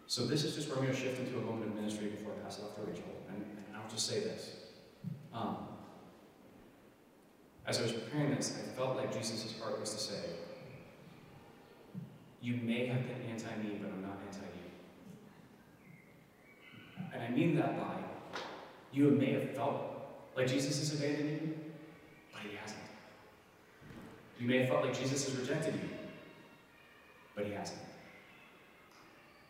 So 0.05 0.25
this 0.25 0.43
is 0.43 0.55
just 0.55 0.69
where 0.69 0.77
I'm 0.77 0.83
going 0.83 0.95
to 0.95 1.01
shift 1.01 1.19
into 1.19 1.37
a 1.37 1.41
moment 1.41 1.71
of 1.71 1.75
ministry 1.75 2.07
before 2.07 2.33
I 2.33 2.43
pass 2.43 2.59
it 2.59 2.63
off 2.63 2.75
to 2.75 2.81
Rachel. 2.81 3.03
And, 3.29 3.37
and 3.37 3.75
I'll 3.75 3.89
just 3.89 4.07
say 4.07 4.19
this. 4.19 4.57
Um, 5.33 5.57
as 7.65 7.79
I 7.79 7.81
was 7.81 7.91
preparing 7.91 8.33
this, 8.33 8.55
I 8.57 8.77
felt 8.77 8.95
like 8.95 9.11
Jesus' 9.11 9.59
heart 9.59 9.79
was 9.79 9.93
to 9.93 9.99
say, 9.99 10.29
You 12.41 12.55
may 12.63 12.85
have 12.85 13.05
been 13.07 13.29
anti 13.29 13.49
me, 13.57 13.79
but 13.81 13.91
I'm 13.91 14.01
not 14.01 14.19
anti 14.25 14.45
you. 14.45 14.66
And 17.13 17.23
I 17.23 17.29
mean 17.29 17.55
that 17.55 17.77
by 17.77 17.97
you 18.91 19.11
may 19.11 19.33
have 19.33 19.51
felt 19.51 19.81
like 20.35 20.47
Jesus 20.47 20.79
has 20.79 20.93
abandoned 20.93 21.41
you, 21.41 21.53
but 22.31 22.41
he 22.41 22.55
hasn't. 22.57 22.79
You 24.39 24.47
may 24.47 24.59
have 24.59 24.69
felt 24.69 24.85
like 24.85 24.97
Jesus 24.97 25.25
has 25.25 25.35
rejected 25.35 25.73
you, 25.75 25.89
but 27.35 27.45
he 27.45 27.53
hasn't. 27.53 27.79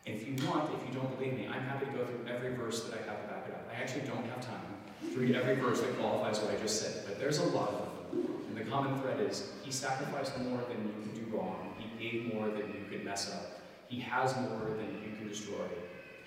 And 0.05 0.15
if 0.15 0.25
you 0.25 0.47
want, 0.47 0.69
if 0.73 0.87
you 0.87 0.93
don't 0.99 1.17
believe 1.17 1.33
me, 1.33 1.47
I'm 1.47 1.61
happy 1.63 1.85
to 1.85 1.91
go 1.91 2.05
through 2.05 2.25
every 2.33 2.55
verse 2.55 2.83
that 2.85 2.93
I 2.93 3.09
have 3.09 3.21
to 3.21 3.27
back 3.27 3.45
it 3.47 3.53
up. 3.53 3.67
I 3.69 3.81
actually 3.81 4.07
don't 4.07 4.25
have 4.29 4.39
time 4.39 4.61
to 5.13 5.19
read 5.19 5.35
every 5.35 5.55
verse 5.55 5.81
that 5.81 5.97
qualifies 5.99 6.39
what 6.39 6.53
I 6.53 6.57
just 6.57 6.81
said, 6.81 7.03
but 7.05 7.19
there's 7.19 7.39
a 7.39 7.45
lot 7.47 7.69
of 7.69 8.13
them. 8.13 8.27
And 8.47 8.57
the 8.57 8.63
common 8.69 8.99
thread 9.01 9.19
is 9.19 9.51
he 9.63 9.71
sacrificed 9.71 10.37
more 10.39 10.59
than 10.69 10.77
you 10.87 10.93
can 11.03 11.25
do 11.25 11.37
wrong. 11.37 11.75
He 11.77 12.09
gave 12.09 12.33
more 12.33 12.47
than 12.47 12.67
you 12.67 12.85
could 12.89 13.03
mess 13.03 13.33
up. 13.33 13.59
He 13.89 13.99
has 13.99 14.35
more 14.37 14.71
than 14.77 15.01
you 15.03 15.15
can 15.17 15.27
destroy. 15.27 15.65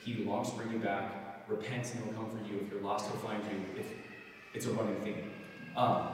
He 0.02 0.24
longs 0.24 0.50
to 0.50 0.56
bring 0.56 0.72
you 0.72 0.78
back. 0.78 1.48
Repent 1.48 1.92
and 1.94 2.04
he'll 2.04 2.14
come 2.14 2.30
for 2.30 2.38
you. 2.44 2.60
If 2.60 2.72
you're 2.72 2.80
lost, 2.80 3.10
he'll 3.10 3.20
find 3.20 3.42
you. 3.44 3.80
If 3.80 3.86
it's 4.54 4.66
a 4.66 4.70
running 4.70 5.00
theme. 5.00 5.30
Um, 5.76 6.08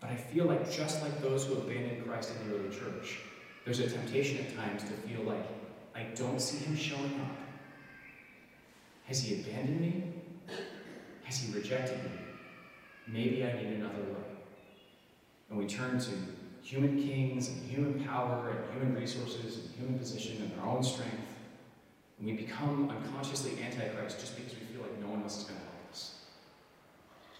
but 0.00 0.10
I 0.10 0.16
feel 0.16 0.44
like 0.44 0.70
just 0.70 1.02
like 1.02 1.20
those 1.20 1.46
who 1.46 1.54
abandoned 1.54 2.06
Christ 2.06 2.30
in 2.30 2.48
the 2.48 2.56
early 2.56 2.68
church, 2.68 3.20
there's 3.64 3.80
a 3.80 3.88
temptation 3.88 4.38
at 4.38 4.54
times 4.56 4.82
to 4.82 4.90
feel 5.08 5.22
like 5.22 5.44
I 5.94 6.04
don't 6.14 6.40
see 6.40 6.58
him 6.58 6.76
showing 6.76 7.20
up. 7.20 7.36
Has 9.06 9.22
he 9.22 9.40
abandoned 9.40 9.80
me? 9.80 10.12
Has 11.24 11.38
he 11.38 11.52
rejected 11.52 12.04
me? 12.04 12.10
Maybe 13.08 13.44
I 13.44 13.52
need 13.52 13.74
another 13.74 14.02
way. 14.02 14.26
And 15.50 15.58
we 15.58 15.66
turn 15.66 15.98
to 15.98 16.10
human 16.62 17.00
kings 17.00 17.48
and 17.48 17.62
human 17.64 18.04
power 18.04 18.50
and 18.50 18.80
human 18.80 19.00
resources 19.00 19.58
and 19.58 19.74
human 19.76 19.98
position 19.98 20.42
and 20.42 20.60
our 20.60 20.76
own 20.76 20.82
strength. 20.82 21.25
We 22.22 22.32
become 22.32 22.90
unconsciously 22.90 23.52
antichrist 23.62 24.20
just 24.20 24.36
because 24.36 24.54
we 24.54 24.60
feel 24.66 24.82
like 24.82 24.98
no 25.00 25.08
one 25.08 25.22
else 25.22 25.38
is 25.38 25.44
going 25.44 25.58
to 25.58 25.64
help 25.64 25.90
us. 25.90 26.14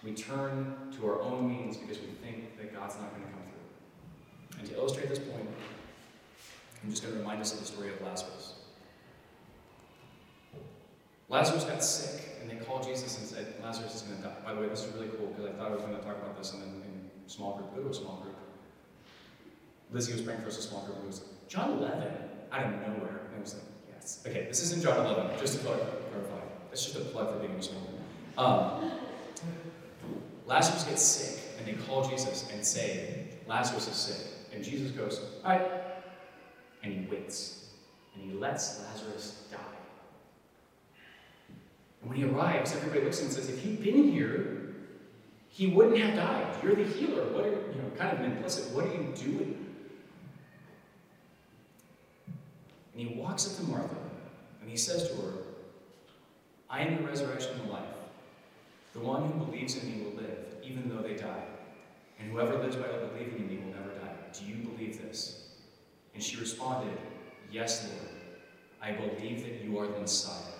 We 0.03 0.13
turn 0.13 0.75
to 0.97 1.07
our 1.07 1.21
own 1.21 1.49
means 1.49 1.77
because 1.77 1.99
we 1.99 2.07
think 2.23 2.57
that 2.57 2.73
God's 2.75 2.95
not 2.95 3.09
going 3.11 3.23
to 3.23 3.29
come 3.29 3.41
through. 3.49 4.59
And 4.59 4.69
to 4.69 4.75
illustrate 4.75 5.09
this 5.09 5.19
point, 5.19 5.47
I'm 6.83 6.91
just 6.91 7.01
going 7.01 7.15
to 7.15 7.19
remind 7.19 7.41
us 7.41 7.53
of 7.53 7.59
the 7.59 7.65
story 7.65 7.89
of 7.89 8.01
Lazarus. 8.01 8.53
Lazarus 11.29 11.63
got 11.65 11.83
sick, 11.83 12.37
and 12.41 12.49
they 12.49 12.55
called 12.63 12.83
Jesus 12.83 13.17
and 13.17 13.27
said, 13.27 13.55
Lazarus 13.61 13.95
is 13.95 14.01
going 14.03 14.17
to 14.21 14.23
die. 14.23 14.35
By 14.45 14.53
the 14.53 14.61
way, 14.61 14.69
this 14.69 14.85
is 14.85 14.93
really 14.93 15.09
cool 15.17 15.27
because 15.27 15.45
I 15.45 15.57
thought 15.57 15.71
I 15.71 15.75
was 15.75 15.81
going 15.81 15.95
to 15.95 16.01
talk 16.01 16.17
about 16.17 16.37
this 16.37 16.53
in, 16.53 16.61
in 16.61 17.09
small 17.25 17.57
group. 17.57 17.75
Go 17.75 17.83
to 17.83 17.89
a 17.89 17.93
small 17.93 18.21
group. 18.21 18.35
Lizzie 19.91 20.13
was 20.13 20.21
praying 20.21 20.41
for 20.41 20.47
us 20.47 20.57
a 20.57 20.61
small 20.61 20.85
group. 20.85 20.97
It 21.03 21.07
was 21.07 21.21
John 21.47 21.71
11 21.79 22.07
out 22.51 22.65
of 22.65 22.71
nowhere. 22.71 23.21
And 23.27 23.37
I 23.37 23.41
was 23.41 23.55
like, 23.55 23.63
yes. 24.07 24.23
Okay, 24.25 24.45
this 24.47 24.61
isn't 24.63 24.83
John 24.83 25.05
11, 25.05 25.37
just 25.39 25.59
to 25.59 25.63
clarify. 25.63 25.83
It's 26.71 26.85
just 26.85 26.95
a 26.95 27.01
plug 27.01 27.33
for 27.33 27.39
being 27.39 27.53
in 27.53 27.59
a 27.59 27.61
group. 27.61 28.37
Um, 28.37 28.91
Lazarus 30.45 30.83
gets 30.83 31.01
sick, 31.01 31.43
and 31.57 31.67
they 31.67 31.73
call 31.85 32.07
Jesus 32.07 32.49
and 32.51 32.65
say, 32.65 33.27
Lazarus 33.47 33.87
is 33.87 33.95
sick. 33.95 34.27
And 34.53 34.63
Jesus 34.63 34.91
goes, 34.91 35.21
all 35.43 35.51
right. 35.51 35.71
And 36.83 36.93
he 36.93 37.05
waits. 37.11 37.69
And 38.15 38.31
he 38.31 38.37
lets 38.37 38.81
Lazarus 38.81 39.43
die. 39.51 39.57
And 42.01 42.09
when 42.09 42.17
he 42.17 42.25
arrives, 42.25 42.75
everybody 42.75 43.01
looks 43.01 43.17
at 43.17 43.23
him 43.23 43.27
and 43.27 43.35
says, 43.35 43.49
if 43.49 43.59
he'd 43.59 43.83
been 43.83 44.11
here, 44.11 44.75
he 45.49 45.67
wouldn't 45.67 45.97
have 45.97 46.15
died. 46.15 46.47
You're 46.63 46.75
the 46.75 46.83
healer. 46.83 47.23
What 47.33 47.45
are 47.45 47.49
you 47.49 47.81
know, 47.81 47.91
kind 47.97 48.17
of 48.17 48.23
implicit, 48.23 48.73
what 48.73 48.85
are 48.85 48.93
you 48.93 49.11
doing? 49.15 49.66
And 52.97 53.07
he 53.07 53.15
walks 53.15 53.47
up 53.47 53.55
to 53.57 53.71
Martha 53.71 53.95
and 54.59 54.69
he 54.69 54.75
says 54.75 55.07
to 55.09 55.15
her, 55.17 55.33
I 56.67 56.81
am 56.81 56.97
the 56.97 57.07
resurrection 57.07 57.51
and 57.59 57.69
the 57.69 57.73
life. 57.73 57.83
The 58.93 58.99
one 58.99 59.29
who 59.29 59.45
believes 59.45 59.77
in 59.77 59.87
me 59.87 60.03
will 60.03 60.15
live, 60.21 60.39
even 60.63 60.89
though 60.89 61.03
they 61.07 61.13
die. 61.13 61.43
And 62.19 62.31
whoever 62.31 62.57
lives 62.57 62.75
by 62.75 62.87
believing 62.87 63.37
in 63.37 63.47
me 63.47 63.57
will 63.57 63.79
never 63.79 63.93
die. 63.99 64.15
Do 64.33 64.45
you 64.45 64.55
believe 64.55 64.99
this? 64.99 65.49
And 66.15 66.23
she 66.23 66.37
responded, 66.37 66.97
Yes, 67.51 67.87
Lord. 67.87 68.17
I 68.81 68.91
believe 68.91 69.43
that 69.43 69.63
you 69.63 69.77
are 69.79 69.87
the 69.87 69.99
Messiah, 69.99 70.53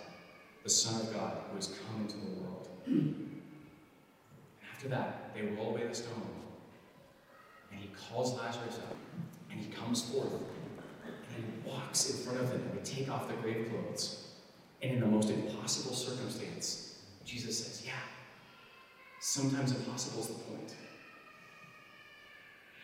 the 0.63 0.69
Son 0.69 1.01
of 1.01 1.13
God, 1.13 1.37
who 1.49 1.55
has 1.55 1.67
come 1.67 2.01
into 2.01 2.17
the 2.17 2.41
world. 2.41 2.69
And 2.85 3.31
after 4.71 4.87
that, 4.89 5.33
they 5.33 5.41
roll 5.41 5.69
away 5.69 5.87
the 5.87 5.95
stone. 5.95 6.21
And 7.71 7.79
he 7.79 7.89
calls 8.09 8.35
Lazarus 8.37 8.77
up. 8.77 8.95
And 9.51 9.59
he 9.59 9.71
comes 9.71 10.03
forth. 10.03 10.31
And 11.37 11.45
he 11.45 11.69
walks 11.69 12.09
in 12.09 12.17
front 12.25 12.39
of 12.39 12.49
them. 12.49 12.61
And 12.61 12.79
they 12.79 12.83
take 12.83 13.09
off 13.09 13.27
their 13.27 13.37
grave 13.37 13.69
clothes. 13.69 14.27
And 14.81 14.93
in 14.93 14.99
the 14.99 15.07
most 15.07 15.29
impossible 15.29 15.95
circumstance, 15.95 16.99
Jesus 17.25 17.65
says, 17.65 17.85
Yeah, 17.85 17.93
sometimes 19.19 19.75
impossible 19.75 20.21
is 20.21 20.27
the 20.27 20.33
point. 20.33 20.75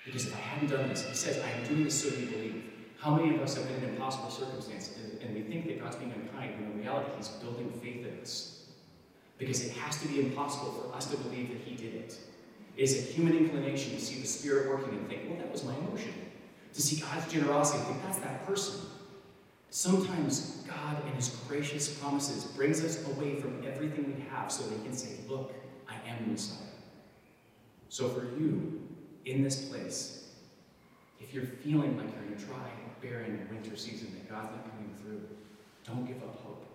Because 0.05 0.27
if 0.27 0.33
I 0.33 0.39
hadn't 0.39 0.69
done 0.69 0.89
this, 0.89 1.07
he 1.07 1.15
says, 1.15 1.41
I 1.41 1.49
am 1.49 1.67
doing 1.67 1.85
this 1.85 2.01
so 2.03 2.15
you 2.15 2.25
believe. 2.27 2.63
How 2.99 3.15
many 3.15 3.35
of 3.35 3.41
us 3.41 3.55
have 3.55 3.67
been 3.67 3.83
in 3.83 3.89
impossible 3.91 4.29
circumstances 4.29 4.97
and 5.21 5.35
we 5.35 5.41
think 5.41 5.67
that 5.67 5.81
God's 5.81 5.97
being 5.97 6.13
unkind, 6.13 6.59
when 6.59 6.71
in 6.71 6.79
reality, 6.79 7.09
He's 7.17 7.27
building 7.27 7.71
faith 7.81 8.05
in 8.05 8.19
us? 8.21 8.65
Because 9.37 9.65
it 9.65 9.73
has 9.73 10.01
to 10.01 10.07
be 10.07 10.19
impossible 10.19 10.71
for 10.71 10.95
us 10.95 11.07
to 11.07 11.17
believe 11.17 11.49
that 11.49 11.59
He 11.59 11.75
did 11.75 11.95
it. 11.95 12.17
It 12.75 12.83
is 12.83 12.97
a 12.97 13.01
human 13.01 13.37
inclination 13.37 13.93
to 13.93 14.01
see 14.01 14.19
the 14.19 14.27
Spirit 14.27 14.69
working 14.69 14.97
and 14.97 15.07
think, 15.07 15.29
well, 15.29 15.37
that 15.37 15.51
was 15.51 15.63
my 15.63 15.75
emotion. 15.75 16.13
To 16.73 16.81
see 16.81 17.01
God's 17.01 17.31
generosity 17.31 17.79
and 17.79 17.87
think, 17.87 18.03
that's 18.03 18.19
that 18.19 18.45
person. 18.47 18.79
Sometimes 19.69 20.63
God, 20.67 21.05
in 21.07 21.13
His 21.13 21.29
gracious 21.47 21.93
promises, 21.99 22.45
brings 22.45 22.83
us 22.83 23.05
away 23.07 23.35
from 23.35 23.63
everything 23.65 24.15
we 24.15 24.25
have 24.29 24.51
so 24.51 24.63
He 24.69 24.83
can 24.83 24.93
say, 24.93 25.15
look, 25.27 25.53
I 25.87 25.95
am 26.09 26.31
Messiah. 26.31 26.57
So 27.89 28.09
for 28.09 28.23
you, 28.39 28.81
in 29.25 29.43
this 29.43 29.65
place, 29.65 30.29
if 31.19 31.33
you're 31.33 31.45
feeling 31.45 31.97
like 31.97 32.07
you're 32.13 32.25
in 32.25 32.33
a 32.33 32.45
dry, 32.45 32.69
barren 33.01 33.47
winter 33.51 33.75
season 33.75 34.07
that 34.13 34.29
God's 34.29 34.49
not 34.51 34.63
coming 34.71 34.93
through, 35.01 35.21
don't 35.85 36.05
give 36.05 36.17
up 36.23 36.39
hope. 36.41 36.65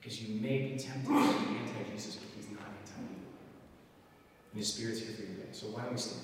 Because 0.00 0.22
you 0.22 0.40
may 0.40 0.58
be 0.58 0.78
tempted 0.78 1.08
to 1.08 1.12
be 1.12 1.56
anti 1.56 1.90
Jesus, 1.92 2.16
but 2.16 2.28
He's 2.36 2.50
not 2.50 2.62
anti 2.62 3.00
you. 3.00 3.18
And 4.52 4.58
His 4.58 4.72
Spirit's 4.72 5.00
here 5.00 5.14
for 5.14 5.22
you 5.22 5.28
today. 5.28 5.48
So 5.52 5.66
why 5.66 5.82
don't 5.82 5.92
we 5.92 5.98
stand? 5.98 6.20